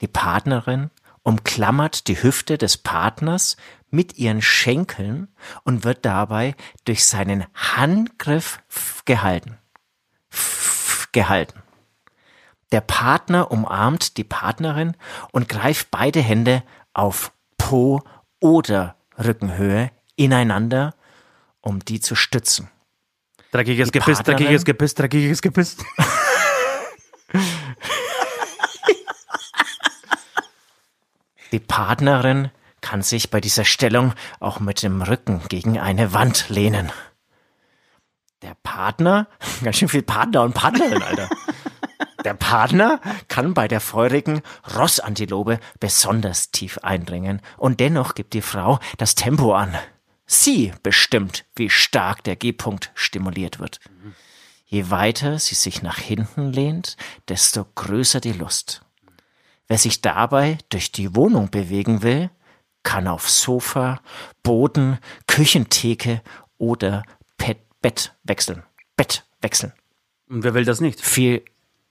[0.02, 0.90] Die Partnerin
[1.22, 3.56] umklammert die Hüfte des Partners
[3.90, 5.28] mit ihren Schenkeln
[5.62, 6.54] und wird dabei
[6.84, 8.62] durch seinen Handgriff
[9.06, 9.56] gehalten.
[11.12, 11.62] Gehalten.
[12.70, 14.96] Der Partner umarmt die Partnerin
[15.32, 16.62] und greift beide Hände
[16.92, 18.02] auf Po
[18.40, 20.94] oder Rückenhöhe ineinander,
[21.60, 22.68] um die zu stützen.
[23.54, 25.76] Dreckiges Die Gebiss, Partnerin- dreckiges Gebiss, dreckiges Gebiss.
[31.52, 32.50] Die Partnerin
[32.80, 36.90] kann sich bei dieser Stellung auch mit dem Rücken gegen eine Wand lehnen.
[38.42, 39.28] Der Partner,
[39.64, 41.28] ganz schön viel Partner und Partnerin, Alter.
[42.24, 44.40] Der Partner kann bei der feurigen
[44.76, 49.76] Rossantilope besonders tief eindringen und dennoch gibt die Frau das Tempo an.
[50.26, 53.80] Sie bestimmt, wie stark der G-Punkt stimuliert wird.
[54.64, 56.96] Je weiter sie sich nach hinten lehnt,
[57.28, 58.82] desto größer die Lust.
[59.68, 62.30] Wer sich dabei durch die Wohnung bewegen will,
[62.82, 64.00] kann auf Sofa,
[64.42, 66.22] Boden, Küchentheke
[66.58, 67.02] oder
[67.38, 68.62] Pet Bett wechseln.
[68.96, 69.72] Bett wechseln.
[70.28, 71.02] Und wer will das nicht?
[71.02, 71.44] Viel,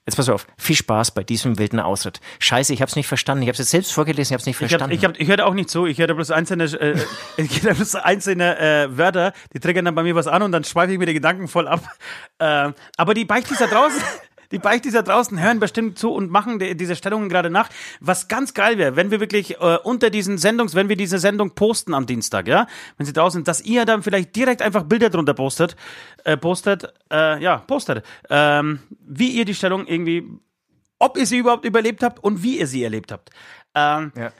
[0.05, 2.19] jetzt pass auf, viel Spaß bei diesem wilden Ausritt.
[2.39, 3.43] Scheiße, ich hab's nicht verstanden.
[3.43, 4.95] Ich hab's jetzt selbst vorgelesen, ich hab's nicht Ich, hab, verstanden.
[4.95, 6.97] ich, hab, ich hörte auch nicht zu, ich hörte bloß einzelne, äh,
[7.37, 10.63] ich hörte bloß einzelne äh, Wörter, die triggern dann bei mir was an und dann
[10.63, 11.81] schweife ich mir die Gedanken voll ab.
[12.39, 14.01] Äh, aber die Beichtis da draußen,
[14.53, 17.69] die Beichtis da draußen hören bestimmt zu und machen die, diese Stellungen gerade nach.
[17.99, 21.51] Was ganz geil wäre, wenn wir wirklich äh, unter diesen Sendungs, wenn wir diese Sendung
[21.55, 25.09] posten am Dienstag, ja, wenn sie draußen sind, dass ihr dann vielleicht direkt einfach Bilder
[25.09, 25.75] drunter postet,
[26.23, 30.23] äh, postet, äh, ja, postet, ähm, wie ihr die Stellung irgendwie,
[30.99, 33.31] ob ihr sie überhaupt überlebt habt und wie ihr sie erlebt habt.
[33.75, 34.31] Ähm, ja.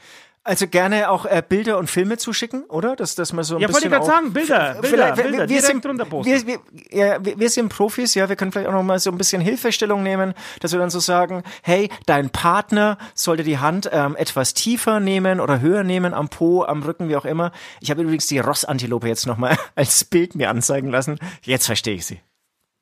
[0.46, 2.98] Also gerne auch äh, Bilder und Filme zuschicken, oder?
[2.98, 5.38] Dass, dass man so ein Ja, wollte bisschen ich gerade sagen, Bilder, Bilder, wir- Bilder,
[5.39, 6.30] wir direkt sind, drunter posten.
[6.32, 6.60] wir, wir,
[6.91, 9.41] ja, wir, wir sind Profis, ja, wir können vielleicht auch noch mal so ein bisschen
[9.41, 14.54] Hilfestellung nehmen, dass wir dann so sagen, hey, dein Partner sollte die Hand ähm, etwas
[14.54, 17.54] tiefer nehmen oder höher nehmen, am Po, am Rücken, wie auch immer.
[17.80, 21.20] Ich habe übrigens die Rossantilope jetzt noch mal als Bild mir anzeigen lassen.
[21.44, 22.20] Jetzt verstehe ich sie.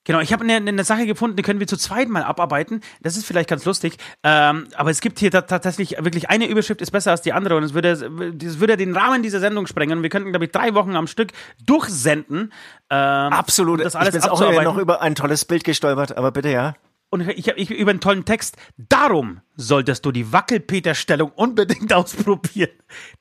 [0.03, 2.81] Genau, ich habe eine, eine Sache gefunden, die können wir zu zweit mal abarbeiten.
[3.01, 3.97] Das ist vielleicht ganz lustig.
[4.23, 7.55] Ähm, aber es gibt hier ta- tatsächlich wirklich eine Überschrift ist besser als die andere
[7.55, 7.95] und es würde,
[8.33, 10.01] das würde den Rahmen dieser Sendung sprengen.
[10.01, 11.33] Wir könnten, glaube ich, drei Wochen am Stück
[11.63, 12.51] durchsenden.
[12.89, 13.79] Ähm, Absolut.
[13.83, 16.73] Das alles ich bin auch noch über ein tolles Bild gestolpert, aber bitte ja.
[17.11, 18.57] Und ich habe ich, über einen tollen Text.
[18.77, 22.71] Darum solltest du die Wackelpeter-Stellung unbedingt ausprobieren.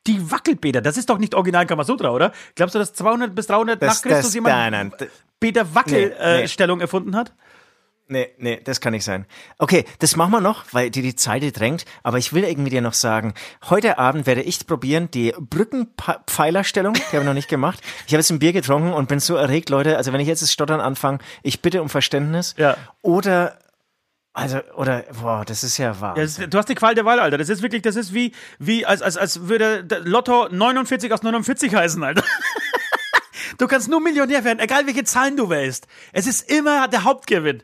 [0.07, 2.33] Die Wackelpeter, das ist doch nicht original Kamasutra, oder?
[2.55, 5.09] Glaubst du, dass 200 bis 300 Das- nach Christus das- jemand nein, nein,
[5.41, 6.43] Peter Nee, Wackel-Stellung nee.
[6.45, 7.35] äh, Stellung erfunden hat?
[8.13, 9.25] Nee, nee, das kann nicht sein.
[9.59, 11.85] Okay, das machen wir noch, weil dir die Zeit drängt.
[12.03, 13.35] Aber ich will irgendwie dir noch sagen,
[13.69, 17.81] heute Abend werde ich probieren, die Brückenpfeilerstellung, die habe ich noch nicht gemacht.
[18.07, 19.97] Ich habe jetzt ein Bier getrunken und bin so erregt, Leute.
[19.97, 22.55] Also wenn ich jetzt das Stottern anfange, ich bitte um Verständnis.
[22.59, 22.77] Ja.
[23.03, 23.59] Oder,
[24.33, 26.15] also, oder, boah, das ist ja wahr.
[26.15, 27.37] Du hast die Qual der Wahl, Alter.
[27.37, 31.75] Das ist wirklich, das ist wie, wie als, als, als würde Lotto 49 aus 49
[31.75, 32.25] heißen, Alter.
[33.59, 35.87] Du kannst nur Millionär werden, egal welche Zahlen du wählst.
[36.13, 37.63] Es ist immer der Hauptgewinn.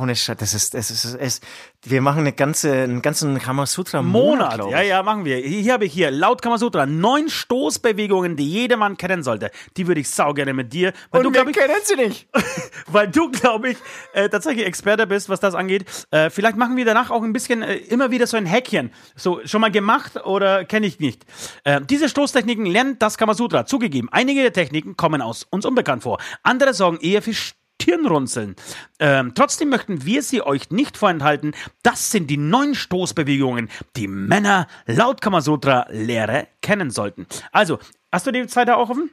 [0.00, 1.40] Ohne Scheiß, das ist, das ist, es,
[1.84, 4.58] wir machen eine ganze, einen ganzen Kamasutra Monat.
[4.58, 5.36] Monat, ja, ja, machen wir.
[5.36, 9.50] Hier, hier habe ich hier, laut Kamasutra, neun Stoßbewegungen, die jedermann kennen sollte.
[9.76, 10.94] Die würde ich sau gerne mit dir.
[11.10, 12.28] Weil Und du, wir ich, kennen sie nicht.
[12.86, 13.76] weil du, glaube ich,
[14.14, 15.84] äh, tatsächlich Experte bist, was das angeht.
[16.10, 18.92] Äh, vielleicht machen wir danach auch ein bisschen äh, immer wieder so ein Häkchen.
[19.16, 21.26] So, schon mal gemacht oder kenne ich nicht.
[21.64, 23.66] Äh, diese Stoßtechniken lernt das Kamasutra.
[23.66, 26.18] Zugegeben, einige der Techniken kommen aus uns unbekannt vor.
[26.42, 27.34] Andere sorgen eher für
[27.80, 28.56] Stirnrunzeln.
[28.98, 31.54] Ähm, trotzdem möchten wir sie euch nicht vorenthalten.
[31.82, 37.26] Das sind die neun Stoßbewegungen, die Männer laut Kamasutra-Lehre kennen sollten.
[37.52, 37.78] Also,
[38.12, 39.10] hast du die Zeit da auch offen?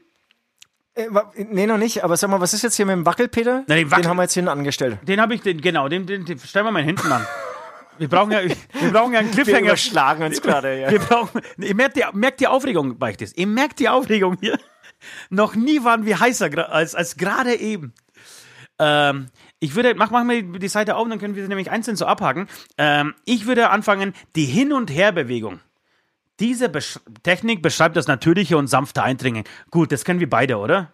[0.96, 1.08] Äh,
[1.50, 3.64] nee, noch nicht, aber sag mal, was ist jetzt hier mit dem Wackelpeter?
[3.68, 4.98] Na, den Wackel- Den haben wir jetzt hinten angestellt.
[5.04, 7.26] Den habe ich, den, genau, den, den, den stellen wir mal hinten an.
[8.00, 9.60] Wir brauchen ja, wir brauchen ja einen Cliffhanger.
[9.60, 10.92] Wir überschlagen uns gerade, ja.
[10.92, 13.36] Wir brauchen, ihr merkt die, merkt die Aufregung, Beichtes.
[13.36, 14.60] Ihr merkt die Aufregung hier.
[15.30, 17.94] Noch nie waren wir heißer als, als gerade eben.
[18.80, 19.28] Ähm,
[19.60, 22.06] ich würde, mach, mach mir die Seite auf, dann können wir sie nämlich einzeln so
[22.06, 22.48] abhaken.
[22.78, 25.60] Ähm, ich würde anfangen, die Hin- und Herbewegung.
[26.40, 29.44] Diese Besch Technik beschreibt das natürliche und sanfte Eindringen.
[29.72, 30.94] Gut, das kennen wir beide, oder?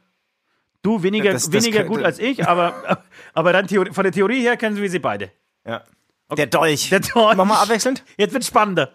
[0.82, 3.04] Du weniger, Das- das weniger gut als ich, aber,
[3.34, 5.32] aber dann Theorie, von der Theorie her kennen wir sie beide.
[5.66, 5.84] Ja.
[6.38, 6.90] Der Dolch.
[6.90, 7.36] Der Dolch.
[7.36, 8.04] Machen wir abwechselnd.
[8.18, 8.94] Jetzt wird spannender.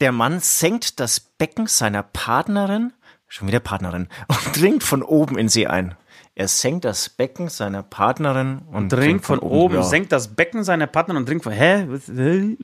[0.00, 2.92] Der Mann senkt das Becken seiner Partnerin,
[3.28, 5.94] schon wieder Partnerin, und dringt von oben in sie ein.
[6.34, 9.82] Er senkt das Becken seiner Partnerin und Trinkt von oben, ja.
[9.82, 11.52] senkt das Becken seiner Partnerin und trinkt von.
[11.52, 11.84] Hä?
[11.88, 12.56] Was, hä?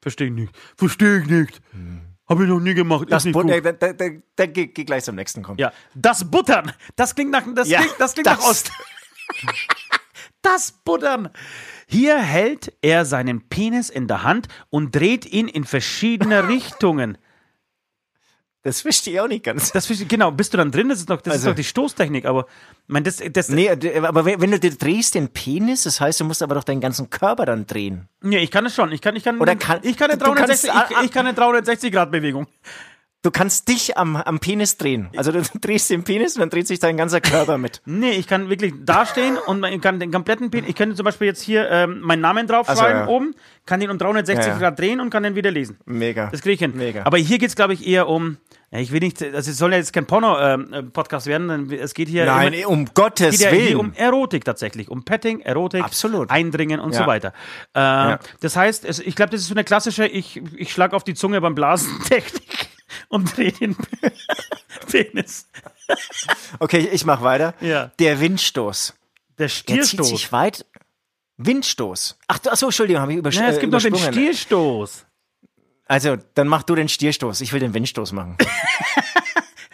[0.00, 0.52] Verstehe ich nicht.
[0.76, 1.60] Verstehe ich nicht.
[2.28, 3.06] Habe ich noch nie gemacht.
[3.10, 3.64] Das ist nicht But gut.
[3.64, 4.04] da, da, da,
[4.36, 5.58] da, geh, geh gleich zum nächsten kommen.
[5.58, 6.72] Ja, das Buttern.
[6.96, 8.38] Das klingt nach, das Ja, klingt, das klingt das.
[8.38, 8.70] nach Ost.
[10.42, 11.30] das Buttern.
[11.86, 17.18] Hier hält er seinen Penis in der Hand und dreht ihn in verschiedene Richtungen.
[18.64, 19.72] Das verstehe ich auch nicht ganz.
[19.72, 20.88] Das verstehe- genau, bist du dann drin?
[20.88, 22.46] Das ist doch, das ist Also- doch die Stoßtechnik, aber
[22.86, 26.42] mein, das, das, Nee, aber wenn du dir drehst den Penis, das heißt, du musst
[26.42, 28.08] aber doch deinen ganzen Körper dann drehen.
[28.20, 28.92] nee, ich kann es schon.
[28.92, 31.10] Ich kann, ich kann, Oder kann- ich kann eine du kannst- 360, ah, ich, ich
[31.12, 32.46] kann eine 360 Grad Bewegung.
[33.22, 35.08] Du kannst dich am, am Penis drehen.
[35.16, 37.80] Also du drehst den Penis und dann dreht sich dein ganzer Körper mit.
[37.84, 41.28] Nee, ich kann wirklich dastehen und ich kann den kompletten Penis, ich könnte zum Beispiel
[41.28, 43.16] jetzt hier ähm, meinen Namen draufschreiben Also, ja.
[43.16, 44.58] oben, kann den um 360 Ja, ja.
[44.58, 45.78] Grad drehen und kann den wieder lesen.
[45.84, 46.30] Mega.
[46.32, 46.72] Das kriege ich hin.
[46.74, 47.02] Mega.
[47.04, 48.38] Aber hier geht es, glaube ich, eher um,
[48.72, 52.08] ja, ich will nicht, also es soll ja jetzt kein Porno-Podcast werden, denn es geht
[52.08, 53.76] hier, Nein, immer, um Gottes geht ja Willen.
[53.76, 56.28] um Erotik tatsächlich, um Petting, Erotik, Absolut.
[56.30, 57.02] Eindringen und Ja.
[57.02, 57.32] so weiter.
[57.74, 61.04] Äh, Das heißt, es, ich glaube, das ist so eine klassische, ich, ich schlag auf
[61.04, 62.71] die Zunge beim Blasen Technik
[63.08, 63.76] und drehe den
[64.90, 65.48] Penis.
[66.58, 67.54] Okay, ich mach weiter.
[67.60, 67.92] Ja.
[67.98, 68.94] Der Windstoß.
[69.38, 70.08] Der Der zieht Stierstoß.
[70.08, 70.66] sich weit.
[71.38, 72.18] Windstoß.
[72.28, 73.96] Ach, ach so, Entschuldigung, habe ich übersch Ja, es äh, gibt noch den.
[73.96, 75.06] Stierstoß.
[75.86, 77.40] Also, dann mach du den Stierstoß.
[77.40, 78.36] Ich will den Windstoß machen.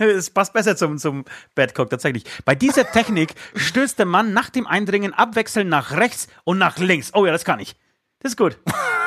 [0.01, 1.25] Es passt besser zum, zum
[1.57, 2.23] Badcock tatsächlich.
[2.45, 7.11] Bei dieser Technik stößt der Mann nach dem Eindringen abwechselnd nach rechts und nach links.
[7.15, 7.75] Oh ja, das kann ich.
[8.21, 8.59] Das ist gut.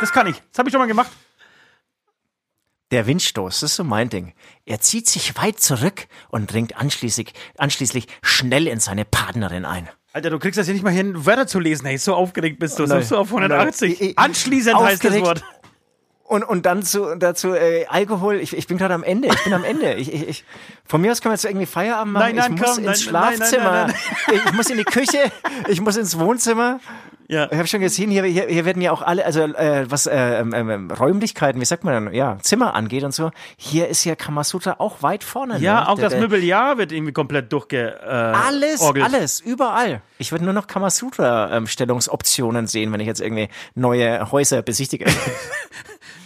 [0.02, 0.36] Das kann ich.
[0.52, 1.10] Das habe ich schon mal gemacht.
[2.92, 4.34] Der Windstoß, das ist so mein Ding.
[4.66, 9.88] Er zieht sich weit zurück und dringt anschließend, anschließend schnell in seine Partnerin ein.
[10.14, 11.86] Alter, du kriegst das hier nicht mal hin, Wörter zu lesen.
[11.86, 12.86] Hey, so aufgeregt bist du.
[12.86, 13.02] Nein.
[13.04, 14.00] So auf 180.
[14.02, 14.14] Nein.
[14.18, 15.26] Anschließend heißt das aufgeregt.
[15.26, 15.44] Wort.
[16.24, 18.40] Und, und dann zu, dazu äh, Alkohol.
[18.40, 19.30] Ich, ich bin gerade am Ende.
[19.30, 19.94] Ich bin am Ende.
[19.96, 20.46] Ich, ich, ich,
[20.86, 22.24] von mir aus können wir jetzt irgendwie Feierabend machen.
[22.24, 23.72] Nein, nein, ich muss komm, ins nein, nein, nein, Schlafzimmer.
[23.88, 23.96] nein,
[24.34, 25.32] Ich, ich muss in die Küche.
[25.68, 26.80] Ich muss ins Wohnzimmer.
[27.32, 27.48] Ja.
[27.50, 30.40] Ich habe schon gesehen, hier, hier, hier werden ja auch alle, also äh, was äh,
[30.42, 33.32] ähm, ähm, Räumlichkeiten, wie sagt man dann, ja, Zimmer angeht und so.
[33.56, 35.58] Hier ist ja Kamasutra auch weit vorne.
[35.60, 35.88] Ja, ne?
[35.88, 37.98] auch Der- das Möbeljahr wird irgendwie komplett durchge.
[38.04, 39.06] Äh, Alles, orgelt.
[39.06, 40.02] alles, überall.
[40.18, 45.06] Ich würde nur noch Kamasutra-Stellungsoptionen sehen, wenn ich jetzt irgendwie neue Häuser besichtige.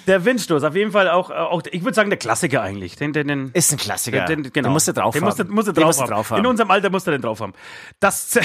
[0.08, 2.96] Der Windstoß, auf jeden Fall auch, äh, auch ich würde sagen, der Klassiker eigentlich.
[2.96, 4.26] Den, den, den, Ist ein Klassiker.
[4.26, 4.68] Den, genau.
[4.70, 5.28] Den musst du drauf den haben.
[5.30, 6.40] Musst du, musst du Den drauf, musst du drauf haben.
[6.40, 7.54] In unserem Alter musst du den drauf haben.
[8.00, 8.40] Das,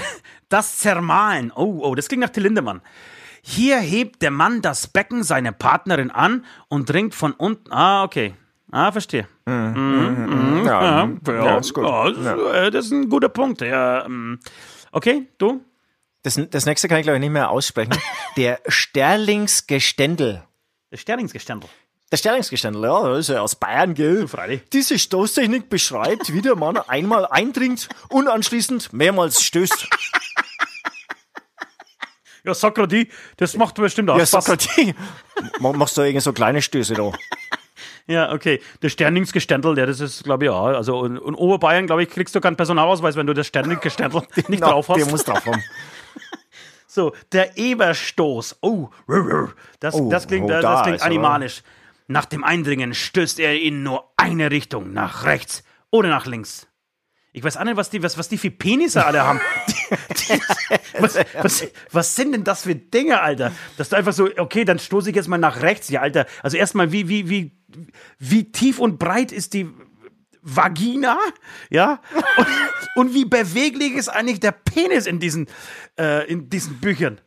[0.48, 1.52] das Zermahlen.
[1.54, 2.80] Oh, oh, das klingt nach Till Lindemann.
[3.42, 7.72] Hier hebt der Mann das Becken seiner Partnerin an und dringt von unten.
[7.72, 8.34] Ah, okay.
[8.70, 9.26] Ah, verstehe.
[9.46, 10.62] Mhm.
[10.64, 11.84] ja, ja, ist gut.
[11.84, 13.62] Ja, das, äh, das ist ein guter Punkt.
[13.62, 14.38] Ja, ähm,
[14.92, 15.64] okay, du?
[16.22, 17.94] Das, das nächste kann ich, glaube ich, nicht mehr aussprechen.
[18.36, 20.44] Der Sterlingsgeständel.
[20.90, 21.68] Der Sterlingsgeständel.
[22.12, 24.26] Der Sterlingsgeständel, ja, das ist ja aus Bayern, gell?
[24.26, 24.62] freilich.
[24.72, 29.88] Diese Stoßtechnik beschreibt, wie der Mann einmal eindringt und anschließend mehrmals stößt.
[32.42, 34.46] Ja, Sokratie, das macht bestimmt auch Ja, Spaß.
[34.46, 34.94] Sokratie.
[35.58, 37.12] Ma- Machst du irgendwie so kleine Stöße da?
[38.06, 38.60] Ja, okay.
[38.82, 40.58] Der Sterlingsgeständel, ja, das ist, glaube ich, ja.
[40.60, 44.60] Also in, in Oberbayern, glaube ich, kriegst du keinen Personalausweis, wenn du das Sterlingsgeständel nicht
[44.60, 44.96] Na, drauf hast.
[44.96, 45.62] Der muss drauf haben.
[46.92, 48.58] So, der Eberstoß.
[48.62, 48.88] Oh,
[49.78, 51.62] das, Oh, das klingt, oh, das da klingt ist aber- animalisch.
[52.08, 56.66] Nach dem Eindringen stößt er in nur eine Richtung, nach rechts oder nach links.
[57.32, 59.40] Ich weiß auch nicht, was die, was, was die für Penisse alle haben.
[60.98, 63.52] Was, was, was sind denn das für Dinge, Alter?
[63.76, 65.88] Dass du einfach so, okay, dann stoße ich jetzt mal nach rechts.
[65.88, 66.26] Ja, Alter.
[66.42, 67.52] Also erstmal, wie, wie, wie,
[68.18, 69.68] wie tief und breit ist die
[70.42, 71.18] Vagina?
[71.70, 72.00] Ja?
[72.36, 72.46] Und,
[72.96, 75.48] und wie beweglich ist eigentlich der Penis in diesen,
[75.98, 77.20] äh, in diesen Büchern?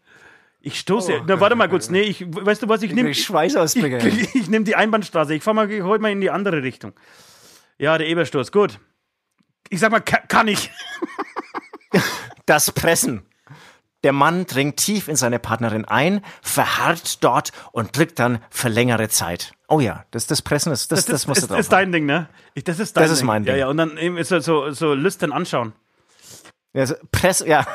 [0.66, 1.24] Ich stoße.
[1.28, 1.90] Na, warte mal kurz.
[1.90, 3.12] Nee, ich, weißt du was, ich nehme.
[3.12, 3.98] krieg Schweißausbrüche.
[4.08, 5.34] Ich, ich nehme die Einbahnstraße.
[5.36, 6.94] Ich fahr mal heute mal in die andere Richtung.
[7.78, 8.80] Ja, der Eberstoß, gut.
[9.70, 10.72] Ich sag mal, ka kann ich.
[12.46, 13.26] Das Pressen.
[14.04, 19.08] Der Mann dringt tief in seine Partnerin ein, verharrt dort und drückt dann für längere
[19.08, 19.54] Zeit.
[19.74, 21.92] Oh ja, das, das Pressen, ist, das, das, ist, musst du ist, drauf ist dein
[21.92, 22.30] Ding, ne?
[22.54, 23.26] Ich, das ist dein Das ist Ding.
[23.26, 23.54] mein Ding.
[23.54, 25.74] Ja, ja, und dann eben so, so, so Lüstern anschauen.
[26.74, 27.66] Ja, so Press, ja.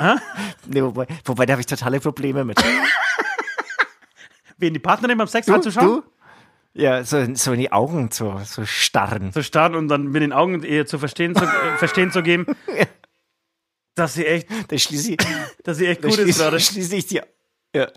[0.66, 2.60] nee, wobei, wobei, da habe ich totale Probleme mit.
[4.58, 6.02] Wen die Partnerin beim Sex anzuschauen?
[6.02, 6.02] du?
[6.72, 9.32] Ja, so, so in die Augen zu, so starren.
[9.32, 12.46] Zu starren und dann mit den Augen ihr zu verstehen zu, äh, verstehen zu geben,
[13.94, 15.18] dass sie echt, Da schließe ich,
[15.62, 16.58] dass sie echt gut ist gerade.
[16.58, 17.20] schließe ich die.
[17.74, 17.88] Ja.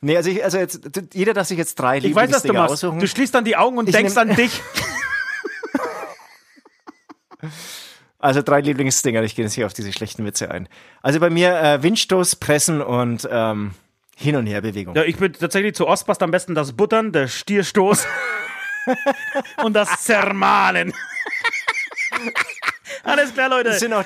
[0.00, 0.80] Nee, also, ich, also jetzt,
[1.14, 2.72] jeder darf sich jetzt drei Ich weiß, was du machst.
[2.72, 2.98] aussuchen.
[2.98, 4.60] Du schließt dann die Augen und Ich denkst an dich.
[8.18, 10.68] Also drei Lieblingsdinger, ich gehe jetzt hier auf diese schlechten Witze ein.
[11.02, 13.72] Also bei mir äh, Windstoß, Pressen und ähm,
[14.16, 14.94] Hin- und Herbewegung.
[14.94, 18.06] Ja, ich bin tatsächlich zu Ostbast am besten das Buttern, der Stierstoß
[19.64, 20.92] und das Zermahlen.
[23.02, 23.70] Alles klar, Leute.
[23.70, 24.04] Das sind auch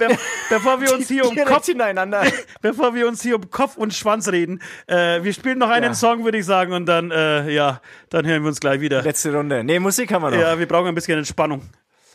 [0.00, 2.24] Be bevor wir uns hier um Kopf, hintereinander.
[2.62, 5.94] bevor wir uns hier um Kopf und Schwanz reden, äh, wir spielen noch einen Ja.
[5.94, 9.02] Song, würde ich sagen, und dann, äh, ja, dann hören wir uns gleich wieder.
[9.02, 9.62] Letzte Runde.
[9.62, 10.38] Nee, Musik haben wir noch.
[10.38, 11.62] Ja, wir brauchen ein bisschen Entspannung.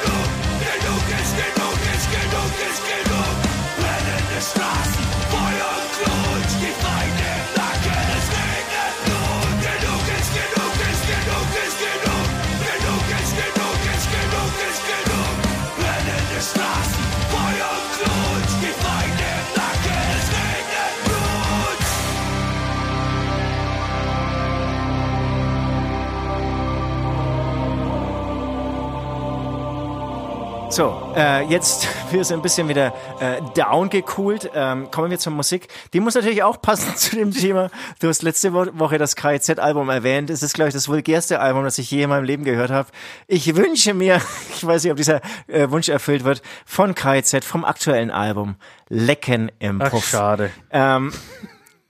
[30.71, 34.49] So, äh, jetzt wir sind ein bisschen wieder äh, down gekühlt.
[34.55, 35.67] Ähm, kommen wir zur Musik.
[35.91, 37.69] Die muss natürlich auch passen zu dem Thema.
[37.99, 40.29] Du hast letzte Wo Woche das KIZ-Album erwähnt.
[40.29, 42.87] Es ist, glaube ich, das vulgärste Album, das ich je in meinem Leben gehört habe.
[43.27, 44.21] Ich wünsche mir,
[44.55, 48.55] ich weiß nicht, ob dieser äh, Wunsch erfüllt wird, von KIZ, vom aktuellen Album
[48.87, 50.07] Lecken im Ach, Puff.
[50.07, 50.51] schade.
[50.69, 51.11] Ähm,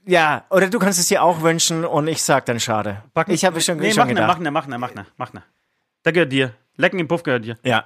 [0.06, 3.04] ja, oder du kannst es dir auch wünschen und ich sag dann schade.
[3.28, 4.28] Ich habe schon, nee, schon mach ne, gedacht.
[4.28, 5.44] mach ne, mach ne, mach ne, mach ne.
[6.04, 6.54] Der gehört dir.
[6.76, 7.56] Lecken im Puff gehört dir.
[7.62, 7.84] Ja,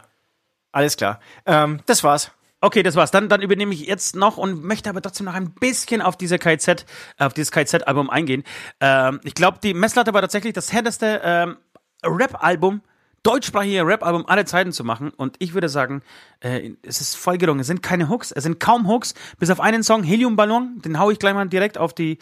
[0.76, 1.20] alles klar.
[1.46, 2.32] Ähm, das war's.
[2.60, 3.10] Okay, das war's.
[3.10, 6.38] Dann, dann übernehme ich jetzt noch und möchte aber trotzdem noch ein bisschen auf diese
[6.38, 6.84] KZ,
[7.16, 8.44] auf dieses KZ-Album eingehen.
[8.80, 11.56] Ähm, ich glaube, die Messlatte war tatsächlich das härteste ähm,
[12.04, 12.82] Rap-Album,
[13.22, 15.12] deutschsprachige Rap-Album aller Zeiten zu machen.
[15.16, 16.02] Und ich würde sagen,
[16.40, 17.60] äh, es ist voll gelungen.
[17.60, 21.10] Es sind keine Hooks, es sind kaum Hooks, bis auf einen Song, Heliumballon, den hau
[21.10, 22.18] ich gleich mal direkt auf die,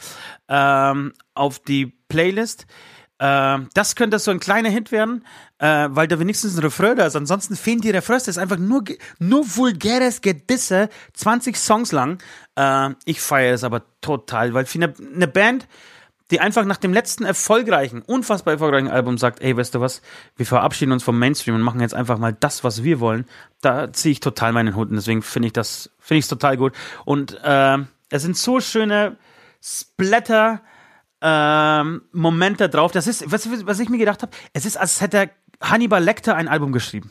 [0.49, 2.67] ähm, auf die Playlist.
[3.21, 5.25] Ähm, das könnte so ein kleiner Hit werden,
[5.59, 7.17] äh, weil da wenigstens ein Refrain da ist.
[7.17, 8.25] Ansonsten fehlen die Refrains.
[8.25, 8.85] Das ist einfach nur,
[9.19, 12.19] nur vulgäres Gedisse, 20 Songs lang.
[12.57, 15.69] Äh, ich feiere es aber total, weil für eine, eine Band,
[16.31, 20.03] die einfach nach dem letzten erfolgreichen, unfassbar erfolgreichen Album sagt, ey, weißt du was,
[20.37, 23.27] wir verabschieden uns vom Mainstream und machen jetzt einfach mal das, was wir wollen,
[23.61, 26.57] da ziehe ich total meinen Hut und deswegen finde ich das, finde ich es total
[26.57, 26.73] gut.
[27.05, 27.79] Und äh,
[28.11, 29.17] es sind so schöne
[29.63, 30.63] Splatter,
[31.25, 32.93] ähm, Momente drauf.
[32.93, 36.49] Das ist, was, was ich mir gedacht habe, es ist, als hätte Hannibal Lecter ein
[36.49, 37.11] Album geschrieben.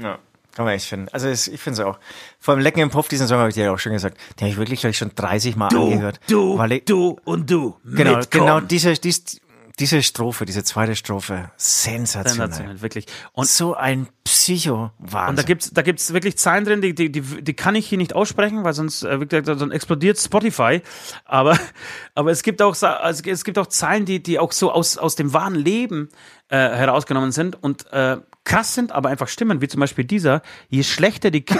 [0.00, 0.18] Ja.
[0.54, 1.08] Kann man echt finden.
[1.12, 1.98] Also es, ich finde es auch.
[2.38, 4.18] Vor allem Lecken im Puff, diesen Song habe ich dir ja auch schon gesagt.
[4.38, 6.20] Den habe ich wirklich, glaube ich, schon 30 Mal angehört.
[6.58, 7.76] weil ich, du und du.
[7.84, 8.46] genau, mitkommen.
[8.46, 9.40] genau diese, dies,
[9.78, 12.48] diese Strophe, diese zweite Strophe, sensationell.
[12.48, 13.06] Sensationell, wirklich.
[13.32, 15.30] Und so ein Psycho-Wahnsinn.
[15.30, 17.98] Und da gibt's, da gibt's wirklich Zahlen drin, die, die, die, die kann ich hier
[17.98, 20.82] nicht aussprechen, weil sonst, äh, gesagt, sonst explodiert Spotify.
[21.24, 21.58] Aber,
[22.14, 25.16] aber es gibt auch, also es gibt auch Zahlen, die, die auch so aus, aus
[25.16, 26.08] dem wahren Leben
[26.48, 30.42] äh, herausgenommen sind und äh, krass sind, aber einfach stimmen, wie zum Beispiel dieser.
[30.68, 31.56] Je schlechter die, Ki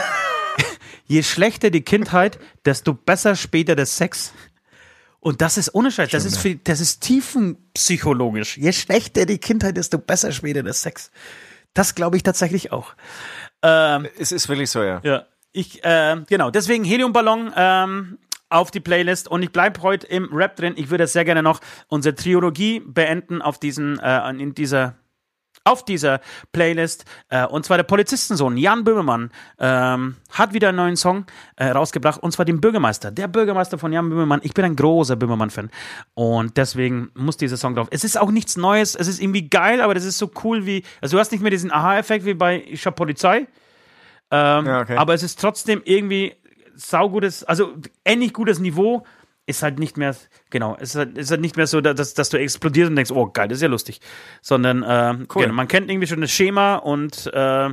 [1.06, 4.32] je schlechter die Kindheit, desto besser später der Sex.
[5.22, 8.58] Und das ist ohne Scheiß, das ist, für, das ist tiefenpsychologisch.
[8.58, 11.12] Je schlechter die Kindheit, desto besser später der Sex.
[11.74, 12.94] Das glaube ich tatsächlich auch.
[13.62, 15.00] Ähm, es ist wirklich so, ja.
[15.04, 18.18] ja, ich, äh, genau, deswegen Heliumballon ähm,
[18.48, 20.74] auf die Playlist und ich bleibe heute im Rap drin.
[20.76, 24.96] Ich würde sehr gerne noch unsere Trilogie beenden auf diesen, äh, in dieser
[25.64, 26.20] auf dieser
[26.52, 27.04] Playlist.
[27.28, 32.22] Äh, und zwar der Polizistensohn Jan Böhmermann ähm, hat wieder einen neuen Song äh, rausgebracht.
[32.22, 33.10] Und zwar den Bürgermeister.
[33.10, 34.40] Der Bürgermeister von Jan Böhmermann.
[34.42, 35.70] Ich bin ein großer Böhmermann-Fan.
[36.14, 37.88] Und deswegen muss dieser Song drauf.
[37.90, 38.94] Es ist auch nichts Neues.
[38.94, 40.82] Es ist irgendwie geil, aber das ist so cool wie.
[41.00, 43.46] Also du hast nicht mehr diesen Aha-Effekt wie bei Ich hab Polizei.
[44.30, 44.96] Ähm, Ja, okay.
[44.96, 46.34] Aber es ist trotzdem irgendwie
[46.74, 49.04] saugutes, also ähnlich gutes Niveau.
[49.44, 50.14] Ist halt nicht mehr,
[50.50, 53.10] genau, es ist halt, ist halt nicht mehr so, dass, dass du explodierst und denkst,
[53.10, 54.00] oh geil, das ist ja lustig.
[54.40, 57.70] Sondern äh, genau, man kennt irgendwie schon das Schema und äh,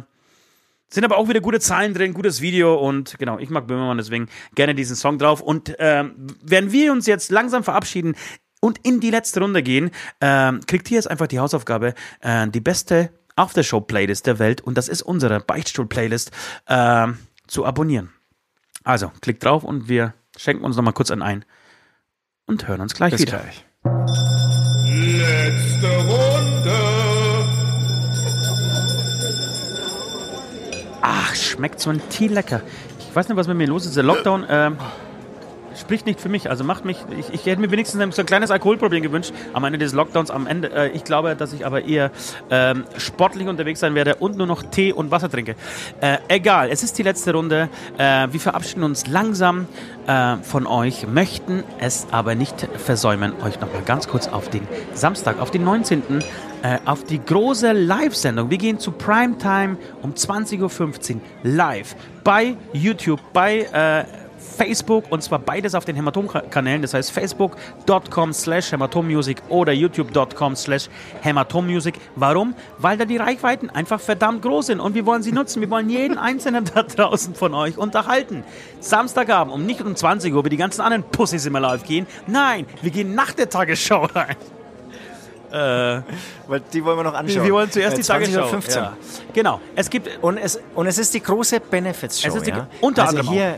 [0.89, 4.27] sind aber auch wieder gute Zahlen drin, gutes Video und genau, ich mag Böhmermann, deswegen
[4.55, 5.41] gerne diesen Song drauf.
[5.41, 8.15] Und ähm, während wir uns jetzt langsam verabschieden
[8.59, 9.91] und in die letzte Runde gehen,
[10.21, 14.89] ähm, kriegt ihr jetzt einfach die Hausaufgabe, äh, die beste Aftershow-Playlist der Welt und das
[14.89, 16.31] ist unsere Beichtstuhl-Playlist
[16.67, 18.09] ähm, zu abonnieren.
[18.83, 21.45] Also, klickt drauf und wir schenken uns nochmal kurz einen ein
[22.49, 23.37] und hören uns gleich Bis wieder.
[23.39, 23.65] gleich.
[24.87, 26.79] Letzte Runde.
[31.01, 32.61] Ach, schmeckt so ein Tee lecker.
[32.99, 33.95] Ich weiß nicht, was mit mir los ist.
[33.95, 34.77] Der Lockdown ähm,
[35.75, 36.49] spricht nicht für mich.
[36.49, 36.97] Also macht mich.
[37.19, 40.31] Ich, ich hätte mir wenigstens so ein kleines Alkoholproblem gewünscht am Ende des Lockdowns.
[40.31, 40.71] Am Ende.
[40.71, 42.11] Äh, ich glaube, dass ich aber eher
[42.49, 45.55] ähm, sportlich unterwegs sein werde und nur noch Tee und Wasser trinke.
[46.01, 46.69] Äh, egal.
[46.69, 47.69] Es ist die letzte Runde.
[47.97, 49.67] Äh, wir verabschieden uns langsam
[50.07, 54.67] äh, von euch, möchten es aber nicht versäumen, euch noch mal ganz kurz auf den
[54.93, 56.03] Samstag, auf den 19.
[56.61, 58.49] äh, auf die große Live-Sendung.
[58.49, 64.28] Wir gehen zu Primetime um 20.15 Uhr live bei YouTube, bei äh,
[64.59, 66.81] Facebook und zwar beides auf den Hämatom-Kanälen.
[66.81, 70.89] Das heißt facebook.com slash hämatommusic oder youtube.com slash
[71.21, 71.95] hämatommusic.
[72.15, 72.53] Warum?
[72.77, 75.61] Weil da die Reichweiten einfach verdammt groß sind und wir wollen sie nutzen.
[75.61, 78.43] Wir wollen jeden einzelnen da draußen von euch unterhalten.
[78.81, 82.05] Samstagabend um nicht um 20 Uhr, wie die ganzen anderen Pussys immer live gehen.
[82.27, 84.35] Nein, wir gehen nach der Tagesschau rein.
[85.51, 86.03] Weil
[86.71, 87.43] die wollen wir noch anschauen.
[87.43, 88.49] Wir wollen zuerst Äh, die Tagesschau.
[88.49, 88.97] 20.15 Ja.
[89.33, 89.59] Genau.
[89.75, 92.37] Es gibt Und es, und es ist die große Benefits-Show.
[92.45, 92.67] Ja?
[92.81, 93.57] unter also anderem hier, äh,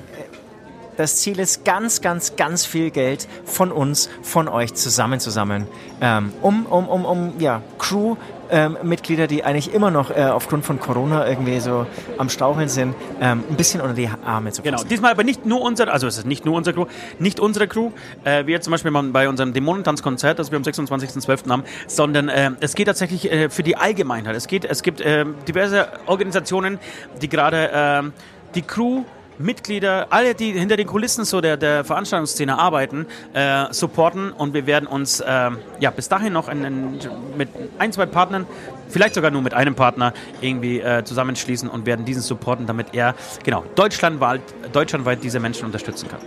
[1.01, 5.67] das Ziel ist ganz, ganz, ganz viel Geld von uns, von euch zusammen, zusammen,
[5.99, 8.17] ähm, um, um, um, um, ja, Crew,
[8.51, 11.87] ähm, Mitglieder, die eigentlich immer noch äh, aufgrund von Corona irgendwie so
[12.17, 14.75] am Straucheln sind, ähm, ein bisschen unter die Arme zu fassen.
[14.75, 16.85] Genau, diesmal aber nicht nur unser, also es ist nicht nur unsere Crew,
[17.17, 17.91] nicht unsere Crew,
[18.23, 21.49] äh, wie jetzt zum Beispiel bei unserem Dämonentanzkonzert, das wir am 26.12.
[21.49, 24.35] haben, sondern äh, es geht tatsächlich äh, für die Allgemeinheit.
[24.35, 26.77] Es geht, es gibt äh, diverse Organisationen,
[27.21, 28.11] die gerade äh,
[28.53, 29.03] die Crew
[29.37, 34.65] Mitglieder, alle, die hinter den Kulissen so der, der Veranstaltungsszene arbeiten, äh, supporten und wir
[34.65, 36.99] werden uns äh, ja bis dahin noch in, in,
[37.37, 37.49] mit
[37.79, 38.45] ein, zwei Partnern,
[38.89, 43.15] vielleicht sogar nur mit einem Partner irgendwie äh, zusammenschließen und werden diesen supporten, damit er
[43.43, 44.41] genau deutschlandweit,
[44.73, 46.19] deutschlandweit diese Menschen unterstützen kann.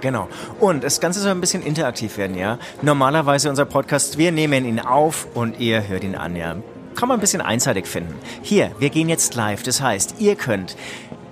[0.00, 0.28] Genau.
[0.60, 2.58] Und das Ganze soll ein bisschen interaktiv werden, ja.
[2.82, 6.56] Normalerweise unser Podcast, wir nehmen ihn auf und ihr hört ihn an, ja.
[6.94, 8.14] Kann man ein bisschen einseitig finden.
[8.42, 9.62] Hier, wir gehen jetzt live.
[9.62, 10.76] Das heißt, ihr könnt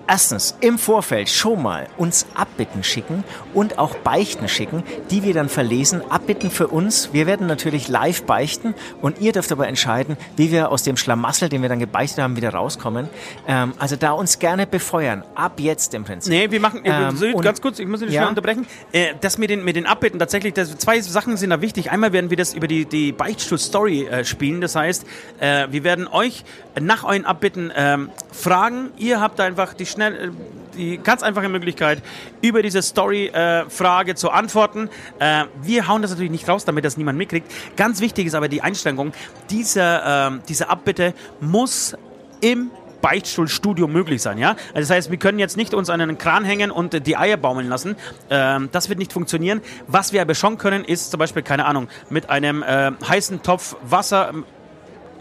[0.09, 3.24] erstens im Vorfeld schon mal uns Abbitten schicken
[3.55, 6.03] und auch Beichten schicken, die wir dann verlesen.
[6.11, 7.12] Abbitten für uns.
[7.12, 11.49] Wir werden natürlich live beichten und ihr dürft aber entscheiden, wie wir aus dem Schlamassel,
[11.49, 13.09] den wir dann gebeichtet haben, wieder rauskommen.
[13.49, 15.24] Ähm, also da uns gerne befeuern.
[15.35, 16.31] Ab jetzt im Prinzip.
[16.33, 18.23] Nee, wir machen, äh, Ähm, so, ganz kurz, ich muss dich Ja?
[18.23, 18.66] schnell unterbrechen.
[18.93, 21.91] Äh, das mit den, mit den Abbitten, tatsächlich, das, zwei Sachen sind da wichtig.
[21.91, 24.61] Einmal werden wir das über die, die Beichtstuhl-Story äh, spielen.
[24.61, 25.05] Das heißt,
[25.41, 26.45] äh, wir werden euch
[26.81, 28.91] nach euren Abbitten ähm, fragen.
[28.99, 30.31] Ihr habt einfach die schnell, äh,
[30.77, 32.02] die ganz einfache Möglichkeit,
[32.43, 34.89] über diese Story-Frage zu antworten.
[35.18, 37.51] Äh, wir hauen das natürlich nicht raus, damit das niemand mitkriegt.
[37.77, 39.12] Ganz wichtig ist aber die Einstellung,
[39.51, 41.97] diese, ähm, diese Abbitte muss
[42.40, 42.70] im
[43.01, 44.56] Beichtstuhlstudio möglich sein, ja?
[44.74, 47.16] Also das heißt, wir können jetzt nicht uns an einen Kran hängen und äh, die
[47.16, 47.97] Eier baumeln lassen.
[48.31, 49.60] Ähm, das wird nicht funktionieren.
[49.86, 53.77] Was wir aber schon können, ist zum Beispiel, keine Ahnung, mit einem äh, heißen Topf
[53.82, 54.32] Wasser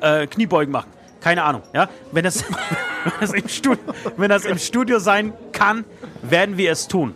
[0.01, 0.94] äh, Kniebeugen machen.
[1.25, 1.89] Keine Ahnung, ja?
[2.11, 2.43] Wenn das,
[3.03, 3.83] wenn, das im Studio,
[4.15, 5.83] wenn das im Studio sein kann,
[6.21, 7.15] werden wir es tun.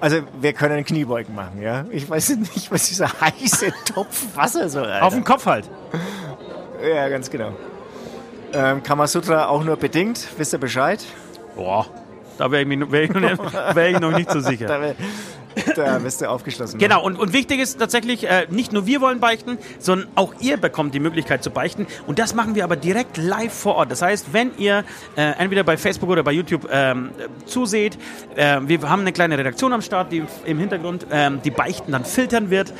[0.00, 1.84] Also wir können Kniebeugen machen, ja.
[1.90, 4.86] Ich weiß nicht, was dieser heiße Topf Wasser soll.
[4.86, 5.04] Alter.
[5.04, 5.68] Auf dem Kopf halt.
[6.90, 7.52] Ja, ganz genau.
[8.54, 11.04] Ähm, Kamasutra auch nur bedingt, wisst ihr Bescheid?
[11.54, 11.84] Boah,
[12.38, 14.68] da wäre ich, wär ich, noch nicht- wär ich noch nicht so sicher.
[14.80, 14.94] Wär-
[15.74, 16.78] da bist du aufgeschlossen.
[16.78, 20.56] Genau, und, und wichtig ist tatsächlich, äh, nicht nur wir wollen beichten, sondern auch ihr
[20.56, 21.86] bekommt die Möglichkeit zu beichten.
[22.06, 23.90] Und das machen wir aber direkt live vor Ort.
[23.90, 24.84] Das heißt, wenn ihr
[25.16, 27.98] äh, entweder bei Facebook oder bei YouTube ähm, äh, zuseht,
[28.34, 32.04] äh, wir haben eine kleine Redaktion am Start, die im Hintergrund ähm, die Beichten dann
[32.04, 32.72] filtern wird.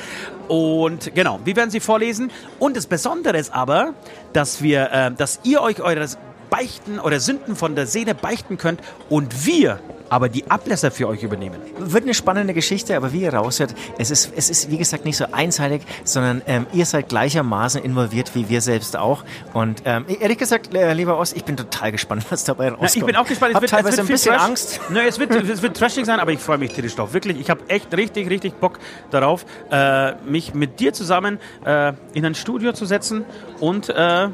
[0.48, 2.30] Und genau, wir werden sie vorlesen.
[2.58, 3.94] Und das Besondere ist aber,
[4.32, 6.06] dass wir, äh, dass ihr euch eure
[6.50, 11.22] Beichten oder Sünden von der Seele beichten könnt und wir aber die Ablässe für euch
[11.22, 11.60] übernehmen.
[11.78, 15.16] Wird eine spannende Geschichte, aber wie ihr raushört, es ist, es ist wie gesagt nicht
[15.16, 19.24] so einseitig, sondern ähm, ihr seid gleichermaßen involviert wie wir selbst auch.
[19.52, 22.94] Und ähm, ehrlich gesagt, äh, lieber Ost, ich bin total gespannt, was dabei rauskommt.
[22.94, 23.54] Ja, ich bin auch gespannt.
[23.54, 24.42] Hab wird, teilweise wird ein bisschen Trash.
[24.42, 24.80] Angst.
[24.90, 27.12] Nö, es wird, es wird trashig sein, aber ich freue mich tierisch drauf.
[27.12, 28.78] Wirklich, ich habe echt richtig, richtig Bock
[29.10, 33.24] darauf, äh, mich mit dir zusammen äh, in ein Studio zu setzen
[33.60, 34.28] und äh,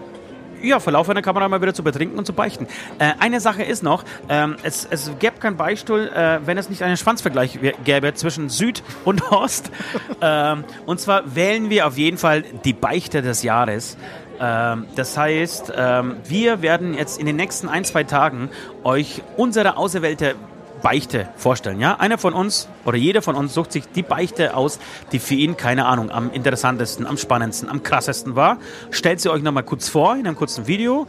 [0.62, 2.66] ja, vor Lauf einer Kamera mal wieder zu betrinken und zu beichten.
[2.98, 6.82] Äh, eine Sache ist noch, ähm, es, es gäbe keinen Beistuhl, äh, wenn es nicht
[6.82, 9.70] einen Schwanzvergleich gäbe zwischen Süd und Ost.
[10.20, 13.96] ähm, und zwar wählen wir auf jeden Fall die Beichte des Jahres.
[14.40, 18.50] Ähm, das heißt, ähm, wir werden jetzt in den nächsten ein, zwei Tagen
[18.82, 20.34] euch unsere auserwählte
[20.82, 21.80] Beichte vorstellen.
[21.80, 21.94] Ja?
[21.98, 24.78] Einer von uns oder jeder von uns sucht sich die Beichte aus,
[25.12, 28.58] die für ihn, keine Ahnung, am interessantesten, am spannendsten, am krassesten war.
[28.90, 31.06] Stellt sie euch nochmal kurz vor in einem kurzen Video.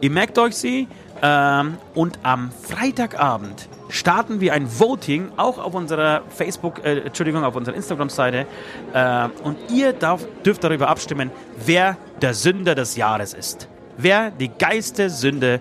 [0.00, 0.88] Ihr merkt euch sie
[1.22, 7.56] ähm, und am Freitagabend starten wir ein Voting auch auf unserer Facebook, äh, Entschuldigung, auf
[7.56, 8.46] unserer Instagram-Seite
[8.94, 11.30] äh, und ihr darf, dürft darüber abstimmen,
[11.66, 13.68] wer der Sünder des Jahres ist.
[13.96, 15.60] Wer die geiste Sünde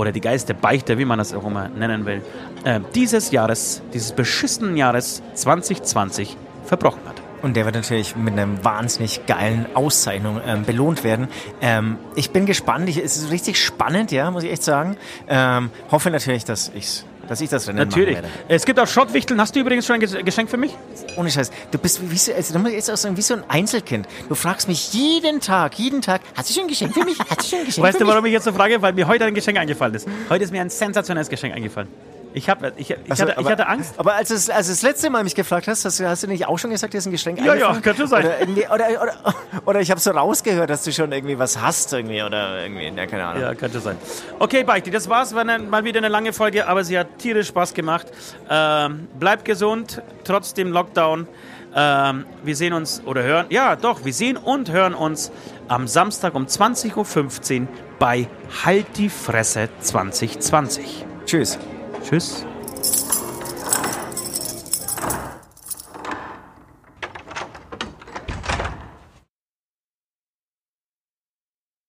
[0.00, 2.22] oder die geiste Beichte, wie man das auch immer nennen will,
[2.64, 7.16] äh, dieses Jahres, dieses beschissenen Jahres 2020 verbrochen hat.
[7.42, 11.28] Und der wird natürlich mit einer wahnsinnig geilen Auszeichnung ähm, belohnt werden.
[11.60, 12.88] Ähm, ich bin gespannt.
[12.88, 14.96] Ich, es ist richtig spannend, ja, muss ich echt sagen.
[15.28, 18.16] Ähm, hoffe natürlich, dass ich es dass ich das Rennen Natürlich.
[18.16, 18.44] machen werde.
[18.48, 19.40] Es gibt auch Schrottwichteln.
[19.40, 20.74] Hast du übrigens schon ein Ges- Geschenk für mich?
[21.16, 21.52] Ohne Scheiß.
[21.70, 24.08] Du bist wie so, also, jetzt auch sagen, wie so ein Einzelkind.
[24.28, 27.16] Du fragst mich jeden Tag, jeden Tag, hast du schon ein Geschenk für mich?
[27.20, 28.14] Hast du schon ein Geschenk Weißt für du, mich?
[28.14, 28.82] warum ich jetzt so frage?
[28.82, 30.08] Weil mir heute ein Geschenk eingefallen ist.
[30.28, 31.88] Heute ist mir ein sensationelles Geschenk eingefallen.
[32.32, 33.94] Ich, hab, ich, ich, Also, hatte, ich aber- hatte Angst.
[33.98, 36.28] Aber als, es, als du das letzte Mal mich gefragt hast, hast, du- hast du
[36.28, 38.24] nicht auch schon gesagt, dir ist ein Geschenk Ja, ja, könnte sein.
[38.24, 39.34] Oder, oder, oder,
[39.66, 43.06] oder ich habe so rausgehört, dass du schon irgendwie was hast irgendwie oder irgendwie, ja,
[43.06, 43.42] keine Ahnung.
[43.42, 43.96] Ja, könnte sein.
[44.38, 45.34] Okay, Beichti, das war's.
[45.34, 48.06] War eine, mal wieder eine lange Folge, aber sie hat tierisch Spaß gemacht.
[48.48, 51.26] Ähm, bleibt gesund, trotz dem Lockdown.
[51.74, 55.30] Ähm, wir sehen uns oder hören, ja doch, wir sehen und hören uns
[55.68, 57.68] am Samstag um 20.15 Uhr
[58.00, 58.26] bei
[58.64, 61.04] Halt die Fresse 2020.
[61.26, 61.58] Tschüss.
[62.02, 62.44] Tschüss.